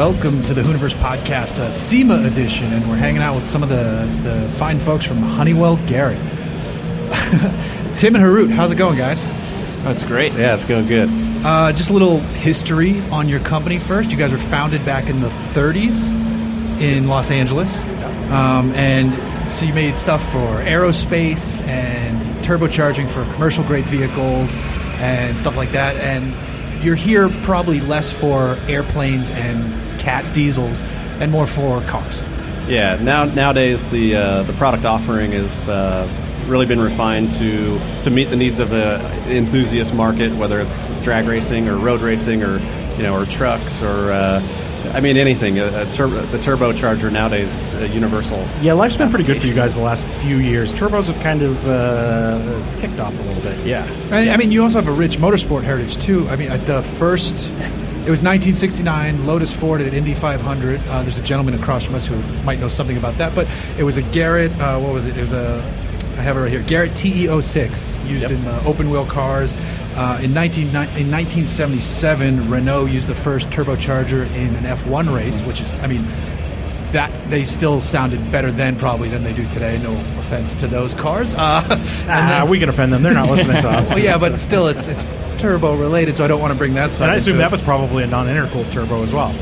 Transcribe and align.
welcome 0.00 0.42
to 0.42 0.54
the 0.54 0.62
Hooniverse 0.62 0.94
podcast, 0.94 1.60
uh, 1.60 1.70
SEMA 1.70 2.22
edition, 2.22 2.72
and 2.72 2.88
we're 2.88 2.96
hanging 2.96 3.20
out 3.20 3.34
with 3.34 3.46
some 3.46 3.62
of 3.62 3.68
the, 3.68 4.08
the 4.22 4.50
fine 4.56 4.78
folks 4.78 5.04
from 5.04 5.18
Honeywell 5.18 5.76
Garrett. 5.86 6.16
Tim 7.98 8.14
and 8.14 8.24
Harut, 8.24 8.50
how's 8.50 8.72
it 8.72 8.76
going, 8.76 8.96
guys? 8.96 9.22
That's 9.84 10.02
great. 10.04 10.32
Yeah, 10.32 10.54
it's 10.54 10.64
going 10.64 10.86
good. 10.86 11.10
Uh, 11.44 11.70
just 11.74 11.90
a 11.90 11.92
little 11.92 12.20
history 12.20 12.98
on 13.10 13.28
your 13.28 13.40
company 13.40 13.78
first. 13.78 14.10
You 14.10 14.16
guys 14.16 14.32
were 14.32 14.38
founded 14.38 14.86
back 14.86 15.10
in 15.10 15.20
the 15.20 15.28
30s 15.28 16.08
in 16.80 17.06
Los 17.06 17.30
Angeles, 17.30 17.82
um, 18.30 18.72
and 18.72 19.50
so 19.52 19.66
you 19.66 19.74
made 19.74 19.98
stuff 19.98 20.22
for 20.32 20.64
aerospace 20.64 21.60
and 21.66 22.42
turbocharging 22.42 23.10
for 23.10 23.30
commercial 23.34 23.64
grade 23.64 23.84
vehicles 23.84 24.54
and 24.96 25.38
stuff 25.38 25.58
like 25.58 25.72
that. 25.72 25.96
And 25.96 26.32
you're 26.82 26.94
here 26.94 27.28
probably 27.42 27.80
less 27.80 28.10
for 28.10 28.56
airplanes 28.66 29.28
and 29.28 29.89
cat 30.00 30.34
diesels 30.34 30.82
and 31.20 31.30
more 31.30 31.46
for 31.46 31.80
cars. 31.82 32.24
Yeah. 32.66 32.96
Now 33.00 33.24
nowadays 33.24 33.86
the 33.88 34.16
uh, 34.16 34.42
the 34.44 34.52
product 34.54 34.84
offering 34.84 35.32
is 35.32 35.68
uh, 35.68 36.08
really 36.46 36.66
been 36.66 36.80
refined 36.80 37.32
to 37.32 37.78
to 38.02 38.10
meet 38.10 38.30
the 38.30 38.36
needs 38.36 38.58
of 38.58 38.72
a 38.72 39.00
enthusiast 39.28 39.94
market, 39.94 40.34
whether 40.36 40.60
it's 40.60 40.88
drag 41.02 41.26
racing 41.28 41.68
or 41.68 41.76
road 41.76 42.00
racing 42.00 42.42
or 42.42 42.58
you 42.96 43.02
know 43.02 43.14
or 43.14 43.26
trucks 43.26 43.80
or. 43.82 44.12
Uh, 44.12 44.66
I 44.94 45.00
mean 45.00 45.18
anything. 45.18 45.58
A, 45.58 45.82
a 45.82 45.92
tur- 45.92 46.08
the 46.08 46.38
turbocharger 46.38 47.12
nowadays 47.12 47.52
is 47.74 47.90
universal. 47.94 48.38
Yeah, 48.60 48.72
life's 48.72 48.96
been 48.96 49.10
pretty 49.10 49.24
good 49.24 49.38
for 49.40 49.46
you 49.46 49.54
guys 49.54 49.74
the 49.74 49.82
last 49.82 50.06
few 50.22 50.38
years. 50.38 50.72
Turbos 50.72 51.06
have 51.12 51.22
kind 51.22 51.42
of 51.42 51.68
uh, 51.68 52.80
kicked 52.80 52.98
off 52.98 53.12
a 53.16 53.22
little 53.22 53.42
bit. 53.42 53.64
Yeah. 53.66 53.86
I, 54.10 54.30
I 54.30 54.36
mean, 54.38 54.50
you 54.50 54.62
also 54.62 54.78
have 54.80 54.88
a 54.88 54.92
rich 54.92 55.18
motorsport 55.18 55.62
heritage 55.64 55.98
too. 55.98 56.26
I 56.30 56.36
mean, 56.36 56.48
at 56.50 56.66
the 56.66 56.82
first, 56.98 57.52
it 58.10 58.18
was 58.18 58.22
1969 58.22 59.24
Lotus 59.24 59.52
Ford 59.52 59.80
at 59.80 59.94
Indy 59.94 60.16
500. 60.16 60.80
Uh, 60.80 61.02
there's 61.02 61.18
a 61.18 61.22
gentleman 61.22 61.54
across 61.54 61.84
from 61.84 61.94
us 61.94 62.06
who 62.06 62.16
might 62.42 62.58
know 62.58 62.66
something 62.66 62.96
about 62.96 63.16
that, 63.18 63.36
but 63.36 63.46
it 63.78 63.84
was 63.84 63.98
a 63.98 64.02
Garrett. 64.02 64.50
Uh, 64.60 64.80
what 64.80 64.92
was 64.92 65.06
it? 65.06 65.16
It 65.16 65.20
was 65.20 65.30
a. 65.30 65.62
I 66.18 66.22
have 66.22 66.36
it 66.36 66.40
right 66.40 66.50
here. 66.50 66.64
Garrett 66.64 66.90
TE06 66.94 68.08
used 68.08 68.22
Yep. 68.22 68.30
in 68.32 68.46
uh, 68.48 68.64
open 68.66 68.90
wheel 68.90 69.06
cars. 69.06 69.54
Uh, 69.94 70.18
in, 70.20 70.34
19, 70.34 70.66
in 70.66 70.72
1977, 70.74 72.50
Renault 72.50 72.86
used 72.86 73.06
the 73.06 73.14
first 73.14 73.48
turbocharger 73.50 74.28
in 74.34 74.56
an 74.56 74.64
F1 74.64 75.14
race, 75.14 75.40
which 75.42 75.60
is, 75.60 75.72
I 75.74 75.86
mean, 75.86 76.04
that 76.92 77.10
they 77.30 77.44
still 77.44 77.80
sounded 77.80 78.32
better 78.32 78.50
then 78.50 78.76
probably 78.76 79.08
than 79.08 79.22
they 79.24 79.32
do 79.32 79.48
today. 79.50 79.78
No 79.78 79.92
offense 80.18 80.54
to 80.56 80.66
those 80.66 80.94
cars. 80.94 81.34
Uh, 81.34 81.64
and 81.70 81.80
Ah, 82.08 82.40
then- 82.40 82.48
we 82.48 82.58
can 82.58 82.68
offend 82.68 82.92
them. 82.92 83.02
They're 83.02 83.14
not 83.14 83.28
listening 83.30 83.60
to 83.62 83.68
us. 83.68 83.88
well, 83.90 83.98
yeah, 83.98 84.18
but 84.18 84.38
still, 84.40 84.68
it's 84.68 84.86
it's 84.86 85.08
turbo 85.38 85.74
related, 85.76 86.16
so 86.16 86.24
I 86.24 86.28
don't 86.28 86.40
want 86.40 86.52
to 86.52 86.58
bring 86.58 86.74
that 86.74 86.92
side. 86.92 87.04
And 87.04 87.12
I 87.12 87.16
assume 87.16 87.38
that 87.38 87.46
it. 87.46 87.50
was 87.52 87.62
probably 87.62 88.02
a 88.04 88.06
non-intercooled 88.06 88.70
turbo 88.72 89.02
as 89.02 89.12
well. 89.12 89.32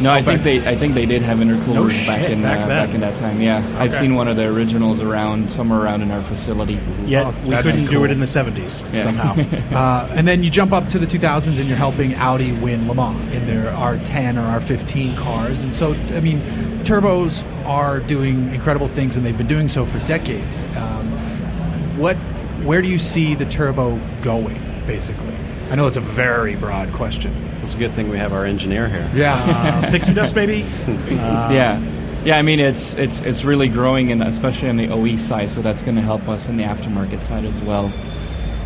No, 0.00 0.10
I 0.12 0.20
Oh, 0.20 0.22
think 0.22 0.42
they 0.42 0.66
I 0.66 0.76
think 0.76 0.94
they 0.94 1.06
did 1.06 1.22
have 1.22 1.38
intercoolers 1.38 2.00
No 2.00 2.06
back 2.06 2.28
in 2.30 2.42
back 2.42 2.60
uh, 2.60 2.68
back 2.68 2.94
in 2.94 3.00
that 3.00 3.16
time. 3.16 3.40
Yeah, 3.40 3.64
I've 3.78 3.94
seen 3.94 4.14
one 4.14 4.28
of 4.28 4.36
the 4.36 4.44
originals 4.44 5.00
around 5.00 5.50
somewhere 5.50 5.80
around 5.80 6.02
in 6.02 6.10
our 6.10 6.22
facility. 6.22 6.78
Yet 7.06 7.26
Oh, 7.26 7.34
we 7.44 7.56
couldn't 7.56 7.86
be 7.86 7.90
do 7.90 8.04
it 8.04 8.10
in 8.12 8.20
the 8.20 8.26
70s 8.26 8.82
Yeah. 8.92 9.02
somehow. 9.02 9.34
Uh, 9.78 10.08
and 10.12 10.26
then 10.26 10.42
you 10.42 10.50
jump 10.50 10.72
up 10.72 10.88
to 10.88 10.98
the 10.98 11.06
2000s, 11.06 11.58
and 11.58 11.68
you're 11.68 11.76
helping 11.76 12.14
Audi 12.14 12.52
win 12.52 12.88
Le 12.88 12.94
Mans 12.94 13.34
in 13.34 13.46
their 13.46 13.70
R10 13.72 14.36
or 14.36 14.60
R15 14.60 15.16
cars. 15.16 15.62
And 15.62 15.74
so, 15.74 15.92
I 16.14 16.20
mean, 16.20 16.40
turbos 16.84 17.44
are 17.66 18.00
doing 18.00 18.52
incredible 18.54 18.88
things, 18.88 19.16
and 19.16 19.24
they've 19.26 19.36
been 19.36 19.46
doing 19.46 19.68
so 19.68 19.84
for 19.86 19.98
decades. 20.06 20.64
Um, 20.76 21.12
what, 21.98 22.16
where 22.64 22.80
do 22.82 22.88
you 22.88 22.98
see 22.98 23.34
the 23.34 23.44
turbo 23.46 24.00
going, 24.22 24.60
basically? 24.86 25.34
I 25.70 25.74
know 25.74 25.86
it's 25.86 25.98
a 25.98 26.02
very 26.02 26.56
broad 26.56 26.92
question. 26.94 27.34
It's 27.62 27.74
a 27.74 27.76
good 27.76 27.94
thing 27.94 28.08
we 28.08 28.16
have 28.16 28.32
our 28.32 28.46
engineer 28.46 28.88
here. 28.88 29.10
Yeah. 29.14 29.82
uh, 29.84 29.90
pixie 29.90 30.14
dust, 30.14 30.34
maybe. 30.34 30.62
Uh, 31.18 31.50
yeah, 31.52 32.22
yeah. 32.24 32.38
I 32.38 32.42
mean, 32.42 32.60
it's 32.60 32.94
it's 32.94 33.20
it's 33.22 33.44
really 33.44 33.68
growing, 33.68 34.10
and 34.12 34.22
especially 34.22 34.68
on 34.68 34.76
the 34.76 34.88
OE 34.88 35.16
side. 35.16 35.50
So 35.50 35.60
that's 35.60 35.82
going 35.82 35.96
to 35.96 36.02
help 36.02 36.28
us 36.28 36.48
in 36.48 36.56
the 36.56 36.62
aftermarket 36.62 37.20
side 37.20 37.44
as 37.44 37.60
well. 37.60 37.92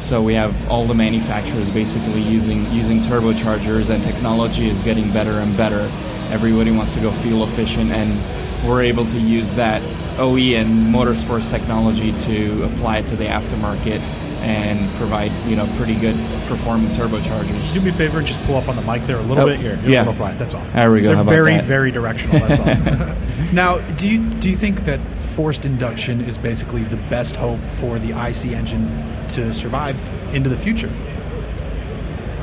So 0.02 0.22
we 0.22 0.34
have 0.34 0.68
all 0.68 0.86
the 0.86 0.94
manufacturers 0.94 1.68
basically 1.70 2.22
using 2.22 2.70
using 2.72 3.00
turbochargers, 3.00 3.88
and 3.88 4.02
technology 4.04 4.69
is 4.69 4.82
getting 4.82 5.12
better 5.12 5.40
and 5.40 5.56
better. 5.56 5.90
Everybody 6.30 6.70
wants 6.70 6.94
to 6.94 7.00
go 7.00 7.12
fuel 7.22 7.44
efficient, 7.48 7.90
and 7.90 8.69
we're 8.69 8.82
able 8.82 9.06
to 9.06 9.19
use 9.19 9.52
that 9.54 9.82
OE 10.19 10.54
and 10.54 10.94
motorsports 10.94 11.48
technology 11.50 12.12
to 12.26 12.64
apply 12.64 12.98
it 12.98 13.06
to 13.08 13.16
the 13.16 13.24
aftermarket 13.24 14.00
and 14.42 14.94
provide 14.97 15.32
you 15.48 15.56
know 15.56 15.66
pretty 15.76 15.94
good 15.94 16.16
performing 16.48 16.91
turbochargers. 16.94 17.72
Do 17.72 17.80
me 17.80 17.91
a 17.91 17.92
favor 17.92 18.19
and 18.19 18.26
just 18.26 18.41
pull 18.42 18.56
up 18.56 18.69
on 18.69 18.76
the 18.76 18.82
mic 18.82 19.04
there 19.06 19.19
a 19.19 19.22
little 19.22 19.44
Oh, 19.44 19.47
bit 19.47 19.60
here. 19.60 19.76
You're 19.82 19.91
yeah. 19.91 19.98
a 20.00 20.04
little 20.04 20.14
quiet. 20.16 20.38
That's 20.38 20.54
all. 20.54 20.64
There 20.75 20.91
we 20.91 21.00
go. 21.00 21.08
They're 21.08 21.16
How 21.16 21.22
about 21.22 21.30
very, 21.30 21.53
that? 21.56 21.64
very 21.64 21.91
directional. 21.91 22.41
That's 22.41 22.60
all. 22.60 23.16
Now, 23.52 23.78
do 23.97 24.08
you 24.08 24.31
do 24.31 24.48
you 24.48 24.56
think 24.56 24.84
that 24.86 24.98
forced 25.36 25.64
induction 25.66 26.22
is 26.22 26.38
basically 26.38 26.84
the 26.84 26.97
best 26.97 27.36
hope 27.36 27.60
for 27.72 27.98
the 27.98 28.10
IC 28.10 28.47
engine 28.52 28.88
to 29.28 29.52
survive 29.52 29.97
into 30.34 30.48
the 30.48 30.56
future? 30.56 30.91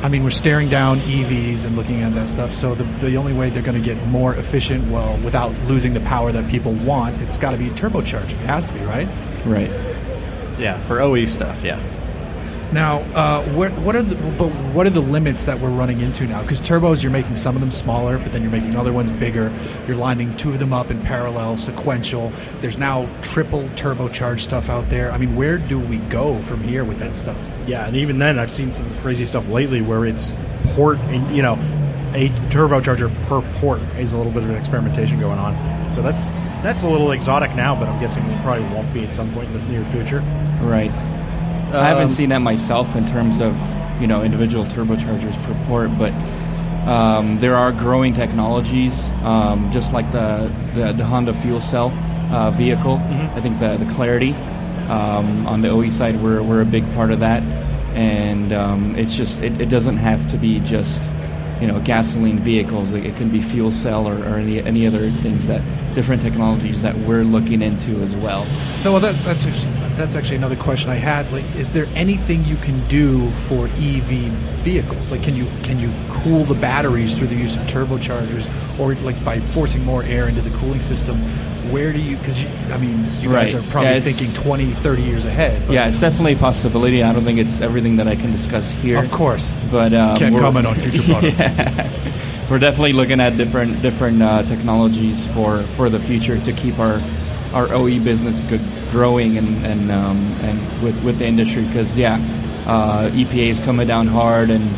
I 0.01 0.07
mean, 0.07 0.23
we're 0.23 0.29
staring 0.29 0.69
down 0.69 0.99
EVs 1.01 1.65
and 1.65 1.75
looking 1.75 2.03
at 2.03 2.13
that 2.15 2.27
stuff. 2.29 2.53
So 2.53 2.73
the, 2.75 2.83
the 3.01 3.15
only 3.17 3.33
way 3.33 3.49
they're 3.49 3.61
going 3.63 3.81
to 3.81 3.83
get 3.83 4.01
more 4.07 4.33
efficient, 4.35 4.89
well, 4.89 5.17
without 5.23 5.51
losing 5.67 5.93
the 5.93 5.99
power 6.01 6.31
that 6.31 6.49
people 6.49 6.71
want, 6.73 7.19
it's 7.21 7.37
got 7.37 7.51
to 7.51 7.57
be 7.57 7.69
turbocharging. 7.71 8.31
It 8.41 8.45
has 8.45 8.65
to 8.67 8.73
be, 8.73 8.79
right? 8.81 9.07
Right. 9.45 9.69
Yeah, 10.59 10.85
for 10.87 11.01
OE 11.01 11.25
stuff. 11.25 11.63
Yeah. 11.63 11.81
Now, 12.71 12.99
uh, 13.15 13.51
where, 13.53 13.71
what 13.71 13.95
are 13.95 14.03
the 14.03 14.15
but 14.15 14.49
what 14.73 14.85
are 14.85 14.91
the 14.91 15.01
limits 15.01 15.45
that 15.45 15.59
we're 15.59 15.71
running 15.71 16.01
into 16.01 16.27
now? 16.27 16.43
Because 16.43 16.61
turbos, 16.61 17.01
you're 17.01 17.11
making 17.11 17.35
some 17.35 17.55
of 17.55 17.61
them 17.61 17.71
smaller, 17.71 18.19
but 18.19 18.31
then 18.31 18.43
you're 18.43 18.51
making 18.51 18.75
other 18.75 18.93
ones 18.93 19.11
bigger. 19.11 19.51
You're 19.87 19.97
lining 19.97 20.37
two 20.37 20.51
of 20.51 20.59
them 20.59 20.71
up 20.71 20.91
in 20.91 21.01
parallel, 21.01 21.57
sequential. 21.57 22.31
There's 22.61 22.77
now 22.77 23.09
triple 23.23 23.63
turbocharged 23.69 24.41
stuff 24.41 24.69
out 24.69 24.87
there. 24.89 25.11
I 25.11 25.17
mean, 25.17 25.35
where 25.35 25.57
do 25.57 25.79
we 25.79 25.97
go 25.97 26.39
from 26.43 26.63
here 26.63 26.83
with 26.83 26.99
that 26.99 27.15
stuff? 27.15 27.37
yeah, 27.65 27.87
and 27.87 27.95
even 27.95 28.19
then, 28.19 28.37
I've 28.37 28.53
seen 28.53 28.71
some 28.71 28.89
crazy 28.99 29.25
stuff 29.25 29.47
lately 29.47 29.81
where 29.81 30.05
it's 30.05 30.33
port, 30.75 30.99
and, 30.99 31.35
you 31.35 31.41
know, 31.41 31.53
a 32.13 32.29
turbocharger 32.49 33.13
per 33.27 33.41
port 33.59 33.81
is 33.97 34.13
a 34.13 34.17
little 34.17 34.31
bit 34.31 34.43
of 34.43 34.49
an 34.49 34.55
experimentation 34.55 35.19
going 35.19 35.39
on. 35.39 35.91
So 35.91 36.01
that's 36.01 36.31
that's 36.63 36.83
a 36.83 36.89
little 36.89 37.11
exotic 37.11 37.55
now, 37.55 37.75
but 37.75 37.87
I'm 37.87 37.99
guessing 37.99 38.23
it 38.25 38.41
probably 38.43 38.65
won't 38.73 38.93
be 38.93 39.05
at 39.05 39.15
some 39.15 39.31
point 39.33 39.47
in 39.47 39.53
the 39.53 39.65
near 39.65 39.85
future. 39.91 40.19
Right. 40.61 40.91
I 40.91 41.87
haven't 41.87 42.05
Um, 42.05 42.09
seen 42.09 42.29
that 42.29 42.39
myself 42.41 42.95
in 42.95 43.05
terms 43.05 43.39
of 43.39 43.53
you 44.01 44.07
know 44.07 44.23
individual 44.23 44.65
turbochargers 44.65 45.41
per 45.43 45.53
port, 45.67 45.95
but 45.97 46.11
um, 46.89 47.39
there 47.39 47.55
are 47.55 47.71
growing 47.71 48.13
technologies, 48.13 49.05
um, 49.23 49.69
just 49.71 49.93
like 49.93 50.11
the, 50.11 50.51
the 50.73 50.93
the 50.93 51.05
Honda 51.05 51.33
fuel 51.41 51.59
cell 51.61 51.91
uh, 52.31 52.51
vehicle. 52.51 52.97
I 53.35 53.41
think 53.41 53.59
the 53.59 53.77
the 53.77 53.85
Clarity 53.93 54.33
um, 54.89 55.45
on 55.47 55.61
the 55.61 55.69
OE 55.69 55.89
side, 55.91 56.21
we're 56.23 56.41
we're 56.41 56.61
a 56.61 56.65
big 56.65 56.83
part 56.95 57.11
of 57.11 57.19
that, 57.19 57.43
and 57.93 58.51
um, 58.51 58.95
it's 58.97 59.13
just 59.13 59.39
it, 59.41 59.61
it 59.61 59.69
doesn't 59.69 59.97
have 59.97 60.27
to 60.31 60.37
be 60.37 60.59
just 60.61 61.01
you 61.61 61.67
know 61.67 61.79
gasoline 61.81 62.39
vehicles. 62.39 62.93
It 62.93 63.15
can 63.15 63.29
be 63.29 63.41
fuel 63.41 63.71
cell 63.71 64.07
or, 64.07 64.17
or 64.19 64.37
any 64.37 64.61
any 64.61 64.87
other 64.87 65.09
things 65.09 65.47
that 65.47 65.61
different 65.93 66.21
technologies 66.21 66.81
that 66.81 66.97
we're 66.99 67.23
looking 67.23 67.61
into 67.61 68.01
as 68.01 68.15
well. 68.15 68.45
No, 68.83 68.93
well, 68.93 69.01
that, 69.01 69.15
that's 69.23 69.45
actually, 69.45 69.73
that's 69.95 70.15
actually 70.15 70.37
another 70.37 70.55
question 70.55 70.89
I 70.89 70.95
had. 70.95 71.31
Like, 71.31 71.43
is 71.55 71.71
there 71.71 71.87
anything 71.95 72.45
you 72.45 72.55
can 72.57 72.87
do 72.87 73.29
for 73.47 73.65
EV 73.65 74.31
vehicles? 74.63 75.11
Like, 75.11 75.23
can 75.23 75.35
you 75.35 75.45
can 75.63 75.79
you 75.79 75.91
cool 76.09 76.45
the 76.45 76.53
batteries 76.53 77.15
through 77.15 77.27
the 77.27 77.35
use 77.35 77.55
of 77.55 77.63
turbochargers, 77.63 78.47
or 78.79 78.95
like 78.95 79.21
by 79.23 79.39
forcing 79.39 79.83
more 79.83 80.03
air 80.03 80.27
into 80.27 80.41
the 80.41 80.55
cooling 80.57 80.81
system? 80.81 81.21
Where 81.71 81.93
do 81.93 81.99
you? 81.99 82.17
Because 82.17 82.39
I 82.71 82.77
mean, 82.77 83.05
you 83.19 83.29
guys 83.29 83.53
Right. 83.53 83.55
are 83.63 83.67
probably 83.69 83.91
Yeah, 83.91 83.99
thinking 83.99 84.33
20, 84.33 84.71
30 84.73 85.03
years 85.03 85.25
ahead. 85.25 85.61
but- 85.67 85.73
Yeah, 85.73 85.87
it's 85.87 85.99
definitely 85.99 86.33
a 86.33 86.37
possibility. 86.37 87.03
I 87.03 87.13
don't 87.13 87.23
think 87.25 87.39
it's 87.39 87.61
everything 87.61 87.97
that 87.97 88.07
I 88.07 88.15
can 88.15 88.31
discuss 88.31 88.71
here. 88.71 88.97
of 88.97 89.11
course. 89.11 89.55
but 89.71 89.93
um, 89.93 90.17
Can't 90.17 90.33
we're- 90.33 90.43
comment 90.43 90.65
on 90.67 90.75
future 90.79 91.01
products. 91.11 91.37
we're 92.49 92.59
definitely 92.59 92.93
looking 92.93 93.19
at 93.19 93.37
different 93.37 93.81
different 93.81 94.21
uh, 94.21 94.43
technologies 94.43 95.25
for, 95.27 95.61
for 95.75 95.89
the 95.89 95.99
future 95.99 96.39
to 96.39 96.51
keep 96.53 96.79
our 96.79 97.01
our 97.53 97.73
OE 97.73 97.99
business 97.99 98.41
good, 98.43 98.61
growing 98.91 99.37
and 99.37 99.65
and 99.65 99.91
um, 99.91 100.17
and 100.41 100.59
with 100.83 100.95
with 101.03 101.17
the 101.19 101.25
industry 101.25 101.63
because 101.65 101.97
yeah, 101.97 102.15
uh, 102.67 103.09
EPA 103.11 103.49
is 103.49 103.59
coming 103.59 103.87
down 103.87 104.07
hard 104.07 104.49
and 104.51 104.69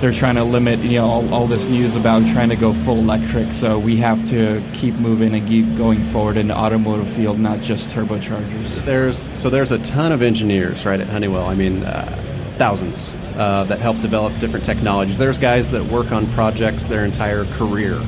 they're 0.00 0.12
trying 0.12 0.36
to 0.36 0.44
limit 0.44 0.78
you 0.80 0.98
know 0.98 1.06
all, 1.06 1.34
all 1.34 1.46
this 1.46 1.66
news 1.66 1.94
about 1.94 2.22
trying 2.32 2.48
to 2.48 2.56
go 2.56 2.72
full 2.84 2.98
electric. 2.98 3.52
So 3.52 3.78
we 3.78 3.96
have 3.98 4.28
to 4.30 4.62
keep 4.72 4.94
moving 4.94 5.34
and 5.34 5.46
keep 5.46 5.76
going 5.76 6.02
forward 6.10 6.36
in 6.36 6.48
the 6.48 6.56
automotive 6.56 7.08
field, 7.10 7.38
not 7.38 7.60
just 7.60 7.88
turbochargers. 7.90 8.84
There's 8.84 9.28
so 9.34 9.50
there's 9.50 9.72
a 9.72 9.78
ton 9.78 10.12
of 10.12 10.22
engineers 10.22 10.86
right 10.86 11.00
at 11.00 11.08
Honeywell. 11.08 11.46
I 11.46 11.54
mean, 11.54 11.82
uh, 11.82 12.54
thousands 12.58 13.12
uh, 13.36 13.64
that 13.64 13.78
help 13.80 14.00
develop 14.00 14.38
different 14.38 14.64
technologies. 14.64 15.18
There's 15.18 15.38
guys 15.38 15.70
that 15.70 15.84
work 15.84 16.12
on 16.12 16.30
projects 16.32 16.86
their 16.86 17.04
entire 17.04 17.44
career 17.56 18.00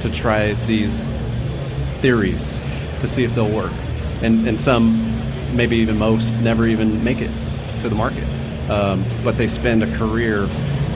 to 0.00 0.10
try 0.10 0.54
these 0.66 1.08
theories 2.00 2.58
to 3.00 3.08
see 3.08 3.24
if 3.24 3.34
they'll 3.34 3.52
work, 3.52 3.72
and 4.22 4.46
and 4.46 4.60
some, 4.60 5.56
maybe 5.56 5.76
even 5.78 5.98
most, 5.98 6.32
never 6.34 6.68
even 6.68 7.02
make 7.02 7.20
it 7.20 7.30
to 7.80 7.88
the 7.88 7.96
market. 7.96 8.28
Um, 8.70 9.04
but 9.24 9.36
they 9.36 9.48
spend 9.48 9.82
a 9.82 9.98
career 9.98 10.48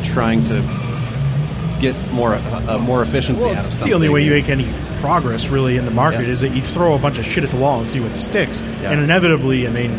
trying 0.06 0.44
to 0.44 0.60
get 1.80 1.94
more 2.12 2.34
uh, 2.34 2.78
more 2.78 3.02
efficiency 3.02 3.42
Well, 3.42 3.52
out 3.52 3.58
of 3.58 3.64
it's 3.64 3.80
the 3.82 3.92
only 3.92 4.08
way 4.08 4.24
you 4.24 4.30
make 4.30 4.48
any 4.48 4.66
progress 5.00 5.48
really 5.48 5.76
in 5.76 5.84
the 5.84 5.90
market 5.90 6.22
Yeah. 6.22 6.32
is 6.32 6.40
that 6.40 6.54
you 6.54 6.62
throw 6.62 6.94
a 6.94 6.98
bunch 6.98 7.18
of 7.18 7.26
shit 7.26 7.44
at 7.44 7.50
the 7.50 7.56
wall 7.58 7.78
and 7.78 7.86
see 7.86 8.00
what 8.00 8.16
sticks. 8.16 8.60
Yeah. 8.62 8.92
And 8.92 9.00
inevitably, 9.02 9.66
I 9.66 9.70
mean, 9.70 9.90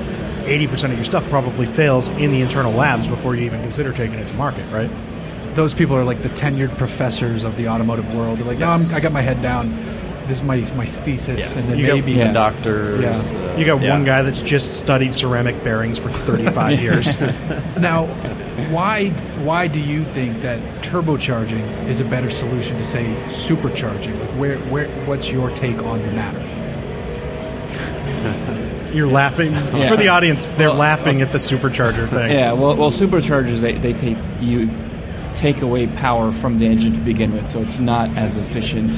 80% 0.45 0.85
of 0.85 0.93
your 0.93 1.03
stuff 1.03 1.23
probably 1.29 1.65
fails 1.67 2.09
in 2.09 2.31
the 2.31 2.41
internal 2.41 2.73
labs 2.73 3.07
before 3.07 3.35
you 3.35 3.43
even 3.45 3.61
consider 3.61 3.93
taking 3.93 4.17
it 4.17 4.27
to 4.29 4.33
market, 4.35 4.65
right? 4.71 4.89
Those 5.55 5.73
people 5.73 5.95
are 5.95 6.03
like 6.03 6.21
the 6.23 6.29
tenured 6.29 6.77
professors 6.77 7.43
of 7.43 7.55
the 7.57 7.67
automotive 7.67 8.13
world. 8.15 8.39
They're 8.39 8.45
like, 8.45 8.57
no, 8.59 8.69
I'm, 8.69 8.91
I 8.93 8.99
got 8.99 9.11
my 9.11 9.21
head 9.21 9.41
down. 9.41 9.69
This 10.27 10.37
is 10.37 10.43
my 10.43 10.57
my 10.75 10.85
thesis, 10.85 11.39
Yes. 11.39 11.55
and 11.57 11.69
then 11.69 11.79
You 11.79 11.87
got- 11.87 11.93
maybe 11.95 12.11
Yeah. 12.13 12.31
doctors. 12.33 13.01
Yeah. 13.01 13.39
uh, 13.53 13.57
You 13.57 13.65
got 13.65 13.81
yeah. 13.81 13.89
one 13.91 14.03
guy 14.03 14.21
that's 14.23 14.41
just 14.41 14.75
studied 14.77 15.13
ceramic 15.13 15.63
bearings 15.63 15.97
for 15.97 16.09
35 16.09 16.81
years. 16.87 17.15
Now, 17.79 18.05
why 18.71 19.09
why 19.43 19.67
do 19.67 19.79
you 19.79 20.03
think 20.13 20.41
that 20.41 20.59
turbocharging 20.81 21.87
is 21.87 21.99
a 22.01 22.03
better 22.05 22.29
solution 22.29 22.77
to 22.77 22.83
say 22.83 23.05
supercharging? 23.27 24.19
Like, 24.19 24.29
where 24.39 24.57
where 24.69 24.87
what's 25.05 25.31
your 25.31 25.49
take 25.51 25.81
on 25.83 26.01
the 26.01 26.11
matter? 26.11 26.41
You're 28.93 29.07
laughing. 29.07 29.51
Yeah. 29.53 29.89
For 29.89 29.97
the 29.97 30.07
audience, 30.07 30.45
they're 30.57 30.69
Well, 30.69 30.77
laughing 30.79 31.21
at 31.21 31.31
the 31.31 31.37
supercharger 31.37 32.09
thing. 32.09 32.31
Yeah, 32.31 32.53
well, 32.53 32.75
well, 32.75 32.89
superchargers 32.91 33.59
they, 33.59 33.73
they 33.73 33.93
take 33.93 34.17
you 34.39 34.69
take 35.33 35.61
away 35.61 35.85
power 35.87 36.31
from 36.33 36.57
the 36.57 36.65
engine 36.65 36.93
to 36.93 36.99
begin 36.99 37.31
with, 37.33 37.47
so 37.49 37.61
it's 37.61 37.77
not 37.79 38.09
as 38.17 38.37
efficient 38.37 38.93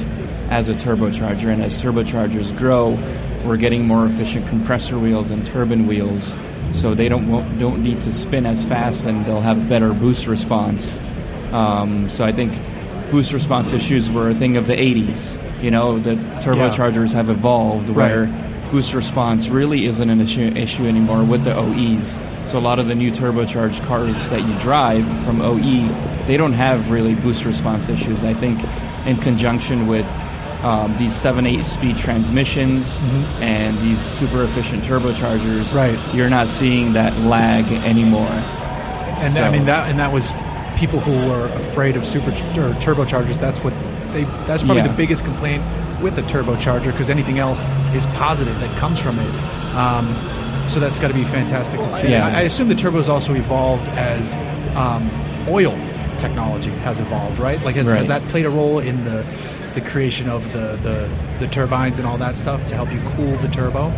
as 0.50 0.68
a 0.68 0.74
turbocharger. 0.74 1.52
And 1.52 1.62
as 1.62 1.80
turbochargers 1.80 2.56
grow, 2.56 2.98
we're 3.46 3.56
getting 3.56 3.86
more 3.86 4.04
efficient 4.04 4.48
compressor 4.48 4.98
wheels 4.98 5.30
and 5.30 5.46
turbine 5.46 5.86
wheels, 5.86 6.34
so 6.72 6.94
they 6.94 7.08
don't 7.08 7.28
won't, 7.28 7.58
don't 7.58 7.82
need 7.82 8.00
to 8.02 8.12
spin 8.12 8.44
as 8.44 8.64
fast, 8.64 9.04
and 9.04 9.24
they'll 9.24 9.40
have 9.40 9.68
better 9.68 9.94
boost 9.94 10.26
response. 10.26 10.98
Um, 11.52 12.10
so 12.10 12.24
I 12.24 12.32
think 12.32 12.52
boost 13.10 13.32
response 13.32 13.72
issues 13.72 14.10
were 14.10 14.30
a 14.30 14.34
thing 14.34 14.56
of 14.56 14.66
the 14.66 14.74
80s. 14.74 15.62
You 15.62 15.70
know, 15.70 15.98
the 15.98 16.14
turbochargers 16.42 17.12
have 17.12 17.28
evolved 17.30 17.90
where 17.90 18.26
boost 18.70 18.94
response 18.94 19.48
really 19.48 19.86
isn't 19.86 20.10
an 20.10 20.20
issue, 20.20 20.42
issue 20.42 20.86
anymore 20.86 21.24
with 21.24 21.44
the 21.44 21.56
OEs. 21.56 22.16
So 22.50 22.58
a 22.58 22.60
lot 22.60 22.78
of 22.78 22.86
the 22.86 22.94
new 22.94 23.10
turbocharged 23.10 23.84
cars 23.86 24.14
that 24.28 24.46
you 24.46 24.58
drive 24.58 25.04
from 25.24 25.40
OE, 25.40 26.26
they 26.26 26.36
don't 26.36 26.52
have 26.52 26.90
really 26.90 27.14
boost 27.14 27.44
response 27.44 27.88
issues. 27.88 28.22
I 28.24 28.34
think 28.34 28.60
in 29.06 29.16
conjunction 29.16 29.86
with 29.86 30.06
um, 30.62 30.96
these 30.98 31.12
7-8 31.14 31.64
speed 31.64 31.96
transmissions 31.96 32.96
and 33.40 33.78
these 33.80 34.00
super 34.00 34.44
efficient 34.44 34.84
turbochargers, 34.84 35.72
Right. 35.74 35.98
you're 36.14 36.28
not 36.30 36.48
seeing 36.48 36.92
that 36.94 37.16
lag 37.20 37.64
anymore. 37.84 38.28
And 38.28 39.36
I 39.38 39.50
mean 39.50 39.66
that 39.66 39.88
and 39.90 39.98
that 39.98 40.12
was 40.12 40.32
people 40.76 40.98
who 41.00 41.12
were 41.28 41.46
afraid 41.48 41.96
of 41.96 42.04
super 42.06 42.30
or 42.30 42.72
turbochargers. 42.80 43.38
That's 43.38 43.58
what 43.62 43.74
they. 44.12 44.24
That's 44.46 44.62
probably 44.62 44.82
Yeah. 44.82 44.88
the 44.88 44.94
biggest 44.96 45.24
complaint 45.24 45.62
with 46.02 46.14
the 46.16 46.22
turbocharger 46.22 46.86
because 46.86 47.10
anything 47.10 47.38
else 47.38 47.60
is 47.94 48.06
positive 48.16 48.58
that 48.60 48.78
comes 48.78 48.98
from 48.98 49.18
it. 49.18 49.34
Um, 49.74 50.16
so 50.68 50.80
that's 50.80 50.98
got 50.98 51.08
to 51.08 51.14
be 51.14 51.24
fantastic 51.24 51.80
to 51.80 51.90
see. 51.90 52.08
Yeah. 52.08 52.28
I, 52.28 52.30
I 52.30 52.40
assume 52.42 52.68
the 52.68 52.74
turbos 52.74 53.08
also 53.08 53.34
evolved 53.34 53.88
as 53.90 54.34
um, 54.76 55.10
oil 55.48 55.72
technology 56.20 56.70
has 56.70 57.00
evolved, 57.00 57.38
right? 57.38 57.60
Like 57.62 57.76
has, 57.76 57.88
has 57.90 58.06
that 58.06 58.22
played 58.28 58.46
a 58.46 58.50
role 58.50 58.78
in 58.78 59.04
the 59.04 59.26
the 59.74 59.80
creation 59.80 60.28
of 60.28 60.44
the, 60.52 60.76
the 60.82 61.10
the 61.38 61.46
turbines 61.46 61.98
and 61.98 62.06
all 62.06 62.18
that 62.18 62.36
stuff 62.36 62.66
to 62.66 62.74
help 62.74 62.92
you 62.92 63.00
cool 63.16 63.36
the 63.38 63.48
turbo? 63.48 63.88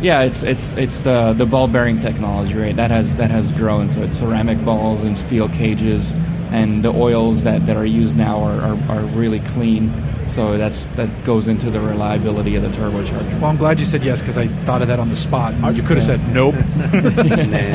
Yeah, 0.00 0.22
it's 0.22 0.42
it's 0.42 0.72
it's 0.72 1.00
the 1.00 1.32
the 1.32 1.46
ball 1.46 1.68
bearing 1.68 2.00
technology, 2.00 2.54
right? 2.54 2.76
That 2.76 2.90
has 2.90 3.14
that 3.14 3.30
has 3.30 3.50
grown. 3.52 3.88
So 3.88 4.02
it's 4.02 4.18
ceramic 4.18 4.64
balls 4.64 5.02
and 5.02 5.18
steel 5.18 5.48
cages, 5.48 6.12
and 6.50 6.84
the 6.84 6.90
oils 6.92 7.42
that, 7.44 7.66
that 7.66 7.76
are 7.76 7.86
used 7.86 8.16
now 8.16 8.42
are, 8.42 8.60
are, 8.60 8.98
are 8.98 9.04
really 9.06 9.40
clean. 9.40 9.90
So 10.28 10.58
that's 10.58 10.86
that 10.88 11.24
goes 11.24 11.48
into 11.48 11.70
the 11.70 11.80
reliability 11.80 12.56
of 12.56 12.62
the 12.62 12.68
turbocharger. 12.68 13.40
Well, 13.40 13.50
I'm 13.50 13.56
glad 13.56 13.78
you 13.78 13.86
said 13.86 14.04
yes 14.04 14.20
because 14.20 14.36
I 14.36 14.48
thought 14.64 14.82
of 14.82 14.88
that 14.88 15.00
on 15.00 15.08
the 15.08 15.16
spot. 15.16 15.54
You 15.74 15.82
could 15.82 15.96
have 15.96 16.04
said 16.04 16.28
nope. 16.32 16.54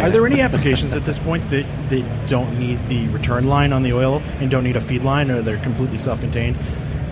Are 0.02 0.10
there 0.10 0.26
any 0.26 0.42
applications 0.42 0.96
at 0.96 1.06
this 1.06 1.20
point 1.20 1.50
that, 1.50 1.66
that 1.90 2.28
don't 2.28 2.60
need 2.60 2.88
the 2.88 3.08
return 3.10 3.48
line 3.48 3.74
on 3.74 3.84
the 3.84 3.94
oil 3.94 4.20
and 4.40 4.52
don't 4.52 4.64
need 4.64 4.76
a 4.76 4.82
feed 4.82 5.04
line, 5.04 5.32
or 5.32 5.42
they're 5.42 5.62
completely 5.62 5.98
self-contained? 5.98 6.58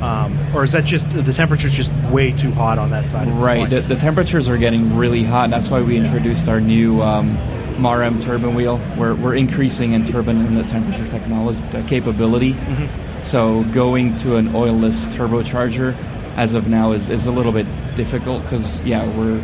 Um, 0.04 0.56
or 0.56 0.64
is 0.64 0.72
that 0.72 0.86
just 0.86 1.10
the 1.10 1.34
temperature's 1.34 1.74
just 1.74 1.92
way 2.10 2.32
too 2.32 2.52
hot 2.52 2.78
on 2.78 2.90
that 2.92 3.10
side? 3.10 3.28
Right. 3.28 3.70
The, 3.70 3.82
the 3.82 3.98
temperatures 3.98 4.48
are 4.48 4.58
getting 4.58 4.96
really 4.96 5.24
hot. 5.24 5.50
That's 5.50 5.70
why 5.70 5.82
we 5.82 5.98
introduced 5.98 6.48
our 6.48 6.62
new 6.62 7.02
um, 7.02 7.38
MARM 7.82 8.22
turbine 8.22 8.56
wheel. 8.56 8.80
We're, 8.98 9.16
we're 9.16 9.36
increasing 9.36 9.94
in 9.94 10.06
turbine 10.06 10.46
inlet 10.46 10.70
temperature 10.70 11.06
technology 11.10 11.60
uh, 11.78 11.86
capability. 11.86 12.54
So 13.24 13.64
going 13.66 14.18
to 14.20 14.38
an 14.38 14.50
oilless 14.50 15.06
turbocharger 15.14 15.96
as 16.36 16.54
of 16.54 16.68
now 16.68 16.94
is, 16.94 17.10
is 17.10 17.26
a 17.26 17.32
little 17.32 17.52
bit 17.52 17.68
difficult 17.96 18.44
because 18.44 18.84
yeah 18.86 19.06
we're 19.18 19.44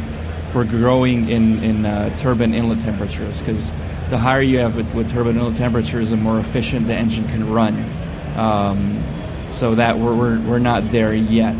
we're 0.53 0.63
growing 0.63 1.29
in 1.29 1.63
in 1.63 1.85
uh, 1.85 2.15
turbine 2.17 2.53
inlet 2.53 2.79
temperatures 2.83 3.39
because 3.39 3.69
the 4.09 4.17
higher 4.17 4.41
you 4.41 4.59
have 4.59 4.75
with, 4.75 4.91
with 4.93 5.09
turbine 5.11 5.37
inlet 5.37 5.57
temperatures, 5.57 6.11
the 6.11 6.17
more 6.17 6.39
efficient 6.39 6.87
the 6.87 6.93
engine 6.93 7.27
can 7.27 7.51
run. 7.51 7.75
Um, 8.37 9.03
so 9.51 9.75
that 9.75 9.97
we're, 9.97 10.15
we're 10.15 10.39
we're 10.41 10.59
not 10.59 10.91
there 10.91 11.13
yet. 11.13 11.55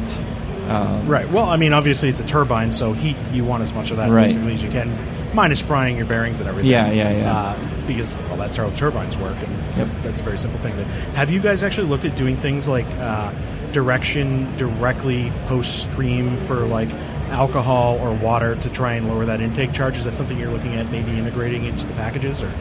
Um, 0.69 1.07
Right. 1.07 1.29
Well, 1.29 1.45
I 1.45 1.57
mean, 1.57 1.73
obviously 1.73 2.09
it's 2.09 2.19
a 2.19 2.25
turbine, 2.25 2.71
so 2.71 2.94
heat 2.94 3.15
you 3.31 3.44
want 3.44 3.63
as 3.63 3.73
much 3.73 3.91
of 3.91 3.97
that 3.97 4.09
Right. 4.09 4.27
basically 4.27 4.53
as 4.53 4.63
you 4.63 4.69
can, 4.69 4.91
minus 5.33 5.59
frying 5.62 5.97
your 5.97 6.06
bearings 6.06 6.39
and 6.39 6.50
everything. 6.50 6.71
Yeah, 6.71 6.89
yeah, 6.91 7.12
yeah. 7.12 7.38
Uh, 7.38 7.57
because 7.88 8.15
well, 8.29 8.38
that's 8.38 8.56
how 8.56 8.69
turbines 8.71 9.15
work, 9.17 9.35
and 9.38 9.51
Yep. 9.51 9.75
that's, 9.77 9.97
that's 10.00 10.19
a 10.19 10.23
very 10.23 10.38
simple 10.38 10.59
thing. 10.62 10.75
To, 10.75 10.83
have 11.15 11.29
you 11.29 11.39
guys 11.39 11.61
actually 11.63 11.87
looked 11.87 12.06
at 12.06 12.16
doing 12.16 12.37
things 12.37 12.68
like 12.68 12.85
uh, 12.99 13.31
direction 13.71 14.56
directly 14.57 15.31
post 15.47 15.83
stream 15.83 16.37
for 16.47 16.66
like 16.66 16.90
alcohol 17.30 17.99
or 18.01 18.13
water 18.13 18.56
to 18.56 18.69
try 18.69 18.94
and 18.94 19.07
lower 19.07 19.25
that 19.25 19.42
intake 19.42 19.73
charge? 19.73 19.97
Is 19.97 20.06
that 20.06 20.13
something 20.13 20.40
you're 20.40 20.51
looking 20.51 20.75
at 20.75 20.90
maybe 20.92 21.11
integrating 21.18 21.66
into 21.66 21.85
the 21.85 21.94
packages 21.94 22.42
or? 22.42 22.51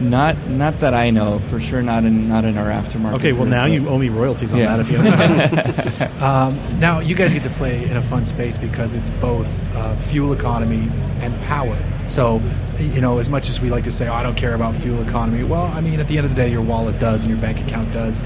Not 0.00 0.48
not 0.48 0.80
that 0.80 0.92
I 0.92 1.08
know 1.10 1.38
for 1.48 1.58
sure. 1.58 1.80
Not 1.82 2.04
in 2.04 2.28
not 2.28 2.44
in 2.44 2.58
our 2.58 2.66
aftermarket. 2.68 3.14
Okay, 3.14 3.32
well 3.32 3.42
group, 3.42 3.50
now 3.50 3.64
you 3.64 3.88
owe 3.88 3.96
me 3.98 4.10
royalties 4.10 4.52
on 4.52 4.58
Yeah. 4.60 4.76
that 4.76 4.80
if 4.80 4.90
you. 4.90 4.98
Um, 6.26 6.58
now 6.80 7.00
you 7.00 7.14
guys 7.14 7.32
get 7.34 7.42
to 7.44 7.50
play 7.50 7.84
in 7.84 7.96
a 7.96 8.02
fun 8.02 8.24
space 8.26 8.56
because 8.58 8.94
it's 8.94 9.10
both 9.10 9.46
uh, 9.74 9.96
fuel 9.96 10.32
economy 10.32 10.88
and 11.20 11.38
power. 11.42 11.78
So, 12.08 12.40
you 12.78 13.00
know, 13.00 13.18
as 13.18 13.28
much 13.28 13.48
as 13.50 13.60
we 13.60 13.68
like 13.70 13.84
to 13.84 13.92
say, 13.92 14.08
"Oh, 14.08 14.14
I 14.14 14.22
don't 14.22 14.34
care 14.36 14.54
about 14.54 14.76
fuel 14.76 15.02
economy," 15.02 15.44
well, 15.44 15.64
I 15.64 15.80
mean, 15.80 15.98
at 16.00 16.08
the 16.08 16.16
end 16.18 16.26
of 16.26 16.34
the 16.34 16.36
day, 16.40 16.50
your 16.50 16.62
wallet 16.62 16.98
does 16.98 17.22
and 17.24 17.30
your 17.30 17.40
bank 17.40 17.60
account 17.60 17.92
does. 17.92 18.22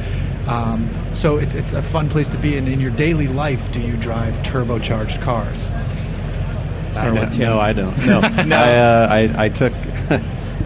Um, 0.47 0.89
so 1.15 1.39
it's 1.39 1.55
it's 1.55 1.73
a 1.73 1.83
fun 1.83 2.09
place 2.09 2.29
to 2.31 2.39
be. 2.39 2.57
And 2.57 2.69
in 2.69 2.81
your 2.81 2.91
daily 2.93 3.29
life, 3.29 3.71
do 3.73 3.81
you 3.81 3.97
drive 3.97 4.35
turbocharged 4.43 5.21
cars? 5.23 5.69
I 6.97 7.05
don't- 7.07 7.17
what, 7.19 7.37
no, 7.39 7.61
I 7.61 7.73
don't. 7.73 7.97
No, 8.07 8.21
No. 8.45 8.57
I, 8.57 8.75
uh, 8.77 9.09
I, 9.11 9.45
I 9.45 9.49
took. 9.49 9.73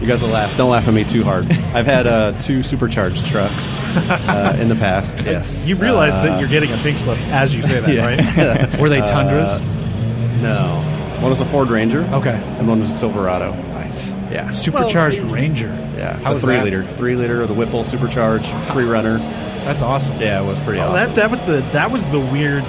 You 0.01 0.07
guys 0.07 0.21
will 0.21 0.29
laugh. 0.29 0.55
Don't 0.57 0.69
laugh 0.69 0.87
at 0.87 0.93
me 0.93 1.03
too 1.03 1.23
hard. 1.23 1.49
I've 1.73 1.85
had 1.85 2.05
uh, 2.07 2.37
two 2.39 2.63
supercharged 2.63 3.25
trucks 3.27 3.63
uh, 3.95 4.57
in 4.59 4.69
the 4.69 4.75
past. 4.75 5.17
Yes, 5.19 5.65
you 5.65 5.75
realize 5.75 6.15
Uh, 6.15 6.23
that 6.23 6.39
you're 6.39 6.49
getting 6.49 6.71
a 6.71 6.77
pink 6.77 6.97
slip 6.97 7.17
as 7.29 7.53
you 7.53 7.61
say 7.61 7.79
that, 7.79 7.89
yes. 7.93 8.71
right? 8.71 8.79
Were 8.79 8.89
they 8.89 8.99
Tundras? 9.01 9.47
Uh, 9.47 9.59
no, 10.41 11.19
one 11.21 11.29
was 11.29 11.39
a 11.39 11.45
Ford 11.45 11.69
Ranger. 11.69 12.01
Okay. 12.13 12.35
and 12.35 12.67
one 12.67 12.81
was 12.81 12.91
a 12.91 12.95
Silverado. 12.95 13.53
Nice. 13.53 14.09
Yeah, 14.31 14.51
Supercharged 14.51 15.19
Ranger. 15.19 15.67
yeah, 15.97 16.17
How 16.17 16.29
the 16.29 16.35
was 16.35 16.43
three 16.43 16.55
that? 16.57 16.63
liter, 16.65 16.85
three 16.97 17.15
liter 17.15 17.41
of 17.41 17.47
the 17.47 17.53
Whipple 17.53 17.85
supercharged 17.85 18.47
free 18.73 18.83
runner. 18.85 19.19
That's 19.63 19.81
awesome. 19.81 20.19
Yeah, 20.19 20.41
it 20.41 20.45
was 20.45 20.59
pretty 20.59 20.79
Oh, 20.81 20.89
awesome. 20.91 20.93
that 21.11 21.15
that 21.15 21.31
was 21.31 21.45
the 21.45 21.61
that 21.71 21.91
was 21.91 22.05
the 22.07 22.19
weird 22.19 22.63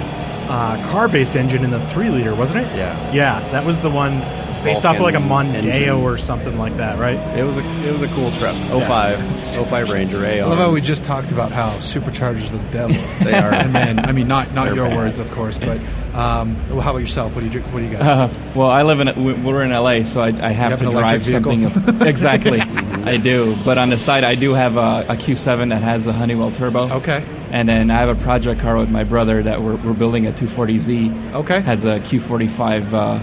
uh, 0.49 0.81
car-based 0.91 1.35
engine 1.35 1.63
in 1.65 1.71
the 1.71 1.85
three 1.89 2.09
liter, 2.09 2.33
wasn't 2.35 2.59
it? 2.59 2.75
Yeah. 2.77 3.11
Yeah, 3.11 3.39
that 3.51 3.65
was 3.65 3.81
the 3.81 3.89
one. 3.89 4.21
It 4.67 4.71
was 4.71 4.79
Based 4.79 4.85
off 4.85 4.95
of 4.97 5.01
like 5.01 5.15
a 5.15 5.19
Vulcan 5.19 5.53
Mondeo 5.53 5.73
engine. 5.73 5.89
or 5.91 6.17
something 6.17 6.57
like 6.57 6.75
that, 6.77 6.99
right? 6.99 7.17
It 7.37 7.43
was 7.43 7.57
a 7.57 7.61
it 7.87 7.91
was 7.91 8.01
a 8.01 8.07
cool 8.09 8.31
truck. 8.37 8.55
05, 8.87 9.41
05 9.69 9.89
Ranger 9.89 10.25
A. 10.25 10.41
I 10.41 10.45
love 10.45 10.57
how 10.59 10.71
we 10.71 10.81
just 10.81 11.03
talked 11.03 11.31
about 11.31 11.51
how 11.51 11.71
superchargers 11.77 12.51
are 12.51 12.57
the 12.57 12.71
devil. 12.71 12.95
They 13.27 13.33
are. 13.33 13.53
and 13.53 13.73
then 13.73 13.99
I 14.05 14.11
mean, 14.11 14.27
not 14.27 14.53
not 14.53 14.65
They're 14.65 14.75
your 14.75 14.87
bad. 14.89 14.97
words, 14.97 15.19
of 15.19 15.31
course, 15.31 15.57
but 15.57 15.77
um, 16.13 16.55
well, 16.69 16.81
how 16.81 16.91
about 16.91 16.99
yourself? 16.99 17.33
What 17.33 17.41
do 17.41 17.45
you 17.45 17.51
drink- 17.51 17.67
what 17.73 17.79
do 17.79 17.85
you 17.85 17.91
got? 17.91 18.01
Uh, 18.01 18.29
well, 18.55 18.69
I 18.69 18.83
live 18.83 18.99
in 18.99 19.23
we- 19.23 19.33
we're 19.33 19.63
in 19.63 19.71
LA, 19.71 20.03
so 20.03 20.21
I, 20.21 20.27
I 20.27 20.51
have, 20.51 20.71
have 20.71 20.79
to 20.79 20.89
drive 20.91 21.21
vehicle? 21.23 21.51
something. 21.51 21.89
Of, 21.95 22.01
exactly, 22.07 22.59
I 22.61 23.17
do. 23.17 23.55
But 23.65 23.77
on 23.77 23.89
the 23.89 23.97
side, 23.97 24.23
I 24.23 24.35
do 24.35 24.53
have 24.53 24.77
a, 24.77 25.05
a 25.09 25.15
Q7 25.15 25.69
that 25.69 25.81
has 25.81 26.07
a 26.07 26.13
Honeywell 26.13 26.51
turbo. 26.51 26.89
Okay. 26.97 27.23
And 27.51 27.67
then 27.67 27.91
I 27.91 27.95
have 27.99 28.09
a 28.09 28.15
project 28.21 28.61
car 28.61 28.77
with 28.77 28.89
my 28.89 29.03
brother 29.03 29.41
that 29.43 29.61
we're, 29.61 29.75
we're 29.77 29.93
building 29.93 30.27
a 30.27 30.31
240Z. 30.31 31.33
Okay. 31.33 31.61
Has 31.61 31.85
a 31.85 31.99
Q45 31.99 32.93
uh, 32.93 33.19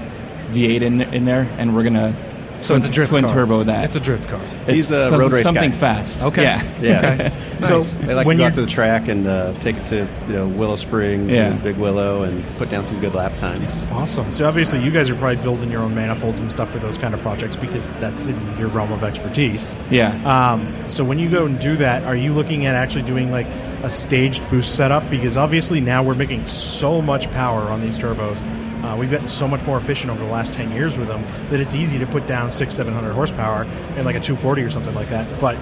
V8 0.53 0.83
in 0.83 1.01
in 1.03 1.25
there, 1.25 1.49
and 1.59 1.75
we're 1.75 1.85
gonna 1.85 2.15
So 2.63 2.75
it's 2.77 2.87
a 2.87 2.91
drift 2.91 3.11
twin 3.11 3.25
car. 3.27 3.35
turbo 3.35 3.63
that. 3.65 3.85
It's 3.85 3.97
a 3.97 4.01
drift 4.01 4.27
car. 4.29 4.41
He's 4.67 4.91
a 4.91 5.09
some- 5.11 5.21
road 5.21 5.33
race 5.33 5.43
something 5.43 5.71
guy. 5.73 5.77
fast. 5.77 6.23
Okay. 6.23 6.43
Yeah. 6.45 6.63
Yeah. 6.81 6.99
Okay. 7.13 7.33
So 7.61 7.79
Nice. 7.79 7.95
They 7.95 8.15
like 8.15 8.27
when 8.27 8.37
to 8.37 8.41
go 8.41 8.43
you're 8.45 8.49
out 8.49 8.55
to 8.55 8.61
the 8.63 8.67
track 8.67 9.09
and 9.09 9.27
uh, 9.29 9.53
take 9.61 9.77
it 9.77 9.87
to 9.87 10.09
you 10.27 10.33
know 10.35 10.49
Willow 10.49 10.75
Springs 10.77 11.31
Yeah. 11.33 11.53
and 11.53 11.63
Big 11.63 11.77
Willow 11.77 12.25
and 12.25 12.45
put 12.59 12.69
down 12.69 12.85
some 12.85 13.01
good 13.01 13.15
lap 13.15 13.37
times. 13.39 13.81
awesome. 13.93 14.31
So 14.33 14.45
obviously, 14.47 14.83
you 14.83 14.91
guys 14.91 15.09
are 15.09 15.15
probably 15.15 15.41
building 15.43 15.71
your 15.71 15.81
own 15.83 15.95
manifolds 15.95 16.41
and 16.41 16.51
stuff 16.51 16.71
for 16.73 16.79
those 16.81 16.99
kind 16.99 17.15
of 17.15 17.21
projects 17.21 17.55
because 17.57 17.91
that's 18.01 18.27
in 18.27 18.59
your 18.59 18.69
realm 18.69 18.93
of 18.93 19.05
expertise. 19.05 19.77
Yeah. 19.89 20.11
Um, 20.27 20.75
so 20.91 21.05
when 21.05 21.19
you 21.19 21.31
go 21.31 21.47
and 21.47 21.59
do 21.61 21.77
that, 21.77 22.03
are 22.05 22.17
you 22.17 22.35
looking 22.35 22.67
at 22.67 22.75
actually 22.75 23.05
doing 23.05 23.31
like 23.31 23.47
a 23.83 23.89
staged 23.89 24.43
boost 24.51 24.75
setup? 24.75 25.09
Because 25.09 25.37
obviously 25.37 25.81
now 25.81 26.03
we're 26.03 26.15
making 26.15 26.47
so 26.47 27.01
much 27.01 27.31
power 27.31 27.63
on 27.63 27.81
these 27.83 27.97
turbos. 27.97 28.41
Uh, 28.85 28.95
we've 28.97 29.11
gotten 29.11 29.29
so 29.29 29.49
much 29.49 29.65
more 29.65 29.79
efficient 29.79 30.11
over 30.11 30.23
the 30.23 30.31
last 30.31 30.53
10 30.53 30.71
years 30.73 30.99
with 30.99 31.09
them 31.09 31.23
that 31.49 31.59
it's 31.59 31.75
easy 31.75 31.99
to 31.99 32.07
put 32.07 32.27
down 32.27 32.53
six, 32.53 32.75
700 32.75 33.15
horsepower 33.15 33.65
in 33.97 34.05
like 34.05 34.15
a 34.15 34.21
240 34.21 34.63
or 34.63 34.69
something 34.69 34.95
like 34.95 35.09
that, 35.09 35.41
but 35.41 35.57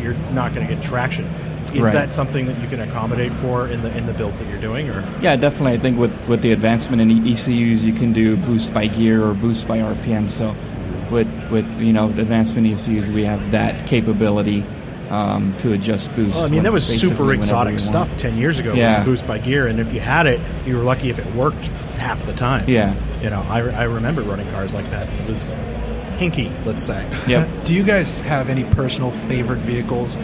you're 0.00 0.14
not 0.32 0.54
going 0.54 0.64
to 0.66 0.72
get 0.72 0.82
traction. 0.82 1.24
Is 1.74 1.82
Right. 1.82 1.92
that 1.92 2.12
something 2.12 2.46
that 2.46 2.58
you 2.62 2.68
can 2.68 2.80
accommodate 2.80 3.32
for 3.34 3.68
in 3.68 3.82
the 3.82 3.94
in 3.94 4.06
the 4.06 4.14
build 4.14 4.38
that 4.38 4.48
you're 4.48 4.60
doing, 4.60 4.88
or 4.88 5.04
Yeah, 5.20 5.36
definitely. 5.36 5.72
I 5.74 5.78
think 5.78 5.98
with, 5.98 6.12
with 6.26 6.40
the 6.40 6.52
advancement 6.52 7.02
in 7.02 7.10
ECUs, 7.28 7.84
you 7.84 7.92
can 7.92 8.14
do 8.14 8.38
boost 8.38 8.72
by 8.72 8.86
gear 8.86 9.22
or 9.22 9.34
boost 9.34 9.68
by 9.68 9.80
RPM. 9.80 10.30
So, 10.30 10.56
with 11.10 11.28
with 11.50 11.78
you 11.78 11.92
know 11.92 12.06
advancement 12.08 12.66
in 12.66 12.72
ECUs, 12.72 13.10
we 13.10 13.22
have 13.24 13.50
that 13.50 13.86
capability 13.86 14.64
um, 15.10 15.56
to 15.58 15.72
adjust 15.72 16.14
boost. 16.14 16.36
Well, 16.36 16.44
I 16.44 16.48
mean, 16.48 16.62
that 16.62 16.72
was 16.72 16.86
super 16.86 17.32
exotic 17.32 17.78
stuff 17.78 18.14
10 18.16 18.36
years 18.36 18.58
ago. 18.58 18.74
Yeah. 18.74 18.98
the 18.98 19.04
boost 19.04 19.26
by 19.26 19.38
gear, 19.38 19.66
and 19.66 19.80
if 19.80 19.92
you 19.92 20.00
had 20.00 20.26
it, 20.26 20.40
you 20.66 20.76
were 20.76 20.82
lucky 20.84 21.10
if 21.10 21.18
it 21.18 21.34
worked 21.34 21.66
half 21.96 22.24
the 22.26 22.34
time. 22.34 22.68
Yeah. 22.68 22.94
You 23.22 23.30
know, 23.30 23.42
I, 23.48 23.60
I 23.60 23.84
remember 23.84 24.22
running 24.22 24.50
cars 24.50 24.74
like 24.74 24.88
that. 24.90 25.08
It 25.08 25.28
was 25.28 25.48
hinky, 26.18 26.52
let's 26.66 26.82
say. 26.82 27.08
Yep. 27.26 27.48
Do 27.64 27.74
you 27.74 27.82
guys 27.82 28.16
have 28.18 28.48
any 28.48 28.64
personal 28.64 29.10
favorite 29.12 29.60
vehicles 29.60 30.16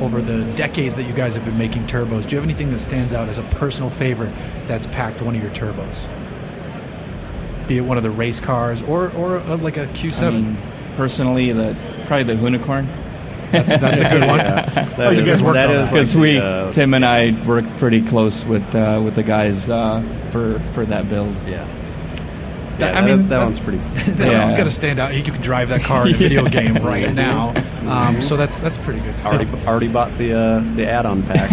over 0.00 0.20
the 0.20 0.44
decades 0.56 0.96
that 0.96 1.04
you 1.04 1.12
guys 1.12 1.34
have 1.34 1.44
been 1.44 1.58
making 1.58 1.86
turbos? 1.86 2.26
Do 2.26 2.34
you 2.34 2.40
have 2.40 2.44
anything 2.44 2.72
that 2.72 2.80
stands 2.80 3.14
out 3.14 3.28
as 3.28 3.38
a 3.38 3.42
personal 3.44 3.90
favorite 3.90 4.34
that's 4.66 4.86
packed 4.88 5.22
one 5.22 5.36
of 5.36 5.42
your 5.42 5.52
turbos? 5.52 6.08
Be 7.68 7.76
it 7.78 7.82
one 7.82 7.96
of 7.96 8.02
the 8.02 8.10
race 8.10 8.40
cars 8.40 8.82
or 8.82 9.10
or 9.12 9.38
uh 9.38 9.56
like 9.58 9.76
a 9.76 9.86
Q7. 9.88 10.22
I 10.22 10.30
mean, 10.30 10.58
personally, 10.96 11.52
the 11.52 11.78
probably 12.06 12.34
the 12.34 12.42
unicorn. 12.42 12.88
That's 13.52 13.70
that's 13.72 14.00
a 14.00 14.08
good 14.08 14.26
one. 14.26 14.38
Yeah, 14.38 15.10
you 15.12 15.24
guys 15.24 15.42
worked 15.42 15.54
that 15.54 15.70
on. 15.70 15.84
Because 15.84 16.14
like 16.14 16.22
we, 16.22 16.34
the, 16.34 16.44
uh, 16.44 16.72
Tim 16.72 16.94
and 16.94 17.04
I, 17.04 17.30
work 17.46 17.64
pretty 17.78 18.02
close 18.02 18.44
with 18.44 18.74
uh, 18.74 19.00
with 19.04 19.14
the 19.14 19.22
guys 19.22 19.68
uh, 19.70 20.02
for 20.32 20.60
for 20.74 20.84
that 20.86 21.08
build. 21.08 21.34
yeah. 21.46 21.68
Yeah, 22.78 22.86
I 22.88 22.92
that- 22.92 23.04
mean, 23.04 23.18
that, 23.28 23.28
that- 23.38 23.44
one's 23.44 23.60
pretty. 23.60 23.78
that 24.12 24.18
Yeah. 24.18 24.38
one's 24.46 24.56
got 24.56 24.64
to 24.64 24.70
stand 24.70 24.98
out. 24.98 25.14
You 25.14 25.22
can 25.22 25.40
drive 25.42 25.68
that 25.68 25.82
car 25.82 26.08
in 26.08 26.14
a 26.14 26.16
video 26.16 26.48
game 26.48 26.74
right 26.84 27.12
now. 27.26 27.50
Um, 27.86 28.22
so 28.22 28.36
that's 28.36 28.56
that's 28.56 28.78
pretty 28.78 29.00
good 29.00 29.18
stuff. 29.18 29.34
already 29.34 29.66
already 29.66 29.88
bought 29.88 30.16
the 30.18 30.32
uh, 30.32 30.74
the 30.74 30.88
add-on 30.88 31.22
pack. 31.24 31.50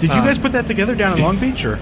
Did 0.00 0.10
you 0.10 0.18
Uh, 0.20 0.24
guys 0.24 0.38
put 0.38 0.52
that 0.52 0.66
together 0.66 0.94
down 0.94 1.16
in 1.16 1.22
Long 1.22 1.38
Beach, 1.38 1.64
or? 1.64 1.78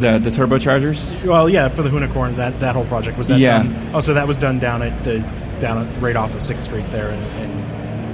The 0.00 0.18
the 0.18 0.30
turbochargers. 0.30 1.24
Well, 1.24 1.48
yeah, 1.48 1.68
for 1.68 1.82
the 1.82 1.90
Unicorn, 1.90 2.36
that, 2.36 2.58
that 2.60 2.74
whole 2.74 2.86
project 2.86 3.18
was 3.18 3.28
that 3.28 3.38
Yeah. 3.38 3.62
done? 3.62 3.90
Oh, 3.94 4.00
so 4.00 4.14
that 4.14 4.26
was 4.26 4.38
done 4.38 4.58
down 4.58 4.82
at 4.82 5.04
the 5.04 5.18
down 5.60 5.86
at, 5.86 6.02
right 6.02 6.16
off 6.16 6.34
of 6.34 6.40
Sixth 6.40 6.64
Street 6.64 6.86
there, 6.90 7.10
and, 7.10 7.22
and, 7.42 7.60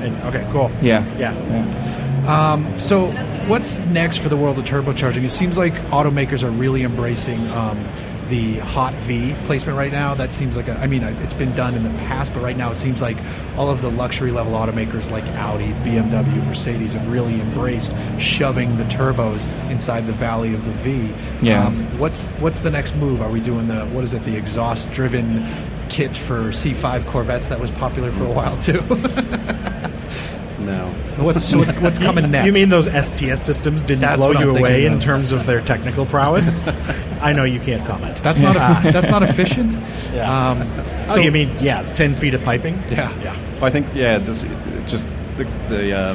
and 0.03 0.23
okay, 0.25 0.49
cool. 0.53 0.71
Yeah. 0.83 1.05
Yeah. 1.19 1.35
Yeah. 1.35 1.97
Um, 2.27 2.81
so, 2.81 3.11
what's 3.47 3.77
next 3.77 4.19
for 4.19 4.29
the 4.29 4.37
world 4.37 4.59
of 4.59 4.65
turbocharging? 4.65 5.25
It 5.25 5.31
seems 5.31 5.57
like 5.57 5.75
automakers 5.91 6.43
are 6.43 6.51
really 6.51 6.83
embracing 6.83 7.47
um, 7.51 7.89
the 8.29 8.59
hot 8.59 8.95
V 9.03 9.35
placement 9.45 9.79
right 9.79 9.93
now. 9.93 10.15
That 10.15 10.35
seems 10.35 10.57
like 10.57 10.69
a, 10.69 10.73
I 10.79 10.87
mean, 10.87 11.05
uh, 11.05 11.17
it's 11.23 11.35
been 11.35 11.55
done 11.55 11.75
in 11.75 11.85
the 11.85 11.97
past, 12.01 12.35
but 12.35 12.43
right 12.43 12.57
now 12.57 12.71
it 12.71 12.75
seems 12.75 13.01
like 13.01 13.17
all 13.57 13.71
of 13.71 13.83
the 13.83 13.91
luxury 13.91 14.33
level 14.33 14.55
automakers 14.55 15.11
like 15.11 15.25
Audi, 15.29 15.73
BMW, 15.85 16.45
Mercedes 16.45 16.95
have 16.95 17.07
really 17.07 17.41
embraced 17.41 17.93
shoving 18.19 18.77
the 18.77 18.85
turbos 18.85 19.47
inside 19.71 20.07
the 20.07 20.13
valley 20.13 20.55
of 20.55 20.65
the 20.65 20.73
V. 20.73 21.15
Yeah. 21.43 21.67
Um, 21.67 21.99
what's 21.99 22.25
what's 22.41 22.59
the 22.61 22.71
next 22.71 22.97
move? 22.97 23.21
Are 23.21 23.31
we 23.31 23.41
doing 23.41 23.69
the 23.69 23.87
what 23.87 24.05
is 24.05 24.13
it? 24.13 24.25
The 24.25 24.37
exhaust 24.37 24.91
driven 24.91 25.47
kit 25.89 26.17
for 26.17 26.51
C5 26.51 27.07
Corvettes 27.07 27.49
that 27.49 27.61
was 27.61 27.71
popular 27.71 28.13
for 28.13 28.25
a 28.25 28.33
while 28.33 28.61
too. 28.61 28.81
no. 30.65 30.93
what's 31.19 31.45
so 31.45 31.59
what's 31.59 31.73
what's 31.75 31.99
coming 31.99 32.31
next? 32.31 32.47
You 32.47 32.53
mean 32.53 32.69
those 32.69 32.87
STS 32.87 33.43
systems 33.43 33.85
didn't 33.85 34.01
That's 34.01 34.17
blow 34.17 34.33
you 34.33 34.51
away 34.51 34.83
thinking 34.83 34.93
in 34.93 35.01
terms 35.01 35.33
of 35.33 35.47
their 35.47 35.61
technical 35.61 36.07
prowess? 36.07 36.59
I 37.21 37.33
know 37.33 37.45
you 37.45 37.61
can't 37.61 37.87
comment. 37.87 38.23
That's 38.23 38.41
not 38.41 38.57
a, 38.57 38.93
that's 38.93 39.09
not 39.09 39.23
efficient. 39.29 39.73
Yeah. 40.13 40.51
Um, 40.51 40.63
oh, 41.09 41.15
so 41.15 41.21
you 41.21 41.31
mean 41.31 41.57
yeah, 41.61 41.93
ten 41.95 42.15
feet 42.15 42.35
of 42.35 42.43
piping? 42.43 42.83
Yeah. 42.89 43.17
yeah. 43.23 43.55
Well, 43.55 43.65
I 43.65 43.71
think 43.71 43.87
yeah, 43.95 44.19
this, 44.19 44.43
just 44.91 45.09
the 45.37 45.45
the 45.69 45.93
uh, 45.93 46.15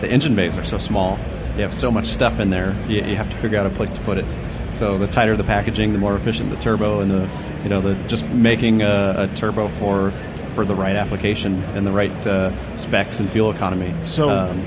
the 0.00 0.10
engine 0.10 0.34
bays 0.34 0.56
are 0.56 0.64
so 0.64 0.78
small. 0.78 1.18
You 1.56 1.62
have 1.62 1.74
so 1.74 1.90
much 1.90 2.06
stuff 2.06 2.38
in 2.38 2.50
there. 2.50 2.76
You, 2.88 3.02
you 3.02 3.16
have 3.16 3.30
to 3.30 3.36
figure 3.38 3.58
out 3.58 3.66
a 3.66 3.70
place 3.70 3.90
to 3.90 4.00
put 4.02 4.18
it. 4.18 4.26
So 4.76 4.98
the 4.98 5.06
tighter 5.06 5.36
the 5.36 5.44
packaging, 5.44 5.92
the 5.92 5.98
more 5.98 6.14
efficient 6.14 6.50
the 6.50 6.56
turbo, 6.56 7.00
and 7.00 7.10
the 7.10 7.30
you 7.62 7.68
know 7.68 7.80
the 7.80 7.94
just 8.08 8.24
making 8.26 8.82
a, 8.82 9.28
a 9.30 9.36
turbo 9.36 9.68
for 9.68 10.12
for 10.56 10.64
the 10.64 10.74
right 10.74 10.96
application 10.96 11.62
and 11.76 11.86
the 11.86 11.92
right 11.92 12.26
uh, 12.26 12.50
specs 12.76 13.20
and 13.20 13.30
fuel 13.30 13.52
economy. 13.52 13.94
So, 14.02 14.30
Um, 14.30 14.62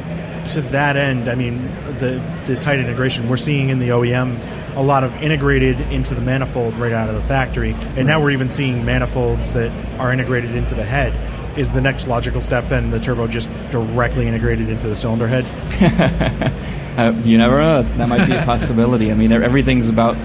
to 0.53 0.61
that 0.71 0.95
end, 0.95 1.27
I 1.29 1.35
mean, 1.35 1.65
the 1.97 2.21
the 2.45 2.55
tight 2.61 2.79
integration 2.79 3.27
we're 3.27 3.35
seeing 3.37 3.69
in 3.69 3.79
the 3.79 3.89
OEM, 3.89 4.39
a 4.77 4.81
lot 4.81 5.03
of 5.03 5.13
integrated 5.21 5.81
into 5.91 6.15
the 6.15 6.21
manifold 6.21 6.73
right 6.77 6.93
out 6.93 7.09
of 7.09 7.15
the 7.15 7.21
factory, 7.23 7.75
and 7.97 8.07
now 8.07 8.21
we're 8.21 8.31
even 8.31 8.47
seeing 8.47 8.85
manifolds 8.85 9.53
that 9.53 9.69
are 9.99 10.13
integrated 10.13 10.55
into 10.55 10.75
the 10.75 10.85
head. 10.85 11.11
Is 11.57 11.71
the 11.71 11.81
next 11.81 12.07
logical 12.07 12.39
step 12.39 12.69
then 12.69 12.89
the 12.91 12.99
turbo 13.01 13.27
just 13.27 13.49
directly 13.71 14.27
integrated 14.27 14.69
into 14.69 14.87
the 14.87 14.95
cylinder 14.95 15.27
head? 15.27 15.45
Uh, 16.99 17.13
you 17.23 17.37
never 17.37 17.61
know. 17.61 17.81
That 17.81 18.09
might 18.09 18.27
be 18.27 18.35
a 18.35 18.43
possibility. 18.43 19.09
I 19.09 19.13
mean, 19.13 19.31
everything's 19.31 19.87
about 19.87 20.15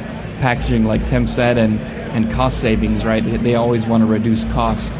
packaging, 0.40 0.84
like 0.86 1.06
Tim 1.06 1.24
said, 1.28 1.56
and, 1.56 1.78
and 1.78 2.28
cost 2.32 2.58
savings, 2.60 3.04
right? 3.04 3.22
They- 3.24 3.36
They 3.36 3.54
always 3.54 3.86
want 3.86 4.00
to 4.00 4.06
reduce 4.06 4.42
cost 4.46 4.92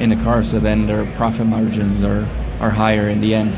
in 0.00 0.10
the 0.10 0.16
car, 0.16 0.42
so 0.42 0.60
then 0.60 0.86
their 0.86 1.04
profit 1.16 1.46
margins 1.46 2.04
are, 2.04 2.24
are 2.60 2.70
higher 2.70 3.08
in 3.08 3.20
the 3.20 3.34
end. 3.34 3.54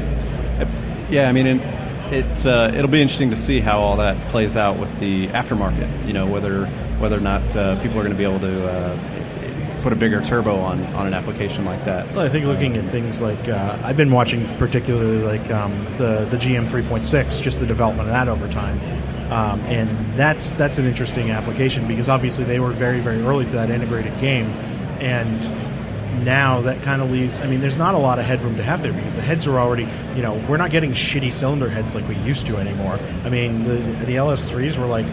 Yeah, 1.10 1.28
I 1.28 1.32
mean, 1.32 1.46
it, 1.46 2.12
it's 2.12 2.46
uh, 2.46 2.72
it'll 2.74 2.90
be 2.90 3.02
interesting 3.02 3.30
to 3.30 3.36
see 3.36 3.60
how 3.60 3.80
all 3.80 3.96
that 3.96 4.30
plays 4.30 4.56
out 4.56 4.78
with 4.78 5.00
the 5.00 5.26
aftermarket. 5.28 6.06
You 6.06 6.12
know, 6.12 6.26
whether 6.26 6.66
whether 6.98 7.16
or 7.16 7.20
not 7.20 7.56
uh, 7.56 7.80
people 7.82 7.98
are 7.98 8.04
going 8.04 8.12
to 8.12 8.18
be 8.18 8.24
able 8.24 8.40
to 8.40 8.70
uh, 8.70 9.82
put 9.82 9.92
a 9.92 9.96
bigger 9.96 10.20
turbo 10.20 10.56
on, 10.56 10.84
on 10.94 11.06
an 11.06 11.14
application 11.14 11.64
like 11.64 11.84
that. 11.84 12.06
Well, 12.14 12.24
I 12.24 12.28
think 12.28 12.44
looking 12.44 12.76
at 12.76 12.90
things 12.90 13.20
like 13.20 13.48
uh, 13.48 13.78
I've 13.82 13.96
been 13.96 14.10
watching, 14.10 14.46
particularly 14.56 15.18
like 15.18 15.50
um, 15.50 15.84
the 15.96 16.28
the 16.30 16.36
GM 16.36 16.68
3.6, 16.70 17.42
just 17.42 17.58
the 17.58 17.66
development 17.66 18.08
of 18.08 18.14
that 18.14 18.28
over 18.28 18.48
time, 18.48 18.80
um, 19.32 19.60
and 19.62 20.18
that's 20.18 20.52
that's 20.52 20.78
an 20.78 20.86
interesting 20.86 21.30
application 21.30 21.88
because 21.88 22.08
obviously 22.08 22.44
they 22.44 22.60
were 22.60 22.72
very 22.72 23.00
very 23.00 23.22
early 23.22 23.46
to 23.46 23.52
that 23.52 23.70
integrated 23.70 24.18
game, 24.20 24.46
and 25.00 25.69
now 26.24 26.60
that 26.62 26.82
kind 26.82 27.02
of 27.02 27.10
leaves. 27.10 27.38
I 27.38 27.46
mean, 27.46 27.60
there's 27.60 27.76
not 27.76 27.94
a 27.94 27.98
lot 27.98 28.18
of 28.18 28.24
headroom 28.24 28.56
to 28.56 28.62
have 28.62 28.82
there 28.82 28.92
because 28.92 29.16
the 29.16 29.22
heads 29.22 29.46
are 29.46 29.58
already, 29.58 29.88
you 30.14 30.22
know, 30.22 30.34
we're 30.48 30.56
not 30.56 30.70
getting 30.70 30.92
shitty 30.92 31.32
cylinder 31.32 31.68
heads 31.68 31.94
like 31.94 32.06
we 32.08 32.16
used 32.16 32.46
to 32.46 32.56
anymore. 32.56 32.98
I 33.24 33.28
mean, 33.28 33.64
the 33.64 33.76
the 34.04 34.16
LS3s 34.16 34.78
were 34.78 34.86
like 34.86 35.06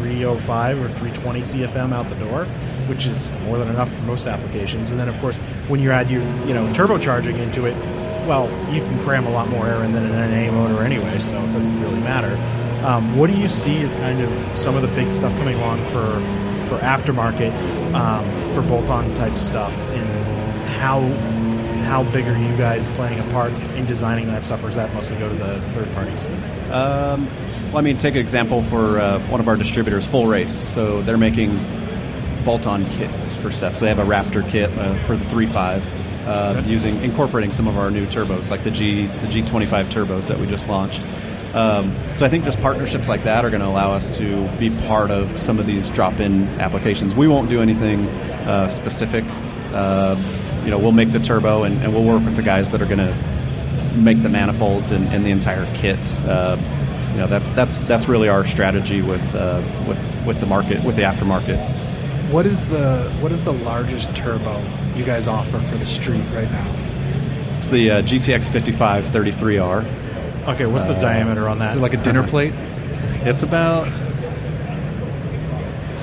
305 0.00 0.78
or 0.78 0.88
320 0.88 1.40
CFM 1.40 1.92
out 1.92 2.08
the 2.08 2.14
door, 2.16 2.44
which 2.86 3.06
is 3.06 3.30
more 3.44 3.58
than 3.58 3.68
enough 3.68 3.92
for 3.92 4.02
most 4.02 4.26
applications. 4.26 4.90
And 4.90 4.98
then, 4.98 5.08
of 5.08 5.18
course, 5.20 5.36
when 5.68 5.80
you 5.80 5.90
add 5.90 6.10
your, 6.10 6.22
you 6.46 6.54
know, 6.54 6.66
turbocharging 6.72 7.38
into 7.38 7.66
it, 7.66 7.76
well, 8.26 8.48
you 8.72 8.80
can 8.80 9.02
cram 9.04 9.26
a 9.26 9.30
lot 9.30 9.48
more 9.48 9.66
air 9.66 9.82
in 9.84 9.92
than 9.92 10.04
an 10.04 10.30
NA 10.30 10.52
motor 10.52 10.82
anyway, 10.82 11.18
so 11.18 11.38
it 11.42 11.52
doesn't 11.52 11.80
really 11.80 12.00
matter. 12.00 12.36
Um, 12.86 13.16
what 13.16 13.28
do 13.28 13.36
you 13.36 13.48
see 13.48 13.78
as 13.78 13.92
kind 13.94 14.20
of 14.20 14.58
some 14.58 14.76
of 14.76 14.82
the 14.82 14.88
big 14.88 15.10
stuff 15.10 15.32
coming 15.38 15.56
along 15.56 15.82
for 15.86 16.06
for 16.68 16.78
aftermarket 16.80 17.52
um, 17.94 18.54
for 18.54 18.60
bolt-on 18.62 19.12
type 19.14 19.38
stuff, 19.38 19.72
and 19.72 20.37
how 20.68 21.00
how 21.88 22.02
big 22.12 22.26
are 22.26 22.36
you 22.36 22.54
guys 22.58 22.86
playing 22.96 23.18
a 23.18 23.32
part 23.32 23.52
in 23.52 23.86
designing 23.86 24.26
that 24.26 24.44
stuff, 24.44 24.60
or 24.62 24.66
does 24.66 24.74
that 24.74 24.92
mostly 24.92 25.16
go 25.16 25.28
to 25.28 25.34
the 25.34 25.60
third 25.72 25.90
parties? 25.92 26.26
Um, 26.70 27.26
well, 27.68 27.78
I 27.78 27.80
mean, 27.80 27.96
take 27.96 28.14
an 28.14 28.20
example 28.20 28.62
for 28.64 29.00
uh, 29.00 29.26
one 29.28 29.40
of 29.40 29.48
our 29.48 29.56
distributors, 29.56 30.04
Full 30.06 30.26
Race. 30.26 30.54
So 30.54 31.00
they're 31.02 31.16
making 31.16 31.56
bolt-on 32.44 32.84
kits 32.84 33.32
for 33.34 33.50
stuff. 33.50 33.76
So 33.76 33.86
they 33.86 33.88
have 33.88 33.98
a 33.98 34.04
Raptor 34.04 34.48
kit 34.50 34.70
uh, 34.78 35.02
for 35.06 35.16
the 35.16 35.24
3.5, 35.26 36.26
uh, 36.26 36.62
using 36.66 37.02
incorporating 37.02 37.52
some 37.52 37.66
of 37.66 37.78
our 37.78 37.90
new 37.90 38.06
turbos, 38.06 38.50
like 38.50 38.64
the 38.64 38.70
G 38.70 39.06
the 39.06 39.26
G25 39.26 39.90
turbos 39.90 40.26
that 40.26 40.38
we 40.38 40.46
just 40.46 40.68
launched. 40.68 41.02
Um, 41.54 41.98
so 42.18 42.26
I 42.26 42.28
think 42.28 42.44
just 42.44 42.60
partnerships 42.60 43.08
like 43.08 43.24
that 43.24 43.46
are 43.46 43.50
going 43.50 43.62
to 43.62 43.66
allow 43.66 43.92
us 43.94 44.10
to 44.18 44.46
be 44.58 44.68
part 44.86 45.10
of 45.10 45.40
some 45.40 45.58
of 45.58 45.66
these 45.66 45.88
drop-in 45.88 46.46
applications. 46.60 47.14
We 47.14 47.28
won't 47.28 47.48
do 47.48 47.62
anything 47.62 48.08
uh, 48.08 48.68
specific. 48.68 49.24
Uh, 49.72 50.16
you 50.68 50.72
know, 50.74 50.78
we'll 50.78 50.92
make 50.92 51.12
the 51.12 51.18
turbo 51.18 51.62
and, 51.62 51.82
and 51.82 51.94
we'll 51.94 52.04
work 52.04 52.22
with 52.22 52.36
the 52.36 52.42
guys 52.42 52.70
that 52.72 52.82
are 52.82 52.84
going 52.84 52.98
to 52.98 53.14
make 53.96 54.22
the 54.22 54.28
manifolds 54.28 54.90
and, 54.90 55.08
and 55.08 55.24
the 55.24 55.30
entire 55.30 55.64
kit. 55.74 55.98
Uh, 56.26 56.58
you 57.12 57.16
know, 57.16 57.26
that, 57.26 57.56
that's 57.56 57.78
that's 57.88 58.06
really 58.06 58.28
our 58.28 58.46
strategy 58.46 59.00
with 59.00 59.22
uh, 59.34 59.62
with 59.88 59.96
with 60.26 60.40
the 60.40 60.44
market 60.46 60.84
with 60.84 60.94
the 60.96 61.00
aftermarket. 61.02 61.56
What 62.30 62.44
is 62.44 62.60
the 62.68 63.10
what 63.20 63.32
is 63.32 63.42
the 63.44 63.54
largest 63.54 64.14
turbo 64.14 64.62
you 64.94 65.06
guys 65.06 65.26
offer 65.26 65.58
for 65.58 65.78
the 65.78 65.86
street 65.86 66.22
right 66.34 66.50
now? 66.50 67.56
It's 67.56 67.70
the 67.70 67.90
uh, 67.90 68.02
GTX 68.02 68.46
55 68.52 69.06
33R. 69.06 70.48
Okay, 70.48 70.66
what's 70.66 70.86
the 70.86 70.96
Uh, 70.96 71.00
diameter 71.00 71.48
on 71.48 71.60
that? 71.60 71.70
Is 71.70 71.76
it 71.76 71.80
like 71.80 71.94
a 71.94 72.02
dinner 72.02 72.28
plate? 72.28 72.52
It's 73.24 73.42
about 73.42 73.88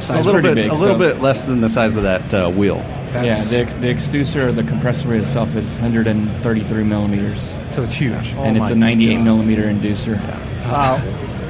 a 0.10 0.24
little 0.24 0.42
bit 0.42 0.56
big, 0.56 0.72
a 0.72 0.74
little 0.74 0.96
so- 0.96 1.14
bit 1.14 1.22
less 1.22 1.46
than 1.46 1.62
the 1.62 1.70
size 1.70 1.98
of 1.98 2.04
that 2.04 2.34
uh, 2.34 2.50
wheel. 3.22 3.26
Yeah, 3.26 3.44
the, 3.44 3.58
ex- 3.60 3.74
the 3.74 3.88
exducer, 3.88 4.56
the 4.56 4.64
compressor 4.64 5.14
itself 5.16 5.56
is 5.56 5.70
133 5.74 6.84
millimeters, 6.84 7.42
so 7.70 7.84
it's 7.84 7.94
huge. 7.94 8.34
Oh 8.36 8.44
and 8.44 8.58
it's 8.58 8.70
a 8.70 8.76
98 8.76 9.16
God. 9.16 9.24
millimeter 9.24 9.64
inducer. 9.64 10.18
Wow. 10.66 10.98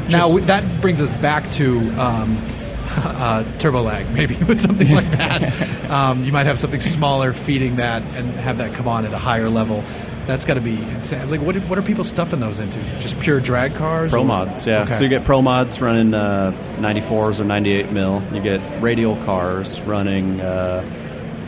now 0.09 0.27
w- 0.27 0.45
that 0.45 0.81
brings 0.81 0.99
us 1.01 1.13
back 1.21 1.49
to 1.51 1.79
um, 1.99 2.37
uh, 2.97 3.43
turbo 3.59 3.81
lag, 3.83 4.09
maybe 4.13 4.35
with 4.47 4.59
something 4.59 4.89
like 4.91 5.09
that. 5.17 5.89
um, 5.89 6.23
you 6.23 6.31
might 6.31 6.45
have 6.45 6.59
something 6.59 6.81
smaller 6.81 7.33
feeding 7.33 7.77
that 7.77 8.01
and 8.17 8.31
have 8.35 8.57
that 8.59 8.73
come 8.73 8.87
on 8.87 9.05
at 9.05 9.13
a 9.13 9.17
higher 9.17 9.49
level. 9.49 9.83
That's 10.27 10.43
got 10.43 10.55
to 10.55 10.61
be 10.61 10.77
insane. 10.77 11.29
Like, 11.29 11.41
what, 11.41 11.55
what 11.67 11.77
are 11.77 11.83
people 11.83 12.03
stuffing 12.03 12.39
those 12.39 12.59
into? 12.59 12.79
Just 12.99 13.19
pure 13.19 13.39
drag 13.39 13.75
cars? 13.75 14.11
Pro 14.11 14.21
or- 14.21 14.25
mods, 14.25 14.65
yeah. 14.65 14.81
Okay. 14.81 14.95
So 14.97 15.03
you 15.03 15.09
get 15.09 15.23
pro 15.23 15.39
mods 15.43 15.79
running 15.79 16.15
uh, 16.15 16.51
94s 16.79 17.39
or 17.39 17.43
98 17.43 17.91
mil. 17.91 18.23
You 18.33 18.41
get 18.41 18.59
radial 18.81 19.17
cars 19.17 19.79
running 19.81 20.41
uh, 20.41 20.81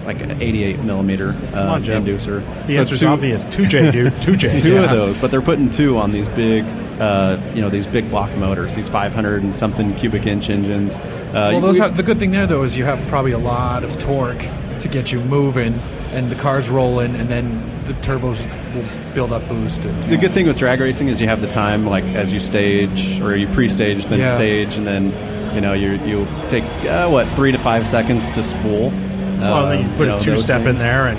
like 0.08 0.22
an 0.22 0.42
88 0.42 0.80
millimeter 0.80 1.36
uh, 1.54 1.64
on, 1.74 1.84
Jeff. 1.84 2.02
inducer. 2.02 2.42
the 2.66 2.76
So 2.76 2.80
answer's 2.80 3.00
two- 3.02 3.08
obvious. 3.08 3.46
2J, 3.48 3.92
dude. 3.92 4.14
2J. 4.14 4.58
Two 4.62 4.74
Yeah. 4.76 4.84
of 4.86 4.92
those, 4.92 5.18
but 5.18 5.30
they're 5.32 5.42
putting 5.42 5.70
two 5.70 5.98
on 5.98 6.12
these 6.12 6.30
big, 6.30 6.64
uh, 7.00 7.38
you 7.54 7.62
know, 7.62 7.70
these 7.70 7.86
big 7.86 8.10
block 8.10 8.34
motors, 8.38 8.74
these 8.74 8.88
500 8.88 9.44
and 9.44 9.56
something 9.56 9.94
cubic 9.96 10.26
inch 10.26 10.50
engines. 10.50 10.96
Uh, 10.98 11.50
Well, 11.52 11.60
those 11.62 11.76
we- 11.76 11.82
have, 11.82 11.98
the 11.98 12.04
good 12.04 12.20
thing 12.20 12.32
there 12.32 12.48
though 12.48 12.64
is 12.64 12.78
you 12.78 12.86
have 12.86 13.06
probably 13.10 13.34
a 13.34 13.38
lot 13.38 13.84
of 13.84 14.00
torque 14.00 14.46
to 14.80 14.88
get 14.88 15.12
you 15.12 15.20
moving, 15.20 15.74
and 16.14 16.32
the 16.32 16.36
car's 16.36 16.70
rolling, 16.70 17.14
and 17.16 17.30
then 17.30 17.62
the 17.88 17.94
turbos 17.96 18.40
will 18.74 18.86
build 19.14 19.34
up 19.34 19.46
boost. 19.50 19.84
And, 19.84 20.04
The 20.06 20.16
good 20.18 20.34
thing 20.34 20.48
with 20.48 20.58
drag 20.58 20.80
racing 20.80 21.10
is 21.10 21.20
you 21.20 21.28
have 21.28 21.42
the 21.42 21.48
time, 21.48 21.86
like 21.86 22.04
as 22.06 22.32
you 22.32 22.40
stage 22.40 23.20
or 23.22 23.36
you 23.36 23.48
pre-stage, 23.48 24.06
then 24.06 24.20
Yeah. 24.20 24.32
stage, 24.36 24.76
and 24.78 24.88
then 24.88 25.12
you 25.54 25.60
know 25.62 25.74
you 25.74 26.00
you 26.06 26.28
take 26.48 26.64
uh, 26.86 27.10
what 27.10 27.28
three 27.36 27.52
to 27.52 27.58
five 27.58 27.86
seconds 27.88 28.30
to 28.30 28.42
spool. 28.44 28.94
Well, 29.40 29.68
then 29.70 29.90
you 29.90 29.98
put 29.98 30.08
know, 30.08 30.18
a 30.18 30.20
two-step 30.20 30.66
in 30.68 30.78
there, 30.78 31.08
and 31.08 31.18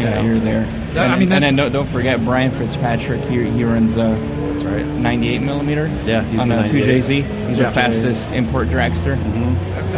Yeah, 0.00 0.22
you're 0.22 0.38
there. 0.40 0.62
Yeah, 0.94 1.04
and, 1.04 1.12
I 1.12 1.18
mean, 1.18 1.28
that- 1.30 1.36
and 1.42 1.44
then 1.44 1.56
don't, 1.56 1.72
don't 1.72 1.88
forget 1.88 2.24
Brian 2.24 2.50
Fitzpatrick. 2.52 3.22
He, 3.24 3.48
he 3.50 3.64
runs 3.64 3.96
a 3.96 4.16
That's 4.52 4.64
right. 4.64 4.86
98 4.86 5.40
millimeter. 5.42 5.86
Yeah, 6.06 6.22
he's 6.24 6.40
on 6.40 6.48
the 6.48 6.60
a 6.64 6.68
2JZ. 6.68 7.48
He's 7.48 7.58
Yeah. 7.58 7.68
the 7.68 7.74
fastest 7.74 8.30
import 8.32 8.68
dragster. 8.68 9.16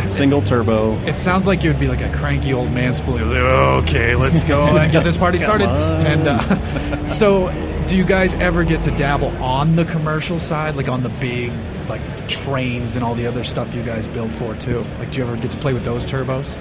Single 0.08 0.40
turbo. 0.42 0.96
It 1.06 1.18
sounds 1.18 1.46
like 1.46 1.62
you 1.62 1.70
would 1.70 1.80
be 1.80 1.88
like 1.88 2.00
a 2.00 2.10
cranky 2.16 2.52
old 2.52 2.70
man 2.72 2.94
spooling. 2.94 3.28
Like, 3.28 3.38
okay, 3.38 4.14
let's 4.14 4.44
go 4.44 4.64
and 4.76 4.90
get 4.92 5.04
this 5.04 5.16
party 5.16 5.38
started. 5.38 5.68
on. 5.68 6.06
And 6.06 6.28
uh, 6.28 7.06
so, 7.08 7.50
do 7.86 7.96
you 7.96 8.04
guys 8.04 8.32
ever 8.34 8.64
get 8.64 8.82
to 8.84 8.90
dabble 8.96 9.28
on 9.42 9.76
the 9.76 9.84
commercial 9.84 10.38
side, 10.38 10.76
like 10.76 10.88
on 10.88 11.02
the 11.02 11.08
big 11.08 11.52
like 11.88 12.00
trains 12.28 12.94
and 12.94 13.04
all 13.04 13.14
the 13.16 13.26
other 13.26 13.42
stuff 13.44 13.74
you 13.74 13.82
guys 13.82 14.06
build 14.06 14.30
for 14.36 14.54
too? 14.56 14.80
Like, 14.98 15.10
do 15.12 15.18
you 15.18 15.24
ever 15.26 15.36
get 15.36 15.50
to 15.50 15.56
play 15.58 15.72
with 15.74 15.84
those 15.84 16.06
turbos? 16.06 16.54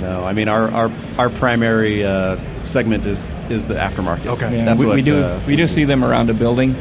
No, 0.00 0.24
I 0.24 0.32
mean 0.32 0.48
our 0.48 0.70
our, 0.70 0.90
our 1.18 1.30
primary 1.30 2.04
uh, 2.04 2.36
segment 2.64 3.06
is 3.06 3.28
is 3.48 3.66
the 3.66 3.74
aftermarket. 3.74 4.26
Okay. 4.26 4.58
Yeah, 4.58 4.64
that's 4.64 4.80
we, 4.80 4.86
what 4.86 4.96
we 4.96 5.02
do. 5.02 5.22
uh, 5.22 5.42
we 5.46 5.56
do 5.56 5.66
see 5.66 5.84
them 5.84 6.04
around 6.04 6.30
a 6.30 6.34
building. 6.34 6.76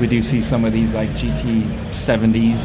We 0.00 0.06
do 0.06 0.22
see 0.22 0.42
some 0.42 0.64
of 0.64 0.72
these 0.72 0.92
like 0.94 1.10
GT70s. 1.10 2.58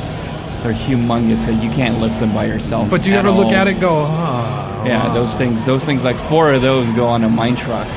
They're 0.64 0.74
humongous, 0.74 1.48
and 1.48 1.64
you 1.64 1.70
can't 1.72 2.00
lift 2.00 2.20
them 2.20 2.34
by 2.34 2.46
yourself. 2.46 2.90
But 2.90 3.02
do 3.02 3.10
you 3.10 3.16
ever 3.18 3.32
look 3.32 3.52
at 3.52 3.68
it 3.68 3.72
and 3.72 3.82
go, 3.82 4.04
ah? 4.08 4.86
Yeah, 4.86 5.12
those 5.14 5.34
things. 5.36 5.66
Those 5.66 5.84
things 5.84 6.04
like 6.04 6.18
four 6.30 6.54
of 6.54 6.62
those 6.62 6.92
go 6.94 7.08
on 7.08 7.24
a 7.24 7.30
mine 7.30 7.56
truck. 7.56 7.88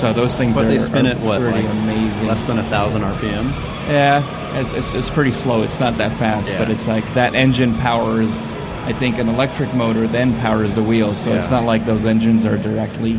So 0.00 0.12
those 0.12 0.34
things. 0.34 0.54
But 0.54 0.64
are, 0.64 0.68
they 0.68 0.78
spin 0.78 1.06
are 1.06 1.10
at 1.10 1.20
what, 1.20 1.40
Pretty 1.40 1.62
like 1.62 1.70
amazing. 1.70 2.26
less 2.26 2.44
than 2.46 2.58
a 2.58 2.62
thousand 2.64 3.02
RPM. 3.02 3.50
Yeah, 3.88 4.58
it's, 4.58 4.72
it's, 4.72 4.94
it's 4.94 5.10
pretty 5.10 5.32
slow. 5.32 5.62
It's 5.62 5.78
not 5.78 5.98
that 5.98 6.18
fast, 6.18 6.48
Yeah. 6.48 6.58
but 6.58 6.70
it's 6.70 6.86
like 6.86 7.04
that 7.14 7.34
engine 7.34 7.74
powers. 7.78 8.30
I 8.84 8.92
think 8.92 9.18
an 9.18 9.28
electric 9.28 9.72
motor 9.74 10.06
then 10.06 10.38
powers 10.40 10.74
the 10.74 10.82
wheels, 10.82 11.18
so 11.22 11.32
it's 11.32 11.50
not 11.50 11.64
like 11.64 11.86
those 11.86 12.04
engines 12.04 12.44
are 12.46 12.58
directly 12.58 13.18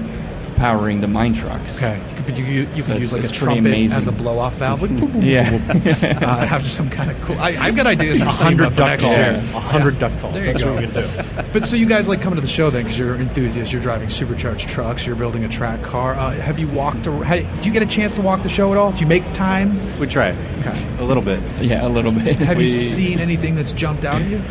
powering 0.58 1.02
the 1.02 1.08
mine 1.08 1.34
trucks. 1.34 1.76
Okay, 1.76 2.02
you 2.18 2.24
could, 2.24 2.38
you, 2.38 2.46
you, 2.46 2.70
you 2.76 2.82
So 2.82 2.94
could 2.94 3.00
use 3.02 3.12
like 3.12 3.24
a 3.24 3.26
it's 3.26 3.38
pretty 3.38 3.56
trumpet 3.56 3.70
amazing. 3.72 3.98
as 3.98 4.08
a 4.08 4.12
blow-off 4.14 4.56
valve. 4.56 4.82
Like, 4.84 4.92
boop, 4.92 5.12
boop, 5.12 5.12
boop, 5.12 5.26
Yeah. 5.26 5.52
boop. 5.58 6.22
uh, 6.22 6.46
have 6.48 6.66
some 6.66 6.90
kind 6.90 7.12
of 7.12 7.20
cool. 7.26 7.38
I, 7.40 7.50
I've 7.60 7.76
got 7.76 7.88
ideas 7.88 8.20
for 8.20 8.26
a 8.28 8.32
hundred 8.32 8.74
duck 8.74 9.02
calls. 9.02 9.16
year. 9.18 9.28
A 9.54 9.60
hundred 9.60 9.96
Yeah. 9.96 10.00
duck 10.08 10.22
calls. 10.22 10.34
There 10.36 10.46
you 10.46 10.54
That's 10.54 10.64
go. 10.64 10.74
what 10.76 10.82
we 10.82 10.88
can 10.88 11.44
do. 11.44 11.52
But 11.52 11.68
so 11.68 11.76
you 11.76 11.86
guys 11.86 12.08
like 12.08 12.22
coming 12.22 12.38
to 12.38 12.42
the 12.42 12.48
show 12.48 12.70
then 12.70 12.84
because 12.84 12.98
you're 12.98 13.16
enthusiasts. 13.18 13.74
You're 13.74 13.82
driving 13.82 14.10
supercharged 14.10 14.70
trucks. 14.70 15.06
You're 15.06 15.18
building 15.18 15.44
a 15.44 15.50
track 15.50 15.82
car. 15.84 16.16
Uh, 16.16 16.32
have 16.36 16.58
you 16.58 16.70
walked? 16.70 17.06
Ar- 17.06 17.22
had, 17.26 17.54
did 17.58 17.66
you 17.66 17.74
get 17.74 17.84
a 17.84 17.88
chance 17.88 18.14
to 18.16 18.22
walk 18.22 18.42
the 18.42 18.48
show 18.50 18.72
at 18.72 18.78
all? 18.78 18.92
Did 18.92 19.02
you 19.02 19.08
make 19.08 19.34
time? 19.34 20.00
We 20.00 20.08
try 20.08 20.30
Okay. 20.62 20.96
a 21.00 21.04
little 21.04 21.24
bit. 21.24 21.42
Yeah, 21.62 21.86
a 21.86 21.90
little 21.90 22.14
bit. 22.14 22.38
Have 22.38 22.62
you 22.62 22.70
seen 22.70 23.20
anything 23.20 23.56
that's 23.56 23.74
jumped 23.74 24.06
out 24.06 24.22
at 24.22 24.30
you? 24.30 24.42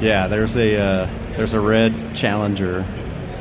Yeah, 0.00 0.26
there's 0.28 0.56
a 0.56 0.76
uh, 0.78 1.06
there's 1.36 1.54
a 1.54 1.60
red 1.60 2.14
Challenger, 2.14 2.84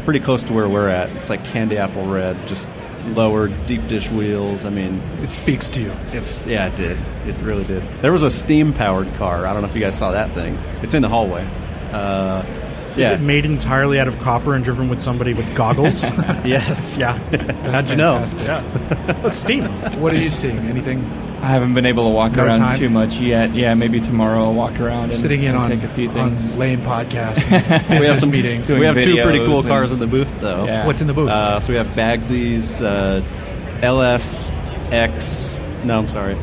pretty 0.06 0.20
close 0.20 0.44
to 0.46 0.54
where 0.54 0.70
we're 0.70 0.90
at. 0.90 1.10
It's 1.18 1.30
like 1.30 1.44
candy 1.46 1.78
apple 1.78 2.06
red, 2.06 2.48
just 2.48 2.68
lower 3.08 3.48
deep 3.50 3.86
dish 3.88 4.10
wheels. 4.10 4.64
I 4.64 4.70
mean, 4.70 5.02
It 5.22 5.32
speaks 5.32 5.68
to 5.70 5.82
you. 5.82 5.92
it's 6.12 6.44
yeah, 6.46 6.68
it 6.68 6.76
did. 6.76 6.98
It 7.28 7.36
really 7.42 7.66
did. 7.66 7.84
There 8.02 8.12
was 8.14 8.24
a 8.24 8.32
steam 8.32 8.72
powered 8.74 9.14
car. 9.16 9.46
I 9.46 9.54
don't 9.54 9.62
know 9.62 9.68
if 9.68 9.76
you 9.76 9.82
guys 9.82 9.98
saw 9.98 10.12
that 10.12 10.34
thing. 10.34 10.56
It's 10.82 10.94
in 10.94 11.02
the 11.02 11.10
hallway. 11.10 11.44
Uh, 11.92 12.44
yeah. 12.98 13.14
Is 13.14 13.20
it 13.20 13.24
made 13.24 13.46
entirely 13.46 14.00
out 14.00 14.08
of 14.08 14.18
copper 14.20 14.54
and 14.54 14.64
driven 14.64 14.90
with 14.90 15.02
somebody 15.02 15.34
with 15.34 15.54
goggles? 15.56 16.04
yes. 16.04 16.98
yeah. 16.98 17.14
How'd 17.72 17.90
you 17.90 17.96
know? 17.96 18.24
Yeah. 18.38 19.20
Let's 19.24 19.38
steam. 19.38 19.66
What 20.00 20.14
are 20.14 20.18
you 20.18 20.30
seeing? 20.30 20.58
Anything 20.60 21.04
I 21.44 21.48
haven't 21.48 21.74
been 21.74 21.86
able 21.86 22.06
to 22.06 22.10
walk 22.10 22.32
No 22.32 22.46
around 22.46 22.60
time? 22.60 22.80
too 22.80 22.90
much 22.90 23.16
yet. 23.16 23.54
Yeah, 23.54 23.74
maybe 23.74 24.00
tomorrow 24.00 24.46
I'll 24.46 24.54
walk 24.54 24.80
around 24.80 25.12
and 25.12 25.16
sitting 25.16 25.44
in 25.44 25.56
and 25.56 25.58
on 25.58 25.70
take 25.72 25.84
a 25.84 25.94
few 25.94 26.08
on 26.08 26.38
things. 26.38 26.56
lane 26.56 26.80
podcasts, 26.80 27.46
We 28.00 28.06
have 28.06 28.20
some 28.20 28.32
meetings? 28.32 28.72
We 28.72 28.86
have 28.86 28.98
two 28.98 29.22
pretty 29.22 29.40
cool 29.40 29.62
cars 29.62 29.92
in 29.92 30.00
the 30.00 30.08
booth, 30.08 30.30
though. 30.40 30.64
Yeah. 30.64 30.86
What's 30.86 31.02
in 31.02 31.08
the 31.08 31.14
booth? 31.14 31.30
Uh, 31.30 31.60
so 31.60 31.68
we 31.68 31.76
have 31.76 31.88
Baggsy's 31.88 32.82
uh, 32.82 33.22
LSX. 33.82 35.84
No, 35.84 36.00
I'm 36.00 36.08
sorry. 36.08 36.38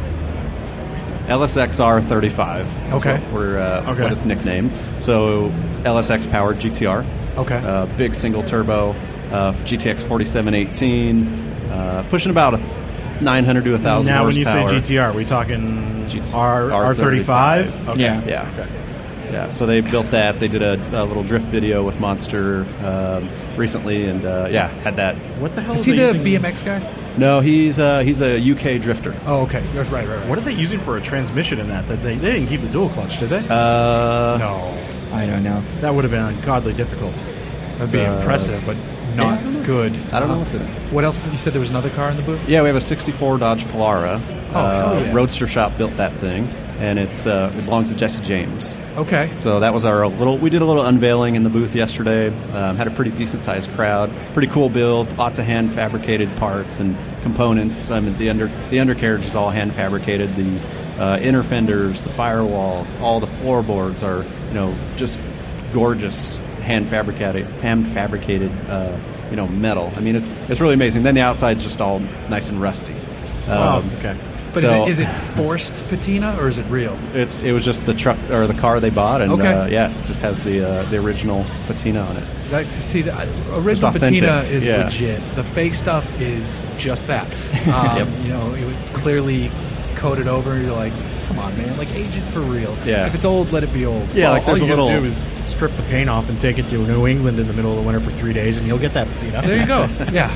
LSXR 1.30 2.06
35. 2.08 2.66
Okay. 2.94 3.18
what 3.20 3.32
We're 3.32 3.58
uh, 3.58 3.90
Okay. 3.92 4.02
what 4.02 4.12
it's 4.12 4.24
nicknamed. 4.24 4.72
So 5.02 5.50
LSX 5.84 6.30
powered 6.30 6.58
GTR. 6.58 7.04
okay. 7.38 7.56
Uh, 7.58 7.86
big 7.96 8.14
single 8.14 8.42
turbo, 8.42 8.90
uh, 9.30 9.52
GTX 9.64 10.02
4718, 10.08 11.26
uh, 11.70 12.04
pushing 12.10 12.30
about 12.30 12.54
a 12.54 12.58
900 13.22 13.64
to 13.64 13.70
1,000 13.72 14.10
Now, 14.12 14.24
when 14.24 14.34
you 14.34 14.44
say 14.44 14.60
horsepower. 14.60 14.80
GTR, 14.80 15.14
we 15.14 15.24
talking 15.24 16.06
GT 16.08 16.34
R 16.34 16.62
R35. 16.70 17.24
R35? 17.70 17.88
Okay. 17.90 18.00
Yeah. 18.02 18.26
Yeah. 18.26 18.66
Yeah, 19.30 19.48
so 19.50 19.64
they 19.64 19.80
built 19.80 20.10
that. 20.10 20.40
They 20.40 20.48
did 20.48 20.60
a, 20.60 20.74
a 21.00 21.04
little 21.04 21.22
drift 21.22 21.46
video 21.46 21.84
with 21.84 22.00
Monster 22.00 22.66
um, 22.84 23.30
recently, 23.56 24.06
and 24.06 24.24
uh, 24.24 24.48
yeah, 24.50 24.66
had 24.82 24.96
that. 24.96 25.14
What 25.38 25.54
the 25.54 25.62
hell 25.62 25.74
Is 25.74 25.82
is 25.82 25.86
he 25.86 25.92
the 25.92 25.98
using? 26.18 26.22
BMX 26.22 26.64
guy? 26.64 26.80
No, 27.20 27.40
he's 27.40 27.78
uh, 27.78 27.98
he's 28.00 28.20
a 28.22 28.38
UK 28.40 28.80
drifter. 28.80 29.14
Oh, 29.26 29.42
okay. 29.42 29.60
Right, 29.76 29.88
right, 29.90 30.08
right. 30.08 30.26
What 30.28 30.38
are 30.38 30.40
they 30.40 30.54
using 30.54 30.80
for 30.80 30.96
a 30.96 31.00
transmission 31.02 31.58
in 31.60 31.68
that? 31.68 31.86
That 31.86 32.02
they, 32.02 32.14
they 32.16 32.32
didn't 32.32 32.48
keep 32.48 32.62
the 32.62 32.68
dual 32.68 32.88
clutch, 32.88 33.18
did 33.18 33.28
they? 33.28 33.38
Uh, 33.48 34.38
No, 34.38 34.78
I 35.12 35.26
don't 35.26 35.42
know. 35.44 35.62
that 35.82 35.94
would 35.94 36.04
have 36.04 36.10
been 36.10 36.24
ungodly 36.24 36.72
difficult. 36.72 37.14
that'd 37.76 37.92
be 37.92 38.00
Uh, 38.00 38.16
impressive, 38.18 38.62
but 38.64 38.76
not 39.16 39.64
good. 39.64 39.92
I 40.12 40.20
don't 40.20 40.28
know 40.28 40.38
what's 40.38 40.54
in 40.54 40.62
it. 40.62 40.92
What 40.92 41.04
else? 41.04 41.26
You 41.28 41.38
said 41.38 41.52
there 41.52 41.60
was 41.60 41.70
another 41.70 41.90
car 41.90 42.10
in 42.10 42.16
the 42.16 42.22
booth. 42.22 42.48
Yeah, 42.48 42.62
we 42.62 42.68
have 42.68 42.76
a 42.76 42.80
'64 42.80 43.38
Dodge 43.38 43.64
Polara. 43.64 44.20
Oh, 44.52 44.58
uh, 44.58 44.94
hell 44.94 45.06
yeah. 45.06 45.12
Roadster 45.12 45.46
Shop 45.46 45.76
built 45.76 45.96
that 45.96 46.18
thing, 46.20 46.46
and 46.78 46.98
it's 46.98 47.26
uh, 47.26 47.52
it 47.56 47.64
belongs 47.64 47.90
to 47.90 47.96
Jesse 47.96 48.22
James. 48.22 48.76
Okay. 48.96 49.32
So 49.40 49.60
that 49.60 49.72
was 49.72 49.84
our 49.84 50.06
little. 50.06 50.38
We 50.38 50.50
did 50.50 50.62
a 50.62 50.64
little 50.64 50.84
unveiling 50.84 51.34
in 51.34 51.44
the 51.44 51.50
booth 51.50 51.74
yesterday. 51.74 52.28
Um, 52.52 52.76
had 52.76 52.86
a 52.86 52.90
pretty 52.90 53.10
decent 53.12 53.42
sized 53.42 53.70
crowd. 53.72 54.10
Pretty 54.32 54.48
cool 54.48 54.68
build. 54.68 55.16
Lots 55.16 55.38
of 55.38 55.44
hand 55.44 55.72
fabricated 55.74 56.34
parts 56.36 56.78
and 56.78 56.96
components. 57.22 57.90
I 57.90 58.00
mean, 58.00 58.16
the 58.18 58.30
under 58.30 58.46
the 58.70 58.80
undercarriage 58.80 59.24
is 59.24 59.34
all 59.34 59.50
hand 59.50 59.74
fabricated. 59.74 60.34
The 60.36 60.60
uh, 61.00 61.18
inner 61.18 61.42
fenders, 61.42 62.02
the 62.02 62.10
firewall, 62.10 62.86
all 63.00 63.20
the 63.20 63.26
floorboards 63.26 64.02
are 64.02 64.22
you 64.22 64.54
know 64.54 64.76
just 64.96 65.18
gorgeous 65.72 66.38
hand 66.60 66.88
fabricated 66.88 67.46
hand 67.62 67.86
fabricated 67.92 68.50
uh, 68.68 68.96
you 69.30 69.36
know 69.36 69.46
metal. 69.48 69.92
I 69.96 70.00
mean, 70.00 70.16
it's 70.16 70.28
it's 70.48 70.60
really 70.60 70.74
amazing. 70.74 71.02
Then 71.02 71.14
the 71.14 71.22
outside's 71.22 71.62
just 71.62 71.80
all 71.80 72.00
nice 72.28 72.48
and 72.48 72.60
rusty. 72.60 72.94
Wow, 73.48 73.78
Um, 73.78 73.90
okay. 73.98 74.16
But 74.52 74.62
so- 74.64 74.86
is, 74.88 74.98
it, 74.98 75.02
is 75.04 75.08
it 75.08 75.36
forced 75.36 75.74
patina 75.88 76.36
or 76.40 76.48
is 76.48 76.58
it 76.58 76.64
real? 76.64 76.98
It's 77.14 77.42
it 77.44 77.52
was 77.52 77.64
just 77.64 77.86
the 77.86 77.94
truck 77.94 78.18
or 78.30 78.46
the 78.48 78.54
car 78.54 78.80
they 78.80 78.90
bought, 78.90 79.22
and 79.22 79.30
Okay. 79.32 79.46
uh, 79.46 79.66
yeah, 79.66 79.96
it 79.96 80.06
just 80.06 80.20
has 80.22 80.40
the 80.40 80.68
uh, 80.68 80.82
the 80.90 80.96
original 80.98 81.44
patina 81.66 82.00
on 82.00 82.16
it. 82.16 82.24
Like 82.50 82.68
to 82.68 82.82
see 82.82 83.02
the 83.02 83.14
uh, 83.14 83.60
original 83.60 83.92
patina 83.92 84.42
is 84.42 84.66
yeah. 84.66 84.84
legit. 84.84 85.22
The 85.36 85.44
fake 85.44 85.74
stuff 85.76 86.20
is 86.20 86.66
just 86.78 87.06
that. 87.06 87.28
Um, 87.70 87.96
Yep. 87.98 88.08
You 88.24 88.28
know, 88.32 88.54
it's 88.54 88.90
clearly 88.90 89.50
coated 89.94 90.26
over. 90.26 90.60
You're 90.60 90.72
like, 90.72 90.94
come 91.30 91.38
on, 91.38 91.56
man, 91.56 91.76
like 91.78 91.92
age 91.94 92.16
it 92.16 92.24
for 92.32 92.40
real. 92.40 92.76
Yeah. 92.84 93.06
If 93.06 93.14
it's 93.14 93.24
old, 93.24 93.52
let 93.52 93.62
it 93.62 93.72
be 93.72 93.86
old. 93.86 94.08
Yeah, 94.12 94.24
Well, 94.24 94.32
like 94.32 94.46
there's 94.46 94.62
all 94.62 94.66
a 94.68 94.70
you 94.70 94.76
gotta 94.76 94.84
little 94.84 95.00
do 95.00 95.06
is 95.06 95.22
strip 95.48 95.74
the 95.76 95.82
paint 95.84 96.10
off 96.10 96.28
and 96.28 96.40
take 96.40 96.58
it 96.58 96.68
to 96.70 96.78
New 96.78 97.06
England 97.06 97.38
in 97.38 97.46
the 97.46 97.52
middle 97.52 97.70
of 97.70 97.76
the 97.76 97.82
winter 97.82 98.00
for 98.00 98.10
three 98.10 98.32
days, 98.32 98.56
and 98.58 98.66
you'll 98.66 98.78
get 98.80 98.94
that 98.94 99.06
patina. 99.06 99.42
There 99.42 99.56
you 99.60 99.66
go. 99.66 99.84
Yeah. 100.12 100.34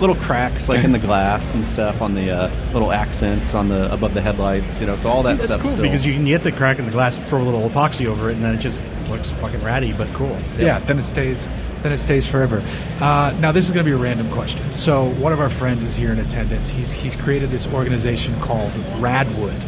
little 0.00 0.16
cracks 0.16 0.68
like 0.68 0.82
in 0.82 0.92
the 0.92 0.98
glass 0.98 1.52
and 1.54 1.68
stuff 1.68 2.00
on 2.00 2.14
the 2.14 2.30
uh, 2.30 2.50
little 2.72 2.90
accents 2.90 3.54
on 3.54 3.68
the 3.68 3.92
above 3.92 4.14
the 4.14 4.22
headlights. 4.22 4.80
You 4.80 4.86
know, 4.86 4.96
so 4.96 5.10
all 5.10 5.22
See, 5.22 5.28
that 5.28 5.34
that's 5.36 5.50
stuff 5.50 5.60
cool 5.60 5.70
still. 5.72 5.82
because 5.82 6.06
you 6.06 6.14
can 6.14 6.24
get 6.24 6.42
the 6.42 6.52
crack 6.52 6.78
in 6.78 6.86
the 6.86 6.90
glass, 6.90 7.18
throw 7.28 7.42
a 7.42 7.44
little 7.44 7.68
epoxy 7.68 8.06
over 8.06 8.30
it, 8.30 8.34
and 8.36 8.42
then 8.44 8.54
it 8.54 8.58
just 8.60 8.82
looks 9.10 9.28
fucking 9.30 9.62
ratty, 9.62 9.92
but 9.92 10.08
cool. 10.14 10.36
Yeah, 10.58 10.78
then 10.80 10.98
it 10.98 11.02
stays. 11.04 11.46
Then 11.82 11.92
it 11.92 11.98
stays 11.98 12.24
forever. 12.26 12.64
Uh, 12.98 13.36
now 13.40 13.52
this 13.52 13.66
is 13.66 13.72
going 13.72 13.84
to 13.84 13.90
be 13.90 13.94
a 13.94 14.00
random 14.00 14.30
question. 14.30 14.74
So 14.74 15.10
one 15.16 15.34
of 15.34 15.40
our 15.40 15.50
friends 15.50 15.84
is 15.84 15.94
here 15.94 16.12
in 16.12 16.18
attendance. 16.18 16.70
He's 16.70 16.90
he's 16.92 17.14
created 17.14 17.50
this 17.50 17.66
organization 17.66 18.40
called 18.40 18.72
Radwood, 18.98 19.60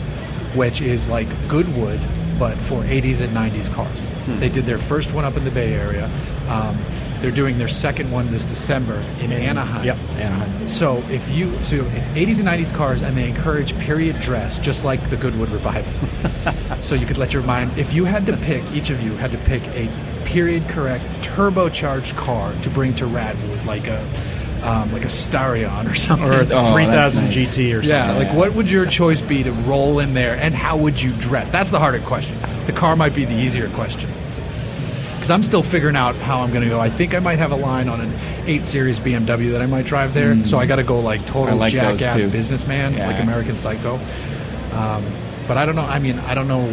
which 0.56 0.80
is 0.80 1.06
like 1.08 1.28
Goodwood 1.48 2.00
but 2.38 2.56
for 2.58 2.82
80s 2.82 3.22
and 3.22 3.34
90s 3.34 3.72
cars. 3.72 4.10
They 4.40 4.48
did 4.48 4.66
their 4.66 4.78
first 4.78 5.12
one 5.12 5.24
up 5.24 5.36
in 5.36 5.44
the 5.44 5.50
Bay 5.50 5.72
Area. 5.72 6.10
Um, 6.48 6.76
they're 7.20 7.30
doing 7.30 7.56
their 7.56 7.68
second 7.68 8.10
one 8.10 8.30
this 8.30 8.44
December 8.44 9.02
in 9.20 9.32
Anaheim. 9.32 9.84
Yep, 9.84 9.96
Anaheim. 10.18 10.68
So 10.68 10.98
if 11.08 11.28
you 11.30 11.52
so 11.64 11.76
it's 11.94 12.08
80s 12.08 12.38
and 12.38 12.48
90s 12.48 12.74
cars, 12.74 13.00
and 13.00 13.16
they 13.16 13.28
encourage 13.28 13.76
period 13.78 14.20
dress, 14.20 14.58
just 14.58 14.84
like 14.84 15.08
the 15.08 15.16
Goodwood 15.16 15.48
revival. 15.48 15.92
so 16.82 16.94
you 16.94 17.06
could 17.06 17.16
let 17.16 17.32
your 17.32 17.42
mind. 17.42 17.78
If 17.78 17.94
you 17.94 18.04
had 18.04 18.26
to 18.26 18.36
pick, 18.36 18.62
each 18.72 18.90
of 18.90 19.02
you 19.02 19.12
had 19.12 19.32
to 19.32 19.38
pick 19.38 19.62
a 19.68 19.88
period 20.26 20.68
correct 20.68 21.04
turbocharged 21.22 22.16
car 22.16 22.52
to 22.62 22.70
bring 22.70 22.94
to 22.96 23.04
Radwood, 23.04 23.64
like 23.64 23.86
a 23.86 24.04
um, 24.62 24.92
like 24.92 25.04
a 25.04 25.08
Starion 25.08 25.90
or 25.90 25.94
something. 26.06 26.26
Or 26.28 26.32
a 26.32 26.40
Oh, 26.50 26.72
3000 26.74 27.24
nice. 27.24 27.34
GT 27.34 27.70
or 27.72 27.82
something. 27.82 27.88
yeah, 27.90 28.12
like 28.12 28.32
what 28.34 28.54
would 28.54 28.70
your 28.70 28.86
choice 28.86 29.20
be 29.20 29.42
to 29.42 29.52
roll 29.52 29.98
in 29.98 30.14
there, 30.14 30.36
and 30.36 30.54
how 30.54 30.76
would 30.76 31.00
you 31.00 31.12
dress? 31.18 31.50
That's 31.50 31.70
the 31.70 31.78
harder 31.78 32.00
question. 32.00 32.38
The 32.66 32.72
car 32.72 32.96
might 32.96 33.14
be 33.14 33.24
the 33.24 33.34
easier 33.34 33.68
question. 33.70 34.10
Because 35.14 35.30
I'm 35.30 35.42
still 35.42 35.62
figuring 35.62 35.96
out 35.96 36.14
how 36.16 36.40
I'm 36.42 36.50
going 36.50 36.62
to 36.62 36.68
go. 36.68 36.78
I 36.78 36.90
think 36.90 37.14
I 37.14 37.20
might 37.20 37.38
have 37.38 37.50
a 37.50 37.56
line 37.56 37.88
on 37.88 38.00
an 38.02 38.12
8 38.46 38.64
Series 38.66 38.98
BMW 39.00 39.50
that 39.52 39.62
I 39.62 39.66
might 39.66 39.86
drive 39.86 40.12
there. 40.12 40.44
So 40.44 40.58
I 40.58 40.66
got 40.66 40.76
to 40.76 40.82
go 40.84 41.00
like 41.00 41.24
total 41.26 41.56
like 41.56 41.72
jackass 41.72 42.22
businessman, 42.24 42.94
Yeah. 42.94 43.06
like 43.08 43.22
American 43.22 43.56
Psycho. 43.56 43.94
Um, 44.72 45.04
but 45.48 45.56
I 45.56 45.64
don't 45.64 45.74
know. 45.74 45.82
I 45.86 45.98
mean, 46.00 46.18
I 46.18 46.34
don't 46.34 46.48
know. 46.48 46.66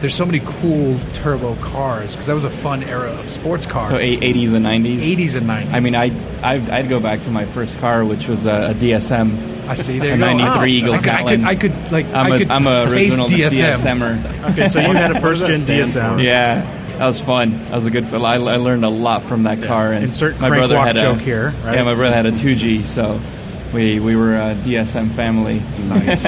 There's 0.00 0.14
so 0.14 0.24
many 0.24 0.40
cool 0.40 0.98
turbo 1.12 1.56
cars 1.56 2.12
because 2.12 2.26
that 2.26 2.34
was 2.34 2.44
a 2.44 2.50
fun 2.50 2.82
era 2.82 3.10
of 3.10 3.28
sports 3.28 3.66
cars. 3.66 3.90
So 3.90 3.96
80s 3.98 4.54
and 4.54 4.64
90s. 4.64 4.98
80s 5.00 5.34
and 5.36 5.46
90s. 5.46 5.72
I 5.72 5.80
mean, 5.80 5.94
I 5.94 6.04
I'd, 6.42 6.70
I'd 6.70 6.88
go 6.88 7.00
back 7.00 7.22
to 7.24 7.30
my 7.30 7.44
first 7.46 7.78
car, 7.78 8.04
which 8.04 8.26
was 8.26 8.46
a, 8.46 8.70
a 8.70 8.74
DSM. 8.74 9.68
I 9.68 9.74
see. 9.74 9.98
There 9.98 10.12
a 10.12 10.16
you 10.16 10.20
go. 10.20 10.36
93 10.36 10.50
Oh, 10.50 10.64
Eagle 10.64 10.94
I 10.94 10.98
could, 10.98 11.08
I 11.08 11.16
could, 11.16 11.26
Talon. 11.26 11.44
I 11.44 11.54
could 11.54 11.92
like. 11.92 12.06
I'm 12.06 12.32
I 12.32 12.34
a 12.34 12.38
could 12.38 12.50
am 12.50 12.66
a 12.66 12.84
original 12.84 13.28
DSM. 13.28 13.76
DSMer. 13.76 14.50
Okay, 14.52 14.68
so 14.68 14.80
you 14.80 14.92
had 14.92 15.16
a 15.16 15.20
first 15.20 15.44
gen 15.44 15.60
DSM. 15.60 16.22
Yeah, 16.24 16.62
that 16.98 17.06
was 17.06 17.20
fun. 17.20 17.62
That 17.64 17.72
was 17.74 17.86
a 17.86 17.90
good. 17.90 18.06
I, 18.12 18.34
I 18.34 18.36
learned 18.56 18.84
a 18.84 18.88
lot 18.88 19.22
from 19.24 19.42
that 19.44 19.62
car. 19.62 19.92
And 19.92 20.04
Insert 20.06 20.40
my 20.40 20.48
crank 20.48 20.60
brother 20.60 20.76
walk 20.76 20.86
had 20.86 20.96
a 20.96 21.02
joke 21.02 21.20
here, 21.20 21.50
right? 21.62 21.74
Yeah, 21.76 21.84
my 21.84 21.94
brother 21.94 22.14
had 22.16 22.26
a 22.26 22.32
2G, 22.32 22.86
so 22.86 23.20
we 23.72 24.00
we 24.00 24.16
were 24.16 24.34
a 24.36 24.54
DSM 24.64 25.14
family. 25.14 25.60
Nice. 25.88 26.22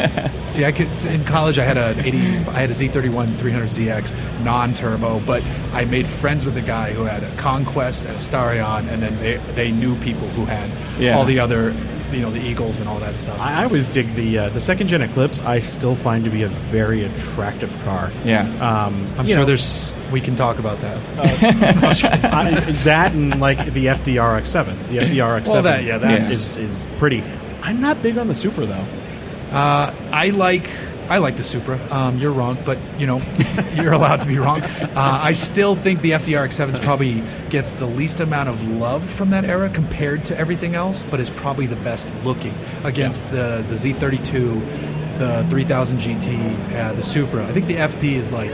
See, 0.52 0.64
I 0.64 0.72
could 0.72 0.88
in 1.06 1.24
college. 1.24 1.58
I 1.58 1.64
had 1.64 1.76
a 1.76 1.98
80. 2.04 2.18
I 2.18 2.60
had 2.60 2.70
a 2.70 2.74
Z31 2.74 3.34
300ZX 3.36 4.42
non-turbo, 4.44 5.20
but 5.26 5.42
I 5.72 5.84
made 5.84 6.06
friends 6.08 6.44
with 6.44 6.56
a 6.56 6.62
guy 6.62 6.92
who 6.92 7.04
had 7.04 7.22
a 7.24 7.34
Conquest 7.36 8.04
and 8.06 8.14
a 8.16 8.20
Starion, 8.20 8.88
and 8.88 9.02
then 9.02 9.16
they 9.18 9.36
they 9.54 9.70
knew 9.70 9.96
people 10.00 10.28
who 10.28 10.44
had 10.44 10.70
Yeah. 11.00 11.16
all 11.16 11.24
the 11.24 11.38
other, 11.40 11.74
you 12.12 12.20
know, 12.20 12.30
the 12.30 12.40
Eagles 12.40 12.80
and 12.80 12.88
all 12.88 12.98
that 13.00 13.16
stuff. 13.16 13.38
I, 13.40 13.60
I 13.60 13.64
always 13.64 13.88
dig 13.88 14.12
the 14.14 14.38
uh, 14.38 14.48
the 14.50 14.60
second 14.60 14.88
gen 14.88 15.02
Eclipse. 15.02 15.38
I 15.40 15.60
still 15.60 15.94
find 15.96 16.24
to 16.24 16.30
be 16.30 16.42
a 16.42 16.48
very 16.48 17.04
attractive 17.04 17.70
car. 17.84 18.10
yeah. 18.24 18.42
Um, 18.56 19.12
I'm 19.18 19.26
sure 19.26 19.38
know, 19.38 19.44
there's. 19.44 19.92
We 20.12 20.20
can 20.20 20.36
talk 20.36 20.58
about 20.58 20.78
that. 20.82 20.98
I, 22.24 22.70
that 22.84 23.12
and 23.12 23.40
like 23.40 23.72
the 23.72 23.86
FD 23.86 24.38
RX-7. 24.38 24.88
The 24.88 24.98
FD 24.98 25.38
RX-7 25.40 25.52
Well, 25.52 25.62
that- 25.62 25.84
yeah, 25.84 25.98
that's- 25.98 26.30
is 26.30 26.56
is 26.56 26.86
pretty. 26.98 27.22
I'm 27.62 27.80
not 27.80 28.02
big 28.02 28.18
on 28.18 28.28
the 28.28 28.34
Supra 28.34 28.66
though. 28.66 28.86
Uh, 29.56 29.94
I 30.12 30.28
like 30.30 30.68
I 31.08 31.18
like 31.18 31.36
the 31.36 31.44
Supra. 31.44 31.78
Um, 31.90 32.18
you're 32.18 32.32
wrong, 32.32 32.58
but 32.64 32.78
you 32.98 33.06
know 33.06 33.20
you're 33.74 33.92
allowed 33.92 34.20
to 34.22 34.26
be 34.26 34.38
wrong. 34.38 34.62
Uh, 34.62 35.20
I 35.22 35.32
still 35.32 35.76
think 35.76 36.00
the 36.02 36.12
FD 36.12 36.42
RX-7 36.42 36.82
probably 36.82 37.22
gets 37.50 37.70
the 37.72 37.86
least 37.86 38.20
amount 38.20 38.48
of 38.48 38.62
love 38.68 39.08
from 39.10 39.30
that 39.30 39.44
era 39.44 39.68
compared 39.68 40.24
to 40.26 40.38
everything 40.38 40.74
else, 40.74 41.04
but 41.10 41.20
is 41.20 41.30
probably 41.30 41.66
the 41.66 41.76
best 41.76 42.08
looking 42.24 42.54
against 42.84 43.26
the 43.26 43.64
the 43.68 43.74
Z32, 43.74 45.18
the 45.18 45.46
3000 45.50 45.98
GT, 45.98 46.74
uh, 46.76 46.92
the 46.94 47.02
Supra. 47.02 47.46
I 47.46 47.52
think 47.52 47.66
the 47.66 47.76
FD 47.76 48.14
is 48.14 48.32
like 48.32 48.52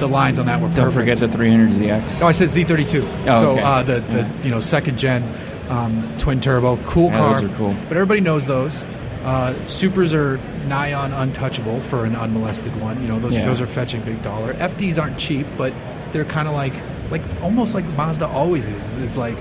the 0.00 0.08
lines 0.08 0.38
on 0.38 0.46
that 0.46 0.60
were 0.60 0.68
perfect. 0.68 0.82
Don't 0.82 0.92
forget 0.92 1.18
the 1.18 1.26
300ZX. 1.28 2.22
Oh, 2.22 2.26
I 2.26 2.32
said 2.32 2.48
Z32. 2.48 3.26
Oh, 3.28 3.40
so 3.40 3.50
okay. 3.50 3.60
uh, 3.60 3.82
the, 3.82 4.00
the 4.00 4.30
you 4.42 4.50
know 4.50 4.60
second 4.60 4.98
gen 4.98 5.22
um, 5.68 6.16
twin 6.18 6.40
turbo, 6.40 6.76
cool 6.84 7.10
Yeah, 7.10 7.18
car. 7.18 7.40
those 7.40 7.50
are 7.50 7.56
cool. 7.56 7.74
But 7.88 7.92
everybody 7.96 8.20
knows 8.20 8.46
those. 8.46 8.82
Uh, 9.24 9.52
Supras 9.66 10.14
are 10.14 10.38
nigh 10.66 10.92
on 10.94 11.12
untouchable 11.12 11.80
for 11.82 12.04
an 12.06 12.16
unmolested 12.16 12.74
one. 12.80 13.00
You 13.02 13.08
know 13.08 13.18
those 13.20 13.36
Yeah. 13.36 13.44
those 13.44 13.60
are 13.60 13.66
fetching 13.66 14.00
big 14.02 14.22
dollar. 14.22 14.54
FDs 14.54 14.98
aren't 14.98 15.18
cheap, 15.18 15.46
but 15.58 15.72
they're 16.12 16.24
kind 16.24 16.48
of 16.48 16.54
like 16.54 16.72
like 17.10 17.22
almost 17.42 17.74
like 17.74 17.84
Mazda 17.96 18.26
always 18.26 18.66
is 18.68 18.96
is 18.96 19.16
like 19.16 19.36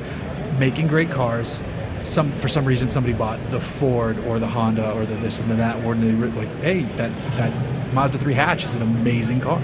making 0.59 0.87
great 0.87 1.09
cars. 1.09 1.63
Some 2.03 2.31
for 2.39 2.47
some 2.49 2.65
reason 2.65 2.89
somebody 2.89 3.13
bought 3.13 3.39
the 3.51 3.59
Ford 3.59 4.17
or 4.25 4.39
the 4.39 4.47
Honda 4.47 4.91
or 4.91 5.05
the 5.05 5.15
this 5.15 5.39
and 5.39 5.49
the 5.49 5.55
that, 5.55 5.83
or 5.85 5.95
they 5.95 6.13
were 6.13 6.27
like, 6.27 6.53
hey, 6.61 6.83
that 6.97 7.11
that 7.37 7.53
Mazda 7.93 8.17
3 8.19 8.33
hatch 8.33 8.65
is 8.65 8.73
an 8.75 8.81
amazing 8.81 9.39
car. 9.41 9.61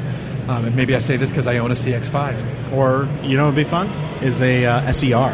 Um, 0.48 0.66
and 0.66 0.76
maybe 0.76 0.96
I 0.96 1.00
say 1.00 1.18
this 1.18 1.32
because 1.32 1.48
I 1.48 1.58
own 1.58 1.72
a 1.72 1.76
CX-5. 1.76 2.72
Or 2.74 3.10
you 3.24 3.36
know, 3.36 3.46
what'd 3.46 3.56
be 3.56 3.64
fun 3.64 3.88
is 4.24 4.42
a 4.42 4.66
uh, 4.66 4.92
SER. 4.92 5.34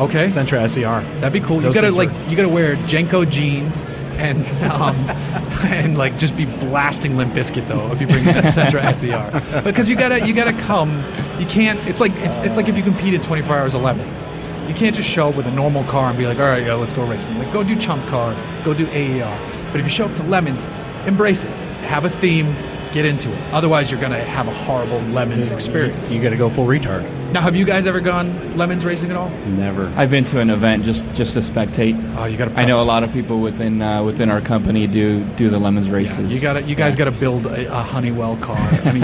Okay. 0.00 0.26
Sentra 0.26 0.68
SER. 0.70 1.00
That'd 1.20 1.32
be 1.32 1.40
cool. 1.40 1.62
You 1.62 1.72
gotta 1.72 1.90
like 1.90 2.10
are- 2.10 2.28
you 2.28 2.36
gotta 2.36 2.48
wear 2.48 2.76
JNCO 2.76 3.28
jeans 3.30 3.84
and 4.18 4.46
um, 4.70 4.96
and 5.66 5.96
like 5.98 6.16
just 6.18 6.36
be 6.36 6.44
blasting 6.46 7.16
Limp 7.16 7.34
Bizkit 7.34 7.68
though 7.68 7.92
if 7.92 8.00
you 8.00 8.06
bring 8.06 8.24
that 8.24 8.44
Sentra 8.44 8.94
SER 9.52 9.60
because 9.62 9.88
you 9.90 9.96
gotta 9.96 10.26
you 10.26 10.32
gotta 10.34 10.52
come. 10.62 11.04
You 11.38 11.46
can't. 11.46 11.78
It's 11.88 12.00
like 12.00 12.12
if, 12.12 12.44
it's 12.44 12.56
like 12.56 12.68
if 12.68 12.76
you 12.76 12.82
competed 12.82 13.22
24 13.22 13.56
hours 13.56 13.74
of 13.74 13.82
lemons. 13.82 14.24
You 14.68 14.74
can't 14.74 14.96
just 14.96 15.08
show 15.08 15.28
up 15.28 15.36
with 15.36 15.46
a 15.46 15.50
normal 15.52 15.84
car 15.84 16.08
and 16.08 16.18
be 16.18 16.26
like, 16.26 16.38
all 16.38 16.46
right, 16.46 16.66
yeah, 16.66 16.74
let's 16.74 16.92
go 16.92 17.04
racing. 17.06 17.38
Like 17.38 17.52
go 17.52 17.62
do 17.62 17.76
ChumpCar, 17.76 18.64
go 18.64 18.74
do 18.74 18.84
AER. 18.88 19.38
But 19.70 19.78
if 19.78 19.86
you 19.86 19.92
show 19.92 20.06
up 20.06 20.16
to 20.16 20.24
lemons, 20.24 20.64
embrace 21.06 21.44
it. 21.44 21.50
Have 21.86 22.04
a 22.04 22.10
theme. 22.10 22.48
Get 22.96 23.04
into 23.04 23.30
it. 23.30 23.38
Otherwise, 23.52 23.90
you're 23.90 24.00
gonna 24.00 24.24
have 24.24 24.48
a 24.48 24.54
horrible 24.54 25.00
lemons 25.12 25.50
experience. 25.50 26.10
You 26.10 26.22
got 26.22 26.30
to 26.30 26.36
go 26.38 26.48
full 26.48 26.66
retard. 26.66 27.04
Now, 27.30 27.42
have 27.42 27.54
you 27.54 27.66
guys 27.66 27.86
ever 27.86 28.00
gone 28.00 28.56
lemons 28.56 28.86
racing 28.86 29.10
at 29.10 29.18
all? 29.18 29.28
Never. 29.28 29.92
I've 29.96 30.08
been 30.08 30.24
to 30.26 30.40
an 30.40 30.48
event 30.48 30.82
just 30.86 31.04
just 31.12 31.34
to 31.34 31.40
spectate. 31.40 31.94
Oh, 32.16 32.24
you 32.24 32.38
gotta. 32.38 32.58
I 32.58 32.64
know 32.64 32.80
a 32.80 32.84
lot 32.84 33.04
of 33.04 33.12
people 33.12 33.40
within 33.40 33.82
uh, 33.82 34.02
within 34.02 34.30
our 34.30 34.40
company 34.40 34.86
do 34.86 35.22
do 35.36 35.50
the 35.50 35.58
lemons 35.58 35.90
races. 35.90 36.32
You 36.32 36.40
got 36.40 36.54
to 36.54 36.62
You 36.62 36.74
guys 36.74 36.94
Yeah. 36.94 37.04
got 37.04 37.12
to 37.12 37.20
build 37.20 37.44
a, 37.44 37.70
a 37.70 37.82
Honeywell 37.82 38.38
car. 38.38 38.56
I 38.56 38.92
mean, 38.92 39.02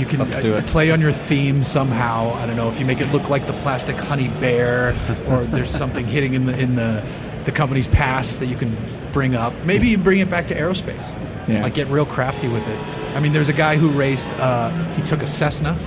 you 0.00 0.06
can 0.06 0.20
Let's 0.20 0.38
do 0.38 0.54
it. 0.56 0.66
play 0.66 0.90
on 0.90 0.98
your 1.02 1.12
theme 1.12 1.64
somehow. 1.64 2.32
I 2.32 2.46
don't 2.46 2.56
know 2.56 2.70
if 2.70 2.80
you 2.80 2.86
make 2.86 3.02
it 3.02 3.12
look 3.12 3.28
like 3.28 3.46
the 3.46 3.52
plastic 3.60 3.96
honey 3.96 4.28
bear, 4.40 4.96
or 5.28 5.44
there's 5.44 5.70
something 5.70 6.06
hitting 6.06 6.32
in 6.32 6.46
the 6.46 6.58
in 6.58 6.76
the 6.76 7.04
the 7.44 7.52
company's 7.52 7.88
past 7.88 8.40
that 8.40 8.46
you 8.46 8.56
can 8.56 8.74
bring 9.12 9.34
up. 9.34 9.52
Maybe 9.66 9.88
you 9.88 9.98
bring 9.98 10.18
it 10.20 10.30
back 10.30 10.46
to 10.46 10.54
aerospace. 10.58 11.14
Yeah. 11.48 11.62
Like 11.62 11.74
get 11.74 11.88
real 11.88 12.06
crafty 12.06 12.46
with 12.48 12.66
it. 12.68 12.78
I 13.16 13.20
mean, 13.20 13.32
there's 13.32 13.48
a 13.48 13.54
guy 13.54 13.76
who 13.76 13.88
raced. 13.90 14.30
Uh, 14.34 14.70
he 14.94 15.02
took 15.02 15.22
a 15.22 15.26
Cessna, 15.26 15.78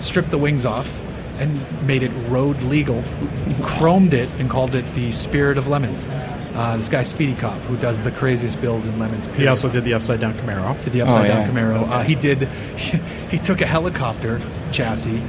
stripped 0.00 0.30
the 0.30 0.38
wings 0.38 0.64
off. 0.66 0.90
And 1.36 1.84
made 1.84 2.04
it 2.04 2.12
road 2.28 2.60
legal, 2.62 3.02
chromed 3.62 4.14
it, 4.14 4.28
and 4.38 4.48
called 4.48 4.76
it 4.76 4.84
the 4.94 5.10
Spirit 5.10 5.58
of 5.58 5.66
Lemons. 5.66 6.04
Uh, 6.54 6.76
this 6.76 6.88
guy 6.88 7.02
Speedycop, 7.02 7.58
who 7.62 7.76
does 7.78 8.00
the 8.02 8.12
craziest 8.12 8.60
builds 8.60 8.86
in 8.86 9.00
lemons. 9.00 9.26
He 9.34 9.48
also 9.48 9.68
did 9.68 9.82
the 9.82 9.94
upside 9.94 10.20
down 10.20 10.34
Camaro. 10.34 10.80
did 10.84 10.92
the 10.92 11.02
upside 11.02 11.24
Oh, 11.28 11.34
down 11.34 11.40
yeah. 11.42 11.50
Camaro. 11.50 11.90
Uh, 11.90 12.02
he 12.02 12.14
did. 12.14 12.48
He, 13.30 13.38
took 13.40 13.62
a 13.62 13.66
helicopter 13.66 14.40
chassis, 14.70 15.20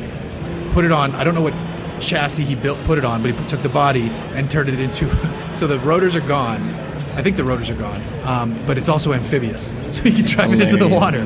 put 0.74 0.86
it 0.86 0.92
on. 0.92 1.16
I 1.16 1.24
don't 1.24 1.34
know 1.34 1.42
what 1.42 1.56
chassis 2.00 2.44
he 2.44 2.54
built, 2.54 2.78
put 2.84 3.00
it 3.00 3.06
on, 3.06 3.24
but 3.24 3.32
he 3.34 3.48
took 3.48 3.64
the 3.64 3.70
body 3.70 4.10
and 4.36 4.52
turned 4.52 4.70
it 4.70 4.80
into. 4.80 5.10
so 5.56 5.66
the 5.66 5.80
rotors 5.80 6.16
are 6.16 6.22
gone. 6.22 6.75
I 7.16 7.24
think 7.24 7.38
the 7.38 7.44
rotors 7.44 7.70
are 7.70 7.76
gone, 7.76 8.02
um, 8.24 8.60
but 8.68 8.78
it's 8.78 8.90
also 8.90 9.14
amphibious, 9.14 9.74
so 9.92 10.04
you 10.04 10.12
can 10.14 10.26
drive 10.26 10.54
it 10.54 10.60
into 10.62 10.78
the 10.78 10.88
water. 10.88 11.22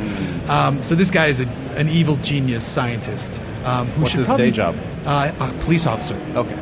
Um, 0.48 0.82
so 0.84 0.96
this 0.96 1.10
guy 1.12 1.28
is 1.28 1.40
a, 1.40 1.48
an 1.76 1.90
evil 1.90 2.16
genius 2.18 2.66
scientist. 2.66 3.40
Um, 3.64 3.88
who 3.88 4.02
What's 4.04 4.14
his 4.14 4.28
probably- 4.28 4.52
day 4.52 4.56
job? 4.56 4.76
Uh, 5.06 5.32
a 5.40 5.54
police 5.64 5.86
officer. 5.86 6.16
Okay. 6.36 6.58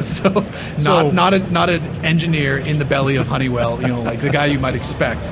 so 0.02 0.28
not 0.30 0.80
So- 0.80 1.10
not 1.10 1.34
a 1.34 1.38
not 1.50 1.70
an 1.70 1.82
engineer 2.04 2.58
in 2.58 2.78
the 2.78 2.84
belly 2.84 3.16
of 3.16 3.26
Honeywell. 3.26 3.80
You 3.80 3.88
know, 3.88 4.02
like 4.02 4.20
the 4.20 4.30
guy 4.30 4.46
you 4.46 4.58
might 4.58 4.74
expect, 4.74 5.24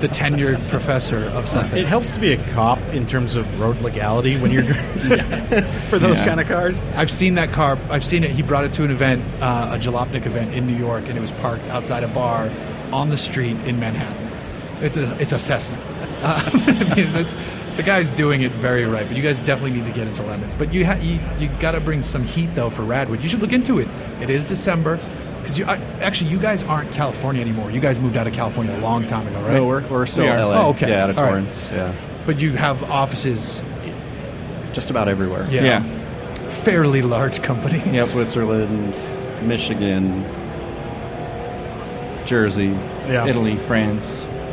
the 0.00 0.08
tenured 0.08 0.68
professor 0.68 1.18
of 1.30 1.48
something. 1.48 1.78
It 1.78 1.86
helps 1.86 2.10
to 2.12 2.20
be 2.20 2.32
a 2.32 2.52
cop 2.52 2.78
in 2.92 3.06
terms 3.06 3.34
of 3.36 3.60
road 3.60 3.80
legality 3.80 4.38
when 4.38 4.50
you're 4.50 4.64
for 5.88 5.98
those 5.98 6.18
Yeah. 6.18 6.26
kind 6.26 6.40
of 6.40 6.46
cars. 6.48 6.78
I've 6.94 7.10
seen 7.10 7.34
that 7.36 7.52
car. 7.52 7.78
I've 7.90 8.04
seen 8.04 8.22
it. 8.24 8.30
He 8.32 8.42
brought 8.42 8.64
it 8.64 8.72
to 8.74 8.84
an 8.84 8.90
event, 8.90 9.24
uh, 9.42 9.70
a 9.72 9.78
Jalopnik 9.78 10.26
event 10.26 10.54
in 10.54 10.66
New 10.66 10.76
York, 10.76 11.08
and 11.08 11.16
it 11.16 11.20
was 11.20 11.30
parked 11.32 11.64
outside 11.68 12.02
a 12.04 12.08
bar 12.08 12.50
on 12.92 13.08
the 13.08 13.16
street 13.16 13.56
in 13.66 13.80
Manhattan. 13.80 14.24
It's 14.84 14.96
a 14.98 15.16
it's 15.20 15.32
a 15.32 15.38
Cessna. 15.38 15.78
Uh, 16.22 16.42
I 16.54 16.94
mean, 16.94 17.12
that's, 17.12 17.34
the 17.76 17.82
guy's 17.82 18.10
doing 18.10 18.42
it 18.42 18.52
very 18.52 18.84
right. 18.86 19.06
But 19.06 19.16
you 19.16 19.22
guys 19.22 19.38
definitely 19.40 19.78
need 19.78 19.86
to 19.86 19.92
get 19.92 20.06
into 20.06 20.22
lemons. 20.22 20.54
But 20.54 20.72
you 20.72 20.84
ha- 20.84 20.98
you, 21.00 21.20
you 21.38 21.48
got 21.60 21.72
to 21.72 21.80
bring 21.80 22.02
some 22.02 22.24
heat 22.24 22.54
though 22.54 22.70
for 22.70 22.82
Radwood. 22.82 23.22
You 23.22 23.28
should 23.28 23.40
look 23.40 23.52
into 23.52 23.78
it. 23.78 23.88
It 24.20 24.28
is 24.30 24.44
December. 24.44 24.98
Because 25.46 25.60
actually, 26.00 26.30
you 26.30 26.38
guys 26.38 26.62
aren't 26.62 26.90
California 26.92 27.40
anymore. 27.40 27.70
You 27.70 27.80
guys 27.80 28.00
moved 28.00 28.16
out 28.16 28.26
of 28.26 28.32
California 28.32 28.76
a 28.76 28.80
long 28.80 29.06
time 29.06 29.26
ago, 29.28 29.40
right? 29.42 29.52
No, 29.54 29.66
we're, 29.66 29.86
we're 29.88 30.06
still 30.06 30.24
We 30.24 30.30
are. 30.30 30.38
LA. 30.44 30.62
Oh, 30.66 30.68
okay. 30.70 30.88
Yeah, 30.88 31.04
out 31.04 31.10
of 31.10 31.18
All 31.18 31.24
right. 31.24 31.30
Torrance. 31.30 31.68
Yeah. 31.70 31.94
But 32.26 32.40
you 32.40 32.52
have 32.52 32.82
offices, 32.84 33.62
Just 34.72 34.90
about 34.90 35.08
everywhere. 35.08 35.46
yeah, 35.50 35.62
Yeah. 35.62 36.48
fairly 36.64 37.02
large 37.02 37.42
companies. 37.42 37.86
Yeah, 37.86 38.04
Switzerland, 38.06 39.00
Michigan, 39.42 40.24
Jersey. 42.26 42.66
Yeah. 43.06 43.26
Italy, 43.26 43.56
France, 43.68 44.04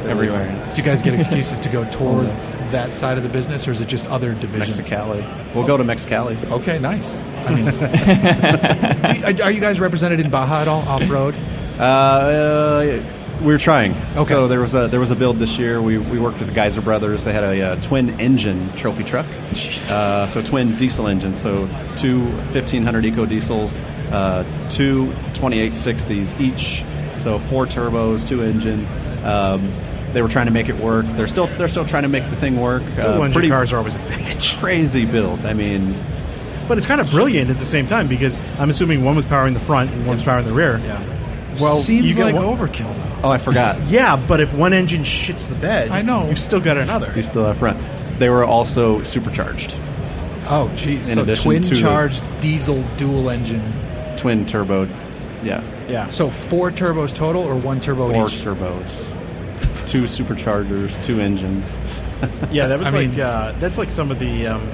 everywhere. 0.05 0.47
Do 0.67 0.75
you 0.75 0.83
guys 0.83 1.01
get 1.01 1.13
excuses 1.19 1.59
to 1.61 1.69
go 1.69 1.89
toward 1.89 2.27
oh, 2.27 2.62
that 2.73 2.93
side 2.93 3.17
of 3.17 3.23
the 3.23 3.29
business, 3.29 3.67
or 3.67 3.71
is 3.71 3.81
it 3.81 3.87
just 3.87 4.05
other 4.07 4.33
divisions? 4.35 4.77
Mexicali. 4.77 5.55
We'll 5.55 5.65
go 5.65 5.77
to 5.77 5.83
Mexicali. 5.83 6.37
Okay, 6.51 6.77
nice. 6.79 7.17
I 7.45 7.55
mean, 7.55 7.65
you- 9.37 9.43
are 9.43 9.51
you 9.51 9.59
guys 9.61 9.79
represented 9.79 10.19
in 10.19 10.29
Baja 10.29 10.61
at 10.61 10.67
all, 10.67 10.81
off 10.81 11.09
road? 11.09 11.35
Uh, 11.79 11.83
uh, 11.83 13.39
we 13.41 13.47
were 13.51 13.57
trying. 13.57 13.93
Okay. 14.15 14.25
So 14.25 14.47
there 14.47 14.61
was 14.61 14.75
a 14.75 14.87
there 14.87 14.99
was 14.99 15.11
a 15.11 15.15
build 15.15 15.39
this 15.39 15.57
year. 15.57 15.81
We, 15.81 15.97
we 15.97 16.19
worked 16.19 16.37
with 16.39 16.47
the 16.49 16.53
Geiser 16.53 16.81
Brothers. 16.81 17.23
They 17.23 17.33
had 17.33 17.43
a, 17.43 17.61
uh 17.71 17.81
twin 17.81 18.19
engine 18.21 18.73
trophy 18.77 19.03
truck. 19.03 19.25
Jesus. 19.53 19.91
Uh, 19.91 20.27
so 20.27 20.41
twin 20.41 20.75
diesel 20.77 21.07
engines. 21.07 21.41
So 21.41 21.67
two 21.97 22.21
1500 22.53 23.05
eco 23.05 23.25
diesels, 23.25 23.77
uh, 24.11 24.43
two 24.69 25.07
2860s 25.33 26.39
each. 26.39 26.83
So 27.21 27.39
four 27.49 27.65
turbos, 27.65 28.25
two 28.27 28.41
engines. 28.41 28.93
Um, 29.23 29.67
they 30.13 30.21
were 30.21 30.29
trying 30.29 30.45
to 30.45 30.51
make 30.51 30.69
it 30.69 30.75
work. 30.77 31.05
They're 31.15 31.27
still 31.27 31.47
they're 31.57 31.67
still 31.67 31.85
trying 31.85 32.03
to 32.03 32.09
make 32.09 32.29
the 32.29 32.35
thing 32.37 32.59
work. 32.61 32.83
Uh, 32.83 33.01
dual 33.01 33.13
engine 33.15 33.33
pretty 33.33 33.49
cars 33.49 33.73
are 33.73 33.77
always 33.77 33.95
a 33.95 33.99
bitch. 33.99 34.57
crazy 34.59 35.05
build. 35.05 35.45
I 35.45 35.53
mean, 35.53 35.95
But 36.67 36.77
it's 36.77 36.87
kind 36.87 37.01
of 37.01 37.09
brilliant 37.09 37.49
at 37.49 37.57
the 37.59 37.65
same 37.65 37.87
time 37.87 38.07
because 38.07 38.37
I'm 38.57 38.69
assuming 38.69 39.03
one 39.03 39.15
was 39.15 39.25
powering 39.25 39.53
the 39.53 39.59
front 39.59 39.91
and 39.91 40.05
one 40.05 40.15
was 40.17 40.23
powering 40.23 40.45
the 40.45 40.53
rear. 40.53 40.77
yeah. 40.79 41.09
Well, 41.59 41.77
seems 41.81 42.05
you 42.07 42.15
get 42.15 42.25
like 42.25 42.35
one- 42.35 42.45
overkill 42.45 42.91
though. 42.93 43.27
Oh, 43.27 43.29
I 43.31 43.37
forgot. 43.37 43.79
Yeah, 43.87 44.15
but 44.17 44.39
if 44.41 44.51
one 44.53 44.73
engine 44.73 45.03
shits 45.03 45.47
the 45.47 45.55
bed, 45.55 45.89
I 45.91 46.01
know. 46.01 46.27
you've 46.27 46.39
still 46.39 46.59
got 46.59 46.77
another. 46.77 47.11
He's 47.11 47.29
still 47.29 47.45
up 47.45 47.57
front. 47.57 47.79
They 48.19 48.29
were 48.29 48.43
also 48.43 49.01
supercharged. 49.03 49.75
Oh, 50.47 50.69
geez. 50.75 51.07
In 51.09 51.15
So 51.15 51.21
addition 51.21 51.43
twin 51.43 51.61
to 51.61 51.69
the- 51.69 51.75
charged 51.79 52.23
diesel 52.41 52.83
dual 52.97 53.29
engine. 53.29 53.61
twin 54.17 54.45
turbo. 54.45 54.83
Yeah, 55.43 55.61
yeah. 55.89 56.09
So 56.09 56.29
four 56.31 56.71
turbos 56.71 57.13
total, 57.13 57.43
or 57.43 57.55
one 57.55 57.79
turbo 57.79 58.11
four 58.11 58.27
each? 58.27 58.41
turbos, 58.41 59.05
two 59.85 60.03
superchargers, 60.03 61.01
two 61.03 61.19
engines. 61.19 61.77
Yeah, 62.51 62.67
that 62.67 62.79
was 62.79 62.87
I 62.87 62.91
like 62.91 63.09
mean- 63.09 63.19
uh, 63.19 63.53
that's 63.59 63.77
like 63.77 63.91
some 63.91 64.09
of 64.09 64.17
the 64.17 64.47
um, 64.47 64.65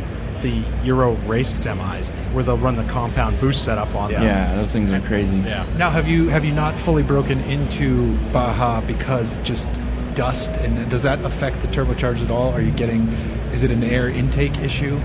the 0.43 0.63
Euro 0.85 1.13
race 1.25 1.49
semis 1.51 2.11
where 2.31 2.43
they'll 2.43 2.59
run 2.59 2.75
the 2.75 2.83
compound 2.83 3.39
boost 3.41 3.65
setup 3.65 3.95
on 3.95 4.11
them. 4.11 4.21
Yeah, 4.21 4.55
those 4.55 4.71
things 4.71 4.91
are 4.93 5.01
crazy. 5.01 5.37
Yeah. 5.39 5.65
Now, 5.75 5.89
have 5.89 6.07
you 6.07 6.29
have 6.29 6.45
you 6.45 6.51
not 6.53 6.79
fully 6.79 7.01
broken 7.01 7.39
into 7.41 8.15
Baja 8.31 8.81
because 8.81 9.39
just 9.39 9.67
dust, 10.13 10.51
and 10.57 10.89
does 10.91 11.01
that 11.03 11.25
affect 11.25 11.61
the 11.63 11.67
turbocharged 11.69 12.21
at 12.23 12.29
all? 12.29 12.51
Are 12.51 12.61
you 12.61 12.71
getting? 12.71 13.07
Is 13.51 13.63
it 13.63 13.71
an 13.71 13.83
air 13.83 14.07
intake 14.09 14.59
issue? 14.59 14.99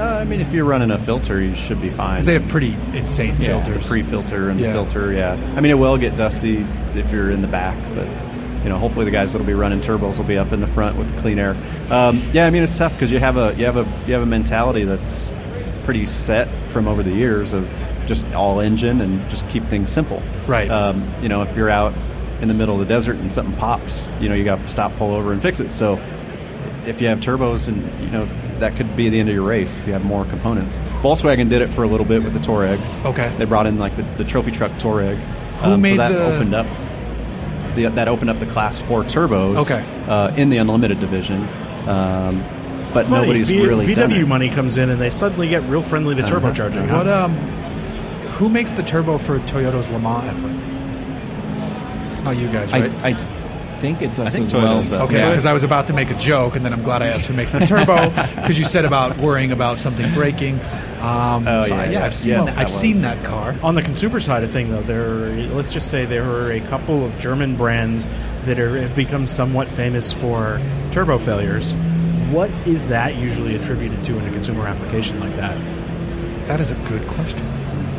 Uh, 0.00 0.18
I 0.20 0.24
mean, 0.24 0.40
if 0.40 0.52
you're 0.52 0.64
running 0.64 0.90
a 0.90 0.98
filter, 0.98 1.40
you 1.40 1.54
should 1.54 1.80
be 1.80 1.90
fine. 1.90 2.14
Because 2.16 2.26
they 2.26 2.32
have 2.32 2.48
pretty 2.48 2.74
insane 2.92 3.36
Yeah, 3.40 3.62
filters. 3.62 3.86
pre-filter 3.86 4.48
and 4.50 4.58
Yeah. 4.58 4.68
the 4.68 4.72
filter. 4.72 5.12
Yeah, 5.12 5.34
I 5.54 5.60
mean, 5.60 5.70
it 5.70 5.78
will 5.78 5.96
get 5.96 6.16
dusty 6.16 6.66
if 6.96 7.12
you're 7.12 7.30
in 7.30 7.40
the 7.40 7.46
back, 7.48 7.76
but 7.94 8.08
you 8.62 8.68
know, 8.68 8.78
hopefully 8.78 9.04
the 9.04 9.10
guys 9.10 9.32
that'll 9.32 9.46
be 9.46 9.54
running 9.54 9.80
turbos 9.80 10.18
will 10.18 10.24
be 10.24 10.38
up 10.38 10.52
in 10.52 10.60
the 10.60 10.66
front 10.68 10.96
with 10.96 11.12
the 11.14 11.20
clean 11.20 11.38
air. 11.38 11.56
Um, 11.90 12.22
yeah, 12.32 12.46
I 12.46 12.50
mean, 12.50 12.62
it's 12.62 12.76
tough 12.76 12.92
because 12.92 13.10
you 13.10 13.18
have 13.18 13.36
a 13.36 13.54
you 13.56 13.64
have 13.64 13.76
a 13.76 13.84
you 14.06 14.12
have 14.14 14.22
a 14.22 14.26
mentality 14.26 14.84
that's 14.84 15.30
pretty 15.84 16.06
set 16.06 16.48
from 16.70 16.86
over 16.86 17.02
the 17.02 17.12
years 17.12 17.52
of 17.52 17.68
just 18.06 18.26
all 18.34 18.60
engine 18.60 19.00
and 19.00 19.28
just 19.30 19.48
keep 19.48 19.66
things 19.68 19.90
simple. 19.92 20.22
Right. 20.46 20.70
Um, 20.70 21.12
you 21.22 21.28
know, 21.28 21.42
if 21.42 21.56
you're 21.56 21.70
out 21.70 21.92
in 22.40 22.48
the 22.48 22.54
middle 22.54 22.74
of 22.74 22.80
the 22.80 22.86
desert 22.86 23.16
and 23.16 23.32
something 23.32 23.54
pops, 23.56 24.00
you 24.20 24.28
know, 24.28 24.34
you 24.34 24.44
got 24.44 24.56
to 24.56 24.68
stop, 24.68 24.94
pull 24.96 25.14
over, 25.14 25.32
and 25.32 25.40
fix 25.42 25.60
it. 25.60 25.72
So 25.72 25.94
if 26.86 27.00
you 27.00 27.06
have 27.08 27.20
turbos 27.20 27.68
and 27.68 27.78
you 28.02 28.10
know 28.10 28.28
that 28.58 28.76
could 28.76 28.96
be 28.96 29.08
the 29.08 29.18
end 29.18 29.28
of 29.28 29.34
your 29.34 29.44
race 29.44 29.76
if 29.76 29.86
you 29.86 29.92
have 29.92 30.04
more 30.04 30.24
components. 30.26 30.76
Volkswagen 31.00 31.48
did 31.48 31.62
it 31.62 31.70
for 31.72 31.82
a 31.82 31.88
little 31.88 32.06
bit 32.06 32.22
with 32.22 32.32
the 32.32 32.38
Touaregs. 32.40 33.04
Okay. 33.04 33.34
They 33.38 33.44
brought 33.44 33.66
in 33.66 33.78
like 33.78 33.96
the, 33.96 34.02
the 34.18 34.24
trophy 34.24 34.52
truck 34.52 34.70
Touareg. 34.72 35.16
Who 35.62 35.70
Um, 35.70 35.80
made 35.82 35.92
so 35.92 35.96
that 35.98 36.12
the- 36.12 36.24
opened 36.24 36.54
up 36.54 36.66
the, 37.74 37.86
that 37.88 38.08
opened 38.08 38.30
up 38.30 38.38
the 38.38 38.46
class 38.46 38.78
four 38.80 39.04
turbos 39.04 39.56
Okay. 39.58 39.84
uh, 40.08 40.32
in 40.36 40.48
the 40.50 40.58
unlimited 40.58 41.00
division. 41.00 41.42
Um, 41.88 42.42
but 42.92 43.06
Funny, 43.06 43.22
nobody's 43.22 43.48
V- 43.48 43.60
really 43.66 43.86
VW 43.86 43.94
done 43.94 44.12
it. 44.12 44.26
money 44.28 44.48
comes 44.50 44.76
in 44.78 44.90
and 44.90 45.00
they 45.00 45.10
suddenly 45.10 45.48
get 45.48 45.62
real 45.64 45.82
friendly 45.82 46.14
to 46.14 46.22
Uh-huh. 46.22 46.40
turbocharging. 46.40 46.86
huh? 46.88 46.96
What 46.98 47.08
um, 47.08 47.34
who 48.32 48.48
makes 48.48 48.72
the 48.72 48.82
turbo 48.82 49.18
for 49.18 49.38
Toyota's 49.40 49.88
Le 49.88 49.98
Mans 49.98 50.28
effort? 50.28 52.12
It's 52.12 52.22
not 52.22 52.36
you 52.36 52.48
guys, 52.48 52.72
right? 52.72 52.90
I, 53.02 53.10
I 53.10 53.12
think 53.82 54.00
it's 54.00 54.18
us 54.18 54.32
think 54.32 54.46
as 54.46 54.54
well. 54.54 54.78
Toyota's, 54.80 54.92
uh, 54.92 55.02
Okay, 55.02 55.18
Yeah. 55.18 55.28
because 55.30 55.44
I 55.44 55.52
was 55.52 55.64
about 55.64 55.86
to 55.88 55.92
make 55.92 56.10
a 56.10 56.14
joke, 56.14 56.56
and 56.56 56.64
then 56.64 56.72
I'm 56.72 56.82
glad 56.82 57.02
I 57.02 57.08
asked 57.08 57.26
who 57.26 57.34
makes 57.34 57.52
the 57.52 57.58
turbo 57.66 58.08
because 58.36 58.58
you 58.58 58.64
said 58.64 58.84
about 58.86 59.18
worrying 59.18 59.52
about 59.52 59.78
something 59.78 60.14
breaking. 60.14 60.60
Um, 61.02 61.46
Oh, 61.48 61.62
so 61.64 61.74
yeah, 61.74 61.80
I- 61.82 61.84
yeah. 61.90 62.04
I've 62.06 62.14
seen 62.14 62.32
Yeah, 62.32 62.44
that. 62.44 62.54
that 62.54 62.58
I've 62.58 62.70
seen 62.70 63.00
that 63.02 63.22
car. 63.24 63.54
On 63.62 63.74
the 63.74 63.82
consumer 63.82 64.20
side 64.20 64.44
of 64.44 64.50
thing, 64.52 64.70
though, 64.70 64.82
there 64.82 65.34
let's 65.54 65.72
just 65.72 65.90
say 65.90 66.04
there 66.06 66.24
are 66.30 66.52
a 66.52 66.60
couple 66.60 67.04
of 67.04 67.18
German 67.18 67.56
brands 67.56 68.06
that 68.46 68.58
are, 68.58 68.80
have 68.80 68.94
become 68.94 69.26
somewhat 69.26 69.68
famous 69.68 70.12
for 70.12 70.60
turbo 70.92 71.18
failures. 71.18 71.74
What 72.30 72.50
is 72.66 72.88
that 72.88 73.16
usually 73.16 73.56
attributed 73.56 74.02
to 74.04 74.16
in 74.18 74.26
a 74.26 74.30
consumer 74.30 74.66
application 74.66 75.20
like 75.20 75.36
that? 75.36 75.58
That 76.46 76.60
is 76.60 76.70
a 76.70 76.74
good 76.86 77.06
question. 77.08 77.40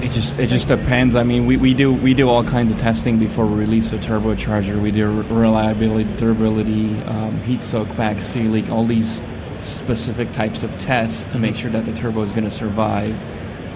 It 0.04 0.12
just 0.12 0.38
it 0.38 0.48
just 0.48 0.68
depends. 0.68 1.16
I 1.16 1.24
mean, 1.24 1.46
we, 1.46 1.56
we 1.56 1.74
do 1.74 1.94
we 1.94 2.14
do 2.14 2.30
all 2.30 2.44
kinds 2.44 2.74
of 2.74 2.78
testing 2.78 3.20
before 3.20 3.46
we 3.46 3.56
release 3.56 3.94
a 3.94 3.98
turbocharger. 3.98 4.82
We 4.82 4.92
do 4.92 5.10
reliability, 5.10 6.14
durability, 6.18 7.02
um, 7.04 7.40
heat 7.44 7.62
soak, 7.62 7.88
back 7.96 8.22
seal 8.22 8.52
leak, 8.52 8.70
all 8.70 8.86
these 8.86 9.22
specific 9.62 10.34
types 10.34 10.62
of 10.62 10.78
tests 10.78 11.24
to 11.32 11.40
make 11.40 11.56
sure 11.56 11.72
that 11.72 11.86
the 11.86 11.94
turbo 11.94 12.22
is 12.22 12.32
going 12.32 12.44
to 12.44 12.52
survive 12.52 13.16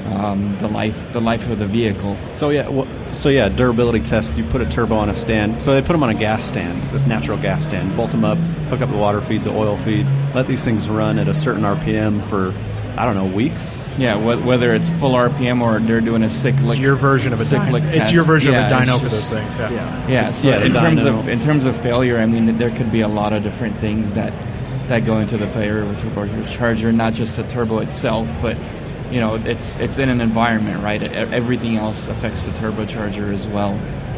um, 0.08 0.58
the 0.60 0.68
life 0.68 0.98
the 1.14 1.22
life 1.22 1.48
of 1.48 1.60
the 1.60 1.66
vehicle. 1.66 2.18
So 2.36 2.50
yeah, 2.50 2.68
well, 2.68 2.88
so 3.14 3.30
yeah, 3.30 3.48
durability 3.48 4.02
test. 4.02 4.34
You 4.34 4.44
put 4.46 4.62
a 4.62 4.70
turbo 4.70 4.96
on 4.96 5.10
a 5.10 5.16
stand. 5.16 5.62
So 5.62 5.74
they 5.74 5.82
put 5.82 5.94
them 5.94 6.04
on 6.04 6.10
a 6.10 6.14
gas 6.14 6.46
stand, 6.46 6.84
this 6.92 7.04
natural 7.04 7.38
gas 7.38 7.64
stand. 7.64 7.96
Bolt 7.96 8.12
them 8.12 8.26
up, 8.26 8.38
hook 8.70 8.82
up 8.82 8.90
the 8.90 8.98
water 8.98 9.22
feed, 9.22 9.44
the 9.44 9.52
oil 9.52 9.78
feed. 9.78 10.06
Let 10.36 10.48
these 10.48 10.64
things 10.64 10.90
run 10.90 11.20
at 11.20 11.28
a 11.28 11.34
certain 11.34 11.64
RPM 11.64 12.28
for 12.30 12.54
I 12.98 13.06
don't 13.06 13.16
know 13.16 13.26
weeks. 13.36 13.84
Yeah, 13.98 14.16
wh- 14.20 14.46
whether 14.46 14.74
it's 14.76 14.90
full 15.00 15.14
RPM 15.14 15.62
or 15.62 15.80
they're 15.80 16.02
doing 16.02 16.24
a 16.24 16.30
cyclic. 16.30 16.72
It's 16.72 16.80
your 16.80 16.96
version 16.96 17.34
of 17.34 17.40
a 17.40 17.46
cyclic 17.46 17.84
dyno. 17.84 18.02
It's 18.02 18.12
your 18.12 18.24
version 18.24 18.54
Yeah, 18.54 18.66
of 18.68 18.72
a 18.72 18.76
dyno 18.86 19.00
for 19.02 19.10
those 19.10 19.30
things. 19.30 19.56
Yeah. 19.58 20.08
Yeah, 20.08 20.32
so 20.32 20.48
Yeah, 20.48 20.60
the 20.60 20.66
in 20.66 20.74
terms 20.74 21.02
dyno. 21.04 21.20
of 21.20 21.28
in 21.28 21.42
terms 21.42 21.66
of 21.66 21.76
failure, 21.82 22.18
I 22.20 22.26
mean, 22.26 22.58
there 22.58 22.72
could 22.72 22.92
be 22.92 23.02
a 23.02 23.08
lot 23.08 23.34
of 23.34 23.44
different 23.44 23.80
things 23.80 24.12
that 24.14 24.34
that 24.88 25.06
go 25.06 25.20
into 25.20 25.38
the 25.38 25.48
failure 25.48 25.82
of 25.82 25.92
a 25.92 25.96
turbocharger, 25.96 26.94
not 26.94 27.14
just 27.14 27.36
the 27.36 27.44
turbo 27.44 27.80
itself, 27.80 28.28
but 28.42 28.58
you 29.12 29.20
know, 29.20 29.36
it's 29.36 29.76
it's 29.78 29.98
in 30.00 30.10
an 30.10 30.22
environment, 30.22 30.84
right? 30.84 31.02
E- 31.02 31.06
Everything 31.08 31.78
else 31.78 32.08
affects 32.08 32.44
the 32.44 32.52
turbocharger 32.52 33.34
as 33.34 33.48
well. 33.48 33.74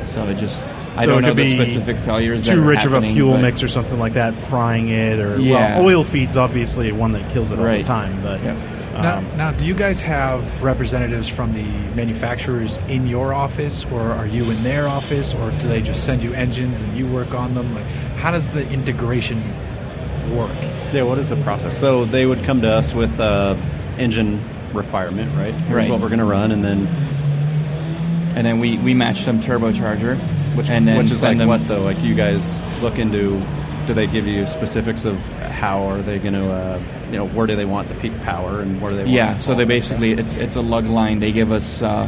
So 0.08 0.24
it 0.28 0.36
just 0.38 0.62
I 1.00 1.04
So 1.04 1.12
don't 1.12 1.20
it 1.20 1.22
know 1.22 1.28
could 1.30 1.38
the 1.38 1.44
be 1.56 1.66
specific 1.66 1.98
failures. 1.98 2.46
Too 2.48 2.62
rich 2.62 2.84
of 2.84 2.94
a 2.94 3.02
fuel 3.02 3.38
mix 3.38 3.64
or 3.64 3.68
something 3.70 3.98
like 4.00 4.14
that, 4.14 4.34
frying 4.34 4.90
it, 4.90 5.20
or 5.20 5.40
Yeah. 5.40 5.78
well, 5.80 5.86
oil 5.88 6.04
feed's 6.04 6.36
obviously 6.36 6.92
one 6.92 7.14
that 7.14 7.30
kills 7.32 7.52
it 7.52 7.60
all 7.60 7.66
the 7.66 7.84
time. 7.84 8.20
But 8.22 8.44
Yeah. 8.44 8.56
Now, 9.02 9.18
um, 9.20 9.28
now, 9.38 9.52
do 9.52 9.66
you 9.66 9.74
guys 9.74 10.02
have 10.02 10.44
representatives 10.62 11.30
from 11.30 11.54
the 11.54 11.64
manufacturers 11.96 12.78
in 12.90 13.08
your 13.08 13.34
office, 13.34 13.86
or 13.94 14.02
are 14.12 14.26
you 14.28 14.44
in 14.52 14.62
their 14.64 14.90
office, 14.90 15.34
or 15.34 15.52
do 15.52 15.70
they 15.70 15.82
just 15.82 16.04
send 16.04 16.22
you 16.22 16.34
engines 16.34 16.82
and 16.82 16.98
you 16.98 17.08
work 17.08 17.34
on 17.34 17.54
them? 17.56 17.74
Like, 17.74 17.86
how 18.18 18.32
does 18.32 18.50
the 18.50 18.68
integration 18.70 19.42
work? 20.36 20.52
Yeah, 20.92 21.04
what 21.04 21.18
is 21.18 21.30
the 21.30 21.38
process? 21.38 21.78
So 21.78 22.04
they 22.04 22.26
would 22.26 22.44
come 22.44 22.62
to 22.62 22.70
us 22.70 22.94
with 22.94 23.18
uh, 23.22 23.56
engine 23.98 24.44
requirement, 24.74 25.32
right? 25.38 25.54
Here's 25.62 25.72
Right. 25.84 25.90
what 25.90 26.02
we're 26.02 26.10
going 26.10 26.20
to 26.20 26.26
run, 26.26 26.52
and 26.52 26.62
then 26.62 26.86
and 28.36 28.46
then 28.46 28.60
we 28.60 28.78
we 28.80 28.94
match 28.94 29.26
them 29.26 29.42
turbocharger, 29.42 30.18
which 30.56 30.70
and 30.70 30.88
then 30.88 30.98
which 30.98 31.12
is 31.12 31.22
like 31.22 31.38
them, 31.38 31.48
what 31.48 31.68
though? 31.68 31.82
Like 31.82 32.00
you 32.00 32.15
guys 32.15 32.60
look 32.82 32.98
into 32.98 33.44
do 33.89 33.96
they 33.96 34.06
give 34.06 34.28
you 34.28 34.46
specifics 34.46 35.04
of 35.04 35.18
how 35.60 35.82
are 35.89 36.04
they 36.04 36.20
going 36.20 36.36
to, 36.36 36.52
uh, 36.52 36.80
you 37.08 37.18
know, 37.18 37.28
where 37.28 37.48
do 37.48 37.56
they 37.56 37.65
want 37.65 37.88
the 37.88 37.96
peak 37.96 38.15
power 38.22 38.62
and 38.62 38.80
where 38.80 38.89
do 38.92 38.96
they 38.96 39.02
want 39.02 39.13
Yeah, 39.13 39.38
so 39.39 39.56
they 39.56 39.65
basically 39.65 40.12
it's 40.12 40.36
it's 40.36 40.56
a 40.56 40.62
lug 40.62 40.86
line. 40.86 41.18
They 41.20 41.32
give 41.32 41.52
us 41.52 41.82
uh, 41.82 42.08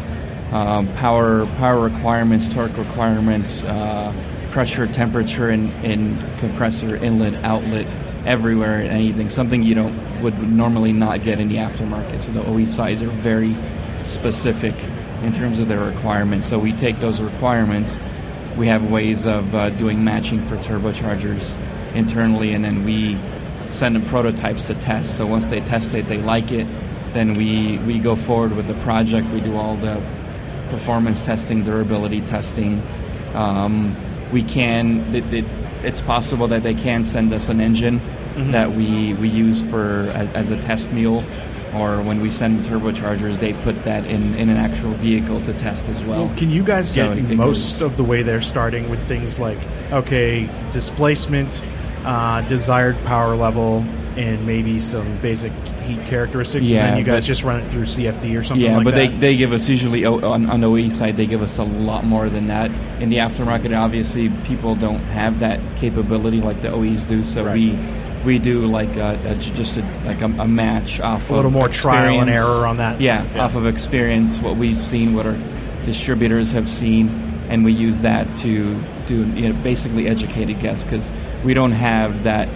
um, 0.51 0.93
power 0.93 1.47
power 1.57 1.79
requirements, 1.79 2.47
torque 2.53 2.77
requirements, 2.77 3.63
uh, 3.63 4.13
pressure, 4.51 4.85
temperature, 4.85 5.49
and 5.49 5.73
in 5.83 6.19
compressor 6.37 6.95
inlet, 6.97 7.33
outlet, 7.43 7.87
everywhere, 8.27 8.79
and 8.81 8.89
anything. 8.89 9.31
Something 9.31 9.63
you 9.63 9.73
don't 9.73 10.21
would 10.21 10.37
normally 10.37 10.93
not 10.93 11.23
get 11.23 11.39
in 11.39 11.47
the 11.47 11.55
aftermarket. 11.55 12.21
So 12.21 12.31
the 12.31 12.45
OE 12.45 12.67
sides 12.67 13.01
are 13.01 13.09
very 13.09 13.57
specific 14.03 14.75
in 15.21 15.33
terms 15.33 15.59
of 15.59 15.67
their 15.67 15.79
requirements. 15.79 16.47
So 16.47 16.59
we 16.59 16.73
take 16.73 16.99
those 16.99 17.21
requirements. 17.21 17.99
We 18.57 18.67
have 18.67 18.89
ways 18.89 19.25
of 19.25 19.53
uh, 19.55 19.69
doing 19.71 20.03
matching 20.03 20.43
for 20.47 20.57
turbochargers 20.57 21.55
internally, 21.95 22.53
and 22.53 22.63
then 22.63 22.83
we 22.83 23.17
send 23.73 23.95
them 23.95 24.05
prototypes 24.05 24.65
to 24.65 24.75
test. 24.75 25.17
So 25.17 25.25
once 25.25 25.45
they 25.45 25.61
test 25.61 25.93
it, 25.93 26.07
they 26.07 26.17
like 26.17 26.51
it, 26.51 26.67
then 27.13 27.35
we, 27.35 27.77
we 27.79 27.99
go 27.99 28.15
forward 28.15 28.53
with 28.53 28.67
the 28.67 28.73
project. 28.75 29.29
We 29.29 29.41
do 29.41 29.55
all 29.57 29.77
the 29.77 30.01
performance 30.69 31.21
testing, 31.21 31.63
durability 31.63 32.21
testing. 32.21 32.81
Um, 33.33 33.95
we 34.31 34.43
can, 34.43 35.13
it, 35.13 35.33
it, 35.33 35.45
it's 35.83 36.01
possible 36.01 36.47
that 36.47 36.63
they 36.63 36.73
can 36.73 37.05
send 37.05 37.33
us 37.33 37.49
an 37.49 37.59
engine 37.61 38.01
that 38.51 38.71
we, 38.71 39.13
we 39.15 39.27
use 39.27 39.61
for 39.63 40.09
as, 40.11 40.29
as 40.31 40.51
a 40.51 40.61
test 40.61 40.89
mule. 40.91 41.23
Or 41.73 42.01
when 42.01 42.19
we 42.19 42.29
send 42.29 42.65
turbochargers, 42.65 43.39
they 43.39 43.53
put 43.53 43.83
that 43.85 44.05
in, 44.05 44.35
in 44.35 44.49
an 44.49 44.57
actual 44.57 44.91
vehicle 44.95 45.41
to 45.43 45.53
test 45.53 45.85
as 45.87 46.03
well. 46.03 46.29
Can 46.35 46.49
you 46.51 46.63
guys 46.63 46.91
get 46.93 47.15
most 47.17 47.79
goes- 47.79 47.81
of 47.81 47.97
the 47.97 48.03
way 48.03 48.23
there 48.23 48.41
starting 48.41 48.89
with 48.89 49.01
things 49.07 49.39
like, 49.39 49.57
okay, 49.91 50.49
displacement, 50.73 51.61
uh, 52.03 52.41
desired 52.49 52.97
power 53.05 53.35
level, 53.37 53.85
and 54.17 54.45
maybe 54.45 54.77
some 54.81 55.17
basic 55.21 55.53
heat 55.85 56.05
characteristics? 56.07 56.67
Yeah, 56.67 56.79
and 56.81 56.89
then 56.91 56.97
you 56.99 57.05
guys 57.05 57.23
but- 57.23 57.27
just 57.27 57.43
run 57.43 57.61
it 57.61 57.71
through 57.71 57.85
CFD 57.85 58.35
or 58.37 58.43
something 58.43 58.65
yeah, 58.65 58.75
like 58.75 58.83
but 58.83 58.95
that? 58.95 59.11
they, 59.11 59.17
they 59.17 59.35
give 59.37 59.53
us 59.53 59.69
usually 59.69 60.03
on, 60.03 60.49
on 60.49 60.59
the 60.59 60.67
OE 60.67 60.89
side 60.89 61.15
they 61.15 61.25
give 61.25 61.41
us 61.41 61.57
a 61.57 61.63
lot 61.63 62.03
more 62.03 62.29
than 62.29 62.47
that. 62.47 62.69
In 63.01 63.09
the 63.09 63.15
aftermarket, 63.17 63.73
obviously 63.77 64.27
people 64.45 64.75
don't 64.75 64.99
have 65.05 65.39
that 65.39 65.61
capability 65.77 66.41
like 66.41 66.61
the 66.61 66.69
OEs 66.73 67.05
do, 67.05 67.23
so 67.23 67.45
Right. 67.45 67.53
we 67.53 67.69
we 68.25 68.39
do 68.39 68.65
like 68.67 68.95
a, 68.97 69.19
a, 69.25 69.35
j- 69.35 69.51
just 69.53 69.77
a, 69.77 69.81
like 70.05 70.21
a, 70.21 70.25
a 70.25 70.47
match 70.47 70.99
off 70.99 71.29
A 71.29 71.33
little 71.33 71.47
of 71.47 71.53
more 71.53 71.69
trial 71.69 72.19
and 72.19 72.29
experience. 72.29 72.49
error 72.55 72.67
on 72.67 72.77
that. 72.77 73.01
Yeah, 73.01 73.25
Yeah. 73.33 73.43
off 73.45 73.55
of 73.55 73.65
experience, 73.65 74.39
what 74.39 74.57
we've 74.57 74.81
seen, 74.83 75.13
what 75.15 75.25
our 75.25 75.37
distributors 75.85 76.51
have 76.51 76.69
seen, 76.69 77.09
and 77.49 77.65
we 77.65 77.73
use 77.73 77.99
that 77.99 78.25
to 78.37 78.79
do 79.07 79.25
you 79.33 79.51
know, 79.51 79.63
basically 79.63 80.07
educated 80.07 80.59
guess 80.59 80.83
because 80.83 81.11
we 81.43 81.53
don't 81.53 81.71
have 81.71 82.23
that 82.23 82.47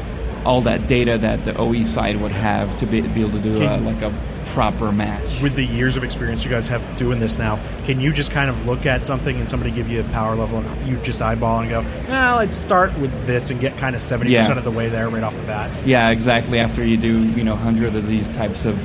all 0.46 0.62
that 0.62 0.86
data 0.86 1.18
that 1.18 1.44
the 1.44 1.58
OE 1.58 1.84
side 1.84 2.22
would 2.22 2.32
have 2.32 2.78
to 2.78 2.86
be, 2.86 3.02
be 3.02 3.22
able 3.22 3.32
to 3.32 3.40
do 3.40 3.64
a, 3.64 3.66
uh, 3.76 3.80
like 3.80 4.02
a 4.04 4.14
proper 4.54 4.92
match. 4.92 5.42
with 5.42 5.56
the 5.56 5.64
years 5.64 5.98
of 5.98 6.04
experience 6.04 6.44
you 6.44 6.50
guys 6.50 6.68
have 6.68 6.98
doing 6.98 7.20
this 7.20 7.38
now, 7.38 7.60
can 7.86 8.00
you 8.00 8.14
just 8.14 8.32
kind 8.32 8.50
of 8.50 8.66
look 8.66 8.86
at 8.86 9.04
something 9.06 9.38
and 9.38 9.48
somebody 9.50 9.72
give 9.72 9.90
you 9.90 10.00
a 10.00 10.04
power 10.06 10.36
level 10.36 10.60
and 10.60 10.88
you 10.90 10.98
just 10.98 11.22
eyeball 11.22 11.60
and 11.62 11.70
go, 11.70 11.82
nah, 12.08 12.38
let's 12.38 12.56
start 12.56 12.98
with 13.00 13.12
this 13.26 13.50
and 13.50 13.60
get 13.60 13.78
kind 13.78 13.96
of 13.96 14.02
70% 14.02 14.30
Yeah. 14.30 14.52
of 14.58 14.64
the 14.64 14.72
way 14.72 14.90
there 14.90 15.10
right 15.10 15.24
off 15.24 15.36
the 15.36 15.44
bat? 15.44 15.72
Yeah, 15.86 16.10
exactly. 16.10 16.60
After 16.60 16.84
you 16.86 16.98
do, 16.98 17.20
you 17.32 17.44
know, 17.44 17.56
hundred 17.56 17.96
of 17.96 18.08
these 18.08 18.28
types 18.30 18.66
of 18.66 18.78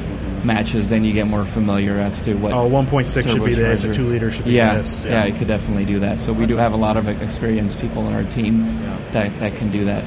matches, 0.45 0.89
then 0.89 1.05
you 1.05 1.13
get 1.13 1.27
more 1.27 1.45
familiar 1.45 1.99
as 2.01 2.21
to 2.23 2.35
what. 2.35 2.53
Oh, 2.53 2.69
1.6 2.69 3.29
should 3.29 3.45
be 3.45 3.55
this, 3.55 3.85
a 3.85 3.93
2 3.93 4.07
liter 4.09 4.31
should 4.31 4.47
be 4.47 4.53
yeah, 4.53 4.77
this. 4.79 5.05
Yeah, 5.05 5.27
you 5.27 5.35
could 5.35 5.49
definitely 5.49 5.85
do 5.85 6.01
that. 6.01 6.19
So 6.19 6.33
we 6.33 6.47
do 6.47 6.57
have 6.57 6.73
a 6.73 6.77
lot 6.79 6.97
of 6.97 7.09
experienced 7.09 7.79
people 7.79 8.07
on 8.07 8.15
our 8.15 8.25
team 8.25 8.65
Yeah. 8.83 8.99
that, 9.13 9.39
that 9.39 9.57
can 9.57 9.71
do 9.71 9.85
that. 9.85 10.03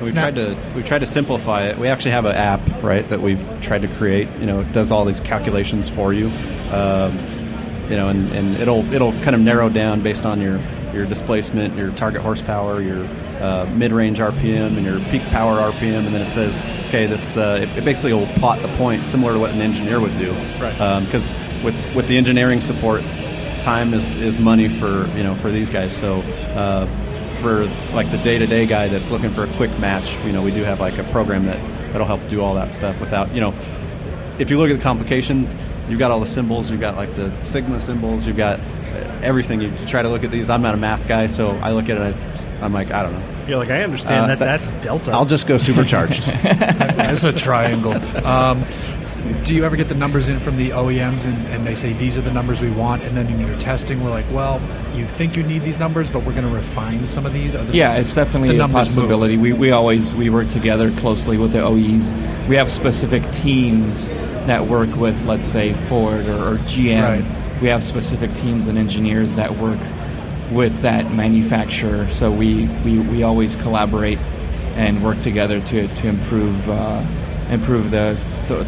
We've 0.00 0.14
Now- 0.14 0.22
tried 0.22 0.34
to 0.36 0.56
we 0.74 0.82
tried 0.82 1.00
to 1.00 1.06
simplify 1.06 1.66
it. 1.68 1.78
We 1.78 1.88
actually 1.88 2.12
have 2.12 2.24
an 2.24 2.36
app, 2.36 2.82
right, 2.82 3.08
that 3.08 3.20
we've 3.20 3.42
tried 3.62 3.82
to 3.82 3.88
create. 3.88 4.28
You 4.40 4.46
know, 4.46 4.60
it 4.60 4.72
does 4.72 4.90
all 4.90 5.04
these 5.04 5.20
calculations 5.20 5.88
for 5.88 6.12
you. 6.12 6.30
Um, 6.70 7.18
you 7.88 7.96
know, 7.96 8.08
and, 8.08 8.32
and 8.32 8.56
it'll 8.56 8.92
it'll 8.92 9.12
kind 9.22 9.34
of 9.34 9.40
narrow 9.40 9.68
down 9.68 10.02
based 10.02 10.26
on 10.26 10.40
your 10.40 10.60
your 10.92 11.06
displacement, 11.06 11.76
your 11.76 11.90
target 11.92 12.22
horsepower, 12.22 12.80
your 12.80 13.04
uh, 13.40 13.66
mid-range 13.74 14.18
RPM, 14.18 14.76
and 14.76 14.84
your 14.84 14.98
peak 15.10 15.22
power 15.24 15.58
RPM, 15.70 16.06
and 16.06 16.14
then 16.14 16.22
it 16.22 16.30
says, 16.30 16.60
okay, 16.88 17.06
this 17.06 17.36
uh, 17.36 17.60
it, 17.62 17.78
it 17.78 17.84
basically 17.84 18.12
will 18.12 18.26
plot 18.38 18.60
the 18.62 18.68
point 18.76 19.06
similar 19.06 19.34
to 19.34 19.38
what 19.38 19.50
an 19.50 19.60
engineer 19.60 20.00
would 20.00 20.16
do. 20.18 20.32
Right. 20.60 21.04
Because 21.04 21.32
with 21.62 21.76
with 21.94 22.08
the 22.08 22.16
engineering 22.16 22.60
support, 22.60 23.02
time 23.60 23.94
is, 23.94 24.12
is 24.14 24.38
money 24.38 24.68
for 24.68 25.06
you 25.16 25.22
know 25.22 25.34
for 25.36 25.50
these 25.50 25.70
guys. 25.70 25.94
So 25.96 26.20
uh, 26.54 26.86
for 27.36 27.66
like 27.92 28.10
the 28.10 28.18
day 28.18 28.38
to 28.38 28.46
day 28.46 28.66
guy 28.66 28.88
that's 28.88 29.10
looking 29.10 29.32
for 29.32 29.44
a 29.44 29.56
quick 29.56 29.76
match, 29.78 30.16
you 30.24 30.32
know, 30.32 30.42
we 30.42 30.50
do 30.50 30.62
have 30.62 30.80
like 30.80 30.98
a 30.98 31.04
program 31.04 31.46
that 31.46 31.60
that'll 31.92 32.06
help 32.06 32.26
do 32.28 32.42
all 32.42 32.54
that 32.54 32.72
stuff 32.72 33.00
without 33.00 33.34
you 33.34 33.40
know. 33.40 33.54
If 34.38 34.50
you 34.50 34.58
look 34.58 34.70
at 34.70 34.76
the 34.76 34.82
complications, 34.82 35.56
you've 35.88 35.98
got 35.98 36.10
all 36.10 36.20
the 36.20 36.26
symbols, 36.26 36.70
you've 36.70 36.80
got 36.80 36.96
like 36.96 37.14
the 37.14 37.32
sigma 37.42 37.80
symbols, 37.80 38.26
you've 38.26 38.36
got 38.36 38.60
everything. 39.22 39.60
You 39.60 39.72
try 39.86 40.02
to 40.02 40.08
look 40.08 40.24
at 40.24 40.30
these. 40.30 40.50
I'm 40.50 40.62
not 40.62 40.74
a 40.74 40.78
math 40.78 41.06
guy, 41.08 41.26
so 41.26 41.50
I 41.50 41.72
look 41.72 41.84
at 41.88 41.96
it. 41.96 42.16
and 42.16 42.60
I, 42.60 42.64
I'm 42.64 42.72
like, 42.72 42.90
I 42.90 43.02
don't 43.02 43.12
know. 43.12 43.32
You're 43.46 43.58
like, 43.58 43.70
I 43.70 43.82
understand 43.84 44.24
Uh, 44.24 44.26
that, 44.28 44.38
that- 44.40 44.62
that's 44.70 44.84
delta. 44.84 45.12
I'll 45.12 45.24
just 45.24 45.46
go 45.46 45.56
supercharged. 45.58 46.24
It's 47.08 47.22
a 47.24 47.32
triangle. 47.32 47.94
Um, 48.26 48.64
do 49.44 49.54
you 49.54 49.64
ever 49.64 49.76
get 49.76 49.88
the 49.88 49.94
numbers 49.94 50.28
in 50.28 50.40
from 50.40 50.56
the 50.56 50.70
OEMs 50.70 51.24
and, 51.24 51.46
and 51.48 51.66
they 51.66 51.74
say 51.74 51.92
these 51.92 52.18
are 52.18 52.20
the 52.22 52.32
numbers 52.32 52.60
we 52.60 52.70
want, 52.70 53.02
and 53.02 53.16
then 53.16 53.28
in 53.28 53.40
your 53.40 53.56
testing 53.58 54.02
we're 54.04 54.10
like, 54.10 54.26
well, 54.32 54.60
you 54.94 55.06
think 55.06 55.36
you 55.36 55.42
need 55.42 55.62
these 55.62 55.78
numbers, 55.78 56.10
but 56.10 56.24
we're 56.24 56.32
going 56.34 56.44
to 56.48 56.50
refine 56.54 57.06
some 57.06 57.24
of 57.24 57.32
these. 57.32 57.54
Are 57.54 57.64
the- 57.64 57.74
Yeah, 57.74 57.94
it's 57.96 58.14
definitely 58.14 58.48
the 58.48 58.54
a 58.54 58.58
numbers 58.58 58.88
move. 58.88 58.96
possibility. 59.04 59.36
We, 59.36 59.52
we 59.52 59.70
always 59.70 60.14
we 60.14 60.28
work 60.28 60.48
together 60.50 60.90
closely 60.98 61.38
with 61.38 61.52
the 61.52 61.62
OEs. 61.62 62.12
We 62.48 62.56
have 62.56 62.70
specific 62.70 63.30
teams 63.32 64.08
that 64.48 64.66
work 64.66 64.94
with, 64.96 65.20
let's 65.24 65.46
say, 65.48 65.72
Ford 65.88 66.26
or, 66.26 66.54
or 66.54 66.56
GM. 66.58 67.02
Right. 67.24 67.45
We 67.60 67.68
have 67.68 67.82
specific 67.82 68.32
teams 68.34 68.68
and 68.68 68.78
engineers 68.78 69.34
that 69.36 69.56
work 69.56 69.78
with 70.52 70.80
that 70.82 71.12
manufacturer. 71.12 72.08
So 72.12 72.30
we, 72.30 72.66
we, 72.84 73.00
we 73.00 73.22
always 73.22 73.56
collaborate 73.56 74.18
and 74.76 75.02
work 75.02 75.20
together 75.20 75.60
to, 75.60 75.88
to 75.88 76.08
improve 76.08 76.68
uh, 76.68 77.04
improve 77.50 77.90
the, 77.90 78.18
the 78.48 78.64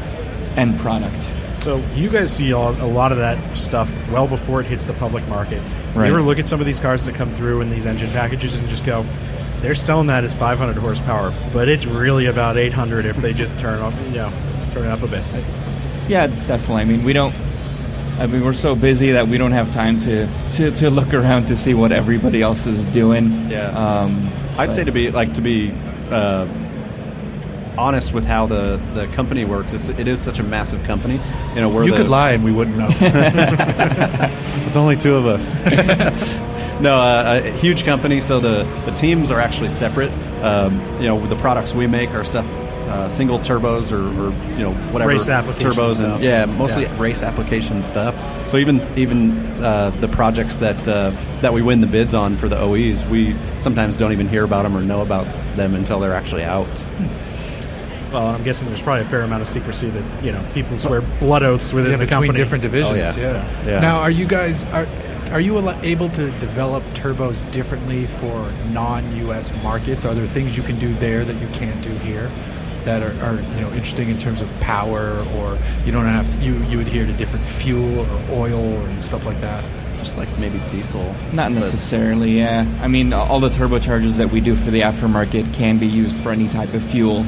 end 0.57 0.79
product. 0.81 1.23
So 1.61 1.79
you 1.95 2.09
guys 2.09 2.35
see 2.35 2.51
a 2.51 2.57
a 2.57 2.87
lot 2.87 3.11
of 3.11 3.19
that 3.19 3.59
stuff 3.59 3.91
well 4.11 4.29
before 4.29 4.61
it 4.61 4.67
hits 4.67 4.87
the 4.87 4.95
public 4.95 5.27
market. 5.29 5.61
Right. 5.95 6.07
You 6.07 6.13
ever 6.13 6.23
look 6.23 6.39
at 6.39 6.47
some 6.47 6.61
of 6.61 6.67
these 6.67 6.81
cars 6.81 7.05
that 7.05 7.15
come 7.15 7.35
through 7.35 7.61
in 7.61 7.71
these 7.71 7.85
engine 7.85 8.11
packages 8.11 8.55
and 8.55 8.69
just 8.69 8.85
go, 8.85 9.05
they're 9.61 9.75
selling 9.75 10.07
that 10.07 10.25
as 10.25 10.35
500 10.35 10.77
horsepower, 10.77 11.35
but 11.53 11.69
it's 11.69 11.85
really 11.85 12.27
about 12.27 12.57
800 12.57 13.07
if 13.07 13.17
they 13.17 13.33
just 13.33 13.59
turn 13.59 13.81
up, 13.81 13.93
you 14.07 14.11
know, 14.11 14.31
turn 14.73 14.85
it 14.85 14.91
up 14.91 15.03
a 15.03 15.09
bit. 15.09 15.25
Yeah, 16.09 16.29
definitely. 16.47 16.83
I 16.83 16.85
mean, 16.85 17.05
we 17.05 17.13
don't. 17.13 17.35
I 18.19 18.27
mean, 18.27 18.45
we're 18.45 18.53
so 18.53 18.75
busy 18.75 19.13
that 19.13 19.29
we 19.29 19.39
don't 19.39 19.53
have 19.53 19.73
time 19.73 20.01
to, 20.01 20.27
to, 20.57 20.71
to 20.73 20.91
look 20.91 21.15
around 21.15 21.47
to 21.47 21.57
see 21.57 21.73
what 21.73 21.93
everybody 21.93 22.43
else 22.43 22.67
is 22.67 22.85
doing. 22.87 23.49
Yeah. 23.49 23.69
Um, 23.69 24.27
I'd 24.59 24.67
but- 24.67 24.73
say 24.73 24.85
to 24.85 24.93
be 24.93 25.13
like 25.13 25.35
to 25.35 25.41
be 25.41 25.71
uh, 26.11 26.47
honest 27.79 28.13
with 28.13 28.25
how 28.25 28.47
the, 28.47 28.81
the 28.95 29.07
company 29.15 29.45
works. 29.45 29.73
It's, 29.73 29.89
it 29.89 30.09
is 30.09 30.21
such 30.21 30.41
a 30.41 30.43
massive 30.43 30.83
company. 30.85 31.21
You 31.55 31.61
know, 31.61 31.69
we're 31.69 31.85
you 31.85 31.93
the, 31.93 31.99
could 31.99 32.09
lie 32.09 32.33
and 32.33 32.43
we 32.43 32.51
wouldn't 32.51 32.77
know. 32.77 32.89
it's 34.67 34.77
only 34.77 34.97
two 34.97 35.15
of 35.15 35.27
us. 35.27 35.61
no, 36.81 36.99
uh, 36.99 37.41
a 37.45 37.53
huge 37.53 37.85
company. 37.85 38.21
So 38.21 38.41
the, 38.41 38.65
the 38.85 38.93
teams 38.93 39.31
are 39.31 39.41
actually 39.41 39.69
separate. 39.69 40.11
Um, 40.43 40.81
you 41.01 41.07
know, 41.07 41.25
the 41.27 41.37
products 41.37 41.73
we 41.73 41.87
make 41.87 42.11
are 42.11 42.25
stuff. 42.25 42.47
Uh, 42.89 43.07
single 43.09 43.39
turbos 43.39 43.93
or, 43.93 43.99
or 44.19 44.33
you 44.57 44.63
know 44.65 44.73
whatever 44.93 45.11
Race 45.11 45.29
application 45.29 45.71
turbos 45.73 45.95
stuff. 45.97 46.15
and 46.15 46.25
yeah 46.25 46.47
mostly 46.47 46.85
Yeah. 46.85 46.99
race 46.99 47.23
application 47.23 47.85
stuff 47.85 48.15
so 48.51 48.57
even 48.57 48.81
even 48.97 49.37
uh, 49.63 49.91
the 50.01 50.09
projects 50.09 50.57
that 50.57 50.89
uh, 50.89 51.11
that 51.43 51.53
we 51.53 51.61
win 51.61 51.83
the 51.83 51.87
bids 51.87 52.15
on 52.15 52.37
for 52.37 52.49
the 52.49 52.57
OEs 52.59 53.05
we 53.05 53.37
sometimes 53.59 53.97
don't 53.97 54.13
even 54.13 54.27
hear 54.27 54.43
about 54.43 54.63
them 54.63 54.75
or 54.75 54.81
know 54.81 55.03
about 55.03 55.27
them 55.57 55.75
until 55.75 56.01
they're 56.01 56.15
actually 56.15 56.45
out 56.45 56.67
Well, 58.13 58.29
I'm 58.29 58.43
guessing 58.43 58.69
there's 58.69 58.81
probably 58.81 59.05
a 59.05 59.09
fair 59.11 59.21
amount 59.21 59.43
of 59.43 59.49
secrecy 59.51 59.91
that, 59.91 60.25
you 60.25 60.33
know, 60.33 60.43
people 60.55 60.79
swear 60.79 61.03
blood 61.21 61.43
oaths 61.43 61.75
within 61.75 61.91
yeah, 61.91 61.99
the 61.99 62.07
between 62.07 62.23
company. 62.29 62.39
different 62.39 62.63
divisions. 62.63 62.93
Oh, 62.93 62.95
yeah. 62.95 63.15
yeah. 63.19 63.67
Yeah. 63.67 63.81
Now, 63.81 63.99
are 63.99 64.11
you 64.11 64.27
guys 64.27 64.65
are 64.67 64.87
are 65.31 65.41
you 65.41 65.59
able 65.83 66.09
to 66.11 66.31
develop 66.41 66.83
turbos 66.95 67.43
differently 67.53 68.07
for 68.07 68.51
non-U.S. 68.73 69.53
markets? 69.63 70.07
Are 70.07 70.15
there 70.15 70.27
things 70.29 70.57
you 70.57 70.63
can 70.63 70.79
do 70.79 70.95
there 70.95 71.23
that 71.27 71.37
you 71.37 71.49
can't 71.49 71.83
do 71.83 71.91
here? 71.99 72.31
That 72.89 73.03
are, 73.03 73.13
are 73.23 73.35
you 73.35 73.61
know 73.61 73.71
interesting 73.73 74.09
in 74.09 74.17
terms 74.17 74.41
of 74.41 74.49
power, 74.61 75.23
or 75.37 75.59
you 75.85 75.93
don't 75.93 76.07
have 76.07 76.33
to, 76.33 76.41
you 76.43 76.55
you 76.71 76.81
adhere 76.81 77.05
to 77.05 77.13
different 77.13 77.45
fuel 77.45 78.01
or 78.01 78.31
oil 78.31 78.63
and 78.63 79.05
stuff 79.05 79.27
like 79.27 79.39
that. 79.43 79.63
just 79.99 80.17
like 80.17 80.31
maybe 80.39 80.59
diesel 80.71 81.15
Not 81.35 81.53
necessarily, 81.53 82.39
yeah. 82.39 82.65
I 82.81 82.89
mean, 82.89 83.13
all 83.13 83.41
the 83.41 83.51
turbochargers 83.51 84.17
that 84.17 84.31
we 84.33 84.41
do 84.41 84.57
for 84.57 84.71
the 84.71 84.81
aftermarket 84.81 85.53
can 85.53 85.79
be 85.79 85.87
used 85.87 86.19
for 86.21 86.31
any 86.31 86.49
type 86.49 86.73
of 86.73 86.83
fuel, 86.85 87.27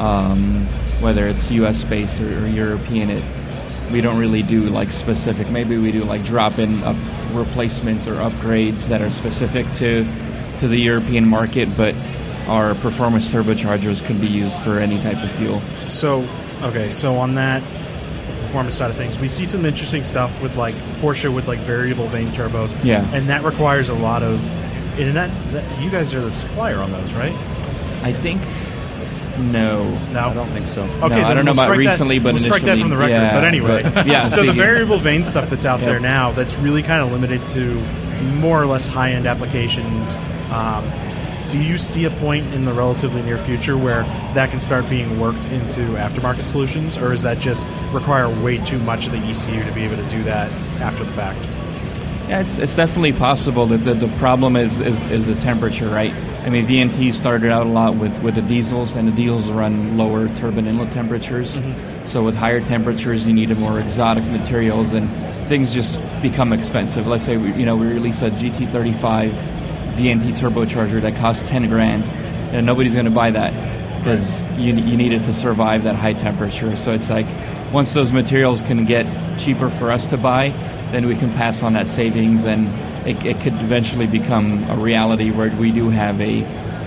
um, 0.00 0.66
whether 1.00 1.28
it's 1.28 1.48
U.S. 1.52 1.84
based 1.84 2.18
or, 2.18 2.42
or 2.42 2.48
European. 2.48 3.08
It 3.10 3.24
we 3.92 4.00
don't 4.00 4.18
really 4.18 4.42
do 4.42 4.68
like 4.68 4.90
specific. 4.90 5.48
Maybe 5.48 5.78
we 5.78 5.92
do 5.92 6.02
like 6.02 6.24
drop-in 6.24 6.82
up 6.82 6.96
replacements 7.32 8.08
or 8.08 8.14
upgrades 8.14 8.86
that 8.88 9.00
are 9.00 9.10
specific 9.10 9.64
to 9.74 10.04
to 10.58 10.66
the 10.66 10.76
European 10.76 11.24
market, 11.24 11.68
but 11.76 11.94
our 12.48 12.74
performance 12.76 13.28
turbochargers 13.28 14.04
could 14.06 14.20
be 14.20 14.26
used 14.28 14.56
for 14.62 14.78
any 14.78 15.00
type 15.02 15.22
of 15.22 15.30
fuel. 15.36 15.60
So, 15.86 16.26
okay, 16.62 16.90
so 16.90 17.16
on 17.16 17.34
that 17.36 17.62
performance 18.42 18.76
side 18.76 18.90
of 18.90 18.96
things, 18.96 19.18
we 19.18 19.28
see 19.28 19.44
some 19.44 19.64
interesting 19.66 20.04
stuff 20.04 20.30
with 20.42 20.56
like 20.56 20.74
Porsche 21.00 21.32
with 21.34 21.46
like 21.46 21.58
variable 21.60 22.08
vane 22.08 22.28
turbos. 22.28 22.72
Yeah. 22.84 23.04
and 23.14 23.28
that 23.28 23.42
requires 23.44 23.88
a 23.88 23.94
lot 23.94 24.22
of. 24.22 24.40
And 24.98 25.14
that, 25.16 25.52
that 25.52 25.80
you 25.82 25.90
guys 25.90 26.12
are 26.14 26.20
the 26.20 26.32
supplier 26.32 26.78
on 26.78 26.90
those, 26.90 27.12
right? 27.12 27.32
I 28.02 28.12
think 28.12 28.42
no. 29.38 29.88
No, 30.12 30.20
I 30.30 30.34
don't 30.34 30.50
think 30.50 30.66
so. 30.66 30.82
Okay, 30.82 31.08
No, 31.20 31.28
I 31.28 31.34
don't 31.34 31.44
know 31.44 31.52
we'll 31.52 31.60
about 31.60 31.66
strike 31.66 31.78
that- 31.84 31.90
recently, 31.92 32.18
but 32.18 32.34
we'll 32.34 32.42
strike 32.42 32.62
that 32.62 32.78
initially, 32.78 32.80
from 32.82 32.90
the 32.90 32.96
record. 32.96 33.10
yeah, 33.12 33.34
but 33.34 33.44
anyway, 33.44 33.82
but- 33.84 34.06
yeah, 34.06 34.28
so 34.30 34.42
the 34.42 34.52
variable 34.52 34.98
vane 34.98 35.24
stuff 35.24 35.48
that's 35.50 35.64
out 35.64 35.78
Yep. 35.80 35.88
there 35.88 36.00
now, 36.00 36.32
that's 36.32 36.56
really 36.56 36.82
kind 36.82 37.00
of 37.00 37.12
limited 37.12 37.46
to 37.50 37.74
more 38.40 38.60
or 38.60 38.66
less 38.66 38.86
high-end 38.86 39.26
applications. 39.28 40.16
Um, 40.50 40.84
do 41.50 41.58
you 41.58 41.78
see 41.78 42.04
a 42.04 42.10
point 42.10 42.52
in 42.54 42.64
the 42.64 42.72
relatively 42.72 43.22
near 43.22 43.38
future 43.38 43.76
where 43.76 44.02
that 44.34 44.50
can 44.50 44.60
start 44.60 44.88
being 44.88 45.18
worked 45.18 45.44
into 45.46 45.80
aftermarket 45.96 46.44
solutions, 46.44 46.96
or 46.96 47.12
is 47.12 47.22
that 47.22 47.38
just 47.38 47.64
require 47.92 48.28
way 48.42 48.58
too 48.58 48.78
much 48.80 49.06
of 49.06 49.12
the 49.12 49.18
ECU 49.18 49.64
to 49.64 49.72
be 49.72 49.82
able 49.82 49.96
to 49.96 50.08
do 50.10 50.22
that 50.24 50.50
after 50.80 51.04
the 51.04 51.12
fact? 51.12 51.38
Yeah, 52.28 52.40
it's, 52.40 52.58
it's 52.58 52.74
definitely 52.74 53.14
possible. 53.14 53.66
that 53.66 53.78
the, 53.78 53.94
the 53.94 54.08
problem 54.18 54.54
is, 54.54 54.80
is 54.80 55.00
is 55.08 55.26
the 55.26 55.34
temperature, 55.36 55.88
right? 55.88 56.12
I 56.44 56.50
mean, 56.50 56.66
VNT 56.66 57.12
started 57.14 57.50
out 57.50 57.66
a 57.66 57.70
lot 57.70 57.96
with, 57.96 58.22
with 58.22 58.34
the 58.34 58.42
diesels, 58.42 58.94
and 58.94 59.08
the 59.08 59.12
diesels 59.12 59.50
run 59.50 59.96
lower 59.96 60.28
turbine 60.36 60.66
inlet 60.66 60.92
temperatures. 60.92 61.56
Mm-hmm. 61.56 62.06
So 62.06 62.22
with 62.22 62.34
higher 62.34 62.60
temperatures, 62.60 63.26
you 63.26 63.32
need 63.32 63.56
more 63.58 63.80
exotic 63.80 64.24
materials, 64.24 64.92
and 64.92 65.08
things 65.48 65.72
just 65.72 66.00
become 66.20 66.52
expensive. 66.52 67.06
Let's 67.06 67.24
say 67.24 67.38
we, 67.38 67.52
you 67.54 67.64
know 67.64 67.76
we 67.76 67.86
release 67.86 68.20
a 68.20 68.30
GT35 68.30 69.57
VNT 69.98 70.36
turbocharger 70.36 71.02
that 71.02 71.16
costs 71.16 71.48
10 71.48 71.68
grand, 71.68 72.04
and 72.54 72.64
nobody's 72.64 72.94
going 72.94 73.04
to 73.04 73.10
buy 73.10 73.30
that 73.32 73.52
because 73.98 74.42
you, 74.56 74.74
you 74.74 74.96
need 74.96 75.12
it 75.12 75.24
to 75.24 75.34
survive 75.34 75.82
that 75.82 75.96
high 75.96 76.12
temperature. 76.12 76.76
So 76.76 76.92
it's 76.92 77.10
like 77.10 77.26
once 77.72 77.92
those 77.92 78.12
materials 78.12 78.62
can 78.62 78.84
get 78.84 79.06
cheaper 79.38 79.68
for 79.70 79.90
us 79.90 80.06
to 80.06 80.16
buy, 80.16 80.50
then 80.92 81.06
we 81.06 81.16
can 81.16 81.32
pass 81.34 81.62
on 81.62 81.72
that 81.74 81.88
savings, 81.88 82.44
and 82.44 82.68
it, 83.06 83.22
it 83.26 83.40
could 83.40 83.54
eventually 83.54 84.06
become 84.06 84.62
a 84.70 84.76
reality 84.76 85.30
where 85.30 85.54
we 85.56 85.72
do 85.72 85.90
have 85.90 86.20
a 86.20 86.42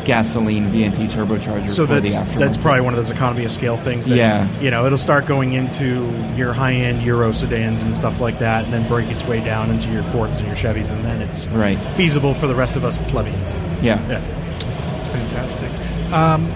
gasoline 0.06 0.72
VNT 0.72 1.10
turbocharger 1.10 1.68
So 1.68 1.86
for 1.88 1.99
that's 1.99 2.18
that's 2.38 2.58
probably 2.58 2.82
one 2.82 2.93
of 2.93 2.97
those 2.97 3.10
economy 3.12 3.45
of 3.45 3.52
scale 3.52 3.78
things. 3.78 4.08
That, 4.08 4.16
Yeah. 4.18 4.60
you 4.60 4.72
know, 4.72 4.86
it'll 4.86 4.97
start 4.97 5.26
going 5.26 5.54
into 5.54 6.10
your 6.36 6.54
high-end 6.54 7.02
Euro 7.04 7.32
sedans 7.32 7.84
and 7.84 7.95
stuff 7.95 8.20
like 8.20 8.39
that, 8.39 8.66
and 8.66 8.74
then 8.74 8.88
break 8.88 9.10
its 9.10 9.24
way 9.26 9.39
down 9.43 9.70
into 9.70 9.89
your 9.89 10.04
Fords 10.06 10.39
and 10.39 10.47
your 10.47 10.56
Chevys, 10.56 10.89
and 10.91 11.04
then 11.06 11.22
it's 11.22 11.47
right. 11.47 11.80
feasible 11.95 12.34
for 12.34 12.47
the 12.47 12.56
rest 12.56 12.76
of 12.76 12.84
us 12.86 12.97
plebeians. 13.10 13.52
Yeah. 13.84 13.99
Yeah. 14.10 14.97
It's 14.97 15.08
fantastic. 15.08 15.72
Um, 16.14 16.47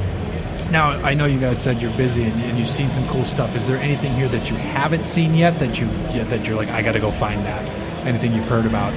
now, 0.71 0.91
I 0.91 1.13
know 1.13 1.25
you 1.25 1.39
guys 1.39 1.61
said 1.61 1.81
you're 1.81 1.95
busy 1.95 2.23
and, 2.23 2.41
and 2.43 2.57
you've 2.57 2.69
seen 2.69 2.89
some 2.91 3.07
cool 3.07 3.23
stuff. 3.25 3.55
Is 3.55 3.67
there 3.67 3.77
anything 3.77 4.13
here 4.15 4.27
that 4.29 4.49
you 4.49 4.57
haven't 4.57 5.05
seen 5.05 5.35
yet 5.35 5.57
that 5.59 5.79
you 5.79 5.85
yet 6.11 6.29
that 6.31 6.45
you're 6.47 6.55
like, 6.57 6.69
I 6.69 6.81
got 6.81 6.93
to 6.93 6.99
go 6.99 7.11
find 7.11 7.45
that? 7.45 7.63
Anything 8.05 8.33
you've 8.33 8.47
heard 8.47 8.65
about? 8.65 8.91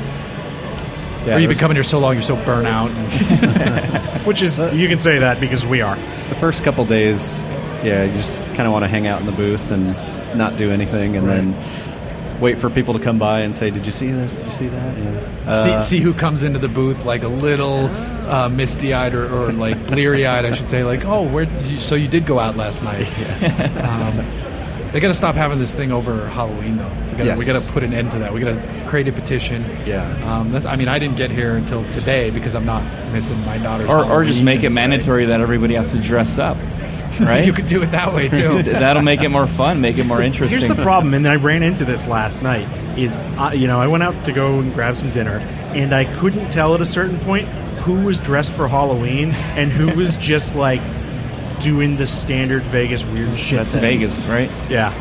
Yeah, 1.26 1.36
or 1.36 1.38
you've 1.38 1.48
been 1.48 1.58
coming 1.58 1.76
here 1.76 1.84
so 1.84 1.98
long, 1.98 2.14
you're 2.14 2.22
so 2.22 2.36
burnt 2.44 2.66
out. 2.66 2.88
Which 4.26 4.42
is 4.42 4.58
you 4.58 4.88
can 4.88 4.98
say 4.98 5.18
that 5.18 5.40
because 5.40 5.64
we 5.64 5.80
are. 5.80 5.96
the 6.28 6.36
first 6.36 6.62
couple 6.62 6.84
days, 6.84 7.42
yeah, 7.82 8.04
you 8.04 8.12
just 8.12 8.36
kind 8.54 8.62
of 8.62 8.72
want 8.72 8.84
to 8.84 8.88
hang 8.88 9.06
out 9.06 9.20
in 9.20 9.26
the 9.26 9.32
booth 9.32 9.70
and 9.70 9.86
not 10.36 10.56
do 10.56 10.70
anything, 10.70 11.16
and 11.16 11.28
then 11.28 12.40
wait 12.40 12.58
for 12.58 12.70
people 12.70 12.94
to 12.94 13.00
come 13.00 13.18
by 13.18 13.40
and 13.40 13.54
say, 13.56 13.70
"Did 13.70 13.84
you 13.86 13.92
see 13.92 14.10
this? 14.10 14.34
Did 14.34 14.44
you 14.46 14.52
see 14.52 14.68
that?" 14.68 14.98
Yeah. 14.98 15.50
Uh, 15.50 15.80
see, 15.80 15.96
see 15.96 16.02
who 16.02 16.14
comes 16.14 16.42
into 16.42 16.58
the 16.58 16.68
booth 16.68 17.04
like 17.04 17.22
a 17.22 17.28
little 17.28 17.86
uh, 18.28 18.48
misty-eyed 18.48 19.14
or, 19.14 19.26
or 19.32 19.52
like 19.52 19.86
bleary-eyed, 19.86 20.44
I 20.44 20.54
should 20.54 20.68
say. 20.68 20.84
Like, 20.84 21.04
oh, 21.04 21.22
where? 21.22 21.44
You, 21.64 21.78
so 21.78 21.94
you 21.94 22.08
did 22.08 22.26
go 22.26 22.38
out 22.38 22.56
last 22.56 22.82
night? 22.82 23.08
Um, 23.88 24.57
they 24.92 25.00
got 25.00 25.08
to 25.08 25.14
stop 25.14 25.34
having 25.34 25.58
this 25.58 25.72
thing 25.74 25.92
over 25.92 26.28
Halloween, 26.28 26.76
though. 26.76 26.88
We 27.10 27.16
got 27.24 27.26
Yes. 27.38 27.44
to 27.66 27.72
put 27.72 27.82
an 27.82 27.92
end 27.92 28.10
to 28.12 28.18
that. 28.20 28.32
We 28.32 28.40
got 28.40 28.54
to 28.54 28.84
create 28.86 29.08
a 29.08 29.12
petition. 29.12 29.64
Yeah. 29.86 30.06
Um, 30.24 30.50
that's, 30.52 30.64
I 30.64 30.76
mean, 30.76 30.88
I 30.88 30.98
didn't 30.98 31.16
get 31.16 31.30
here 31.30 31.56
until 31.56 31.88
today 31.90 32.30
because 32.30 32.54
I'm 32.54 32.64
not 32.64 32.82
missing 33.12 33.38
my 33.44 33.58
daughter's. 33.58 33.88
Or, 33.88 34.04
or 34.04 34.24
just 34.24 34.42
make 34.42 34.62
it 34.62 34.70
mandatory 34.70 35.26
that 35.26 35.40
everybody 35.40 35.74
has 35.74 35.92
to 35.92 35.98
dress 36.00 36.38
up, 36.38 36.56
right? 37.20 37.44
You 37.44 37.52
could 37.52 37.66
do 37.66 37.82
it 37.82 37.90
that 37.90 38.14
way 38.14 38.28
too. 38.28 38.62
That'll 38.64 39.02
make 39.02 39.20
it 39.20 39.28
more 39.28 39.46
fun, 39.46 39.80
make 39.80 39.98
it 39.98 40.04
more 40.04 40.22
interesting. 40.22 40.58
Here's 40.58 40.74
the 40.74 40.80
problem, 40.82 41.12
and 41.14 41.26
I 41.28 41.36
ran 41.36 41.62
into 41.62 41.84
this 41.84 42.06
last 42.06 42.42
night. 42.42 42.66
Is 42.98 43.16
uh, 43.16 43.52
you 43.54 43.66
know 43.66 43.80
I 43.80 43.86
went 43.88 44.02
out 44.02 44.24
to 44.24 44.32
go 44.32 44.58
and 44.60 44.72
grab 44.72 44.96
some 44.96 45.10
dinner, 45.12 45.38
and 45.74 45.94
I 45.94 46.04
couldn't 46.18 46.50
tell 46.50 46.74
at 46.74 46.80
a 46.80 46.86
certain 46.86 47.18
point 47.20 47.48
who 47.82 47.94
was 48.04 48.18
dressed 48.18 48.52
for 48.52 48.68
Halloween 48.68 49.32
and 49.32 49.70
who 49.70 49.94
was 49.96 50.16
just 50.16 50.54
like 50.54 50.80
doing 51.60 51.96
the 51.96 52.06
standard 52.06 52.62
Vegas 52.64 53.04
weird 53.04 53.38
shit. 53.38 53.58
That's 53.58 53.72
thing. 53.72 53.80
Vegas, 53.82 54.24
right? 54.26 54.50
Yeah. 54.70 54.94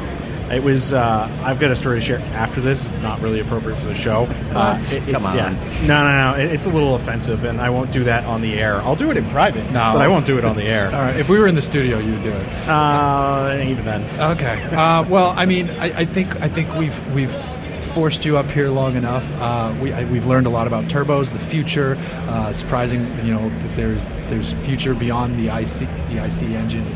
It 0.51 0.63
was. 0.63 0.93
Uh, 0.93 1.29
I've 1.43 1.59
got 1.59 1.71
a 1.71 1.75
story 1.75 1.99
to 1.99 2.05
share 2.05 2.19
after 2.33 2.61
this. 2.61 2.85
It's 2.85 2.95
not 2.99 3.19
really 3.19 3.41
appropriate 3.41 3.75
for 3.79 3.87
the 3.87 3.93
show. 3.93 4.27
Uh, 4.53 4.81
it- 4.91 5.11
Come 5.11 5.25
on. 5.25 5.35
Yeah. 5.35 5.49
No, 5.85 6.03
no, 6.05 6.31
no. 6.31 6.37
It, 6.41 6.53
it's 6.53 6.65
a 6.65 6.69
little 6.69 6.95
offensive, 6.95 7.43
and 7.43 7.59
I 7.59 7.69
won't 7.69 7.91
do 7.91 8.05
that 8.05 8.23
on 8.23 8.41
the 8.41 8.53
air. 8.53 8.81
I'll 8.83 8.95
do 8.95 9.11
it 9.11 9.17
in 9.17 9.29
private, 9.29 9.65
No. 9.73 9.91
but 9.91 10.01
I 10.01 10.07
won't 10.07 10.25
do 10.25 10.37
it 10.37 10.45
on 10.45 10.55
the 10.55 10.63
air. 10.63 10.85
All 10.87 11.01
right, 11.01 11.17
if 11.17 11.27
we 11.27 11.37
were 11.37 11.47
in 11.47 11.55
the 11.55 11.61
studio, 11.61 11.99
you 11.99 12.13
would 12.13 12.23
do 12.23 12.31
it. 12.31 12.47
Uh, 12.65 13.59
even 13.65 13.83
then. 13.83 14.03
Okay. 14.21 14.63
Uh, 14.73 15.03
well, 15.09 15.33
I 15.35 15.45
mean, 15.45 15.69
I, 15.69 15.99
I 15.99 16.05
think 16.05 16.33
I 16.41 16.47
think 16.47 16.73
we've 16.75 16.97
we've 17.13 17.37
forced 17.87 18.25
you 18.25 18.37
up 18.37 18.49
here 18.51 18.69
long 18.69 18.95
enough. 18.95 19.23
Uh, 19.39 19.75
we 19.81 19.91
I, 19.93 20.03
we've 20.05 20.25
learned 20.25 20.47
a 20.47 20.49
lot 20.49 20.67
about 20.67 20.85
turbos, 20.85 21.31
the 21.31 21.39
future. 21.39 21.95
Uh, 22.27 22.51
surprising, 22.53 23.01
you 23.25 23.33
know, 23.33 23.49
that 23.49 23.75
there's 23.75 24.05
there's 24.29 24.53
future 24.65 24.93
beyond 24.93 25.39
the 25.39 25.47
IC 25.47 25.79
the 26.09 26.23
IC 26.23 26.43
engine. 26.53 26.87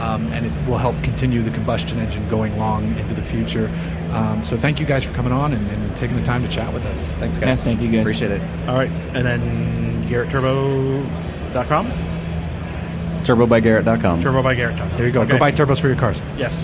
Um, 0.00 0.26
and 0.30 0.44
it 0.44 0.52
will 0.68 0.76
help 0.76 1.02
continue 1.02 1.42
the 1.42 1.50
combustion 1.50 1.98
engine 1.98 2.28
going 2.28 2.58
long 2.58 2.94
into 2.98 3.14
the 3.14 3.22
future. 3.22 3.68
Um, 4.12 4.44
so 4.44 4.58
thank 4.58 4.78
you 4.78 4.84
guys 4.84 5.04
for 5.04 5.14
coming 5.14 5.32
on 5.32 5.54
and, 5.54 5.66
and 5.68 5.96
taking 5.96 6.18
the 6.18 6.22
time 6.22 6.42
to 6.42 6.48
chat 6.50 6.70
with 6.74 6.84
us. 6.84 7.00
Thanks, 7.12 7.38
Yeah, 7.38 7.46
guys. 7.46 7.62
thank 7.64 7.80
you, 7.80 7.88
guys. 7.90 8.02
Appreciate 8.02 8.30
it. 8.32 8.42
All 8.68 8.74
right, 8.76 8.90
and 8.90 9.26
then 9.26 10.04
GarrettTurbo.com, 10.06 11.86
TurboByGarrett.com. 13.24 14.22
TurboByGarrett.com. 14.22 14.88
There 14.98 15.06
you 15.06 15.12
go. 15.12 15.22
Okay. 15.22 15.32
Go 15.32 15.38
buy 15.38 15.50
turbos 15.52 15.80
for 15.80 15.86
your 15.88 15.96
cars. 15.96 16.20
Yes. 16.36 16.60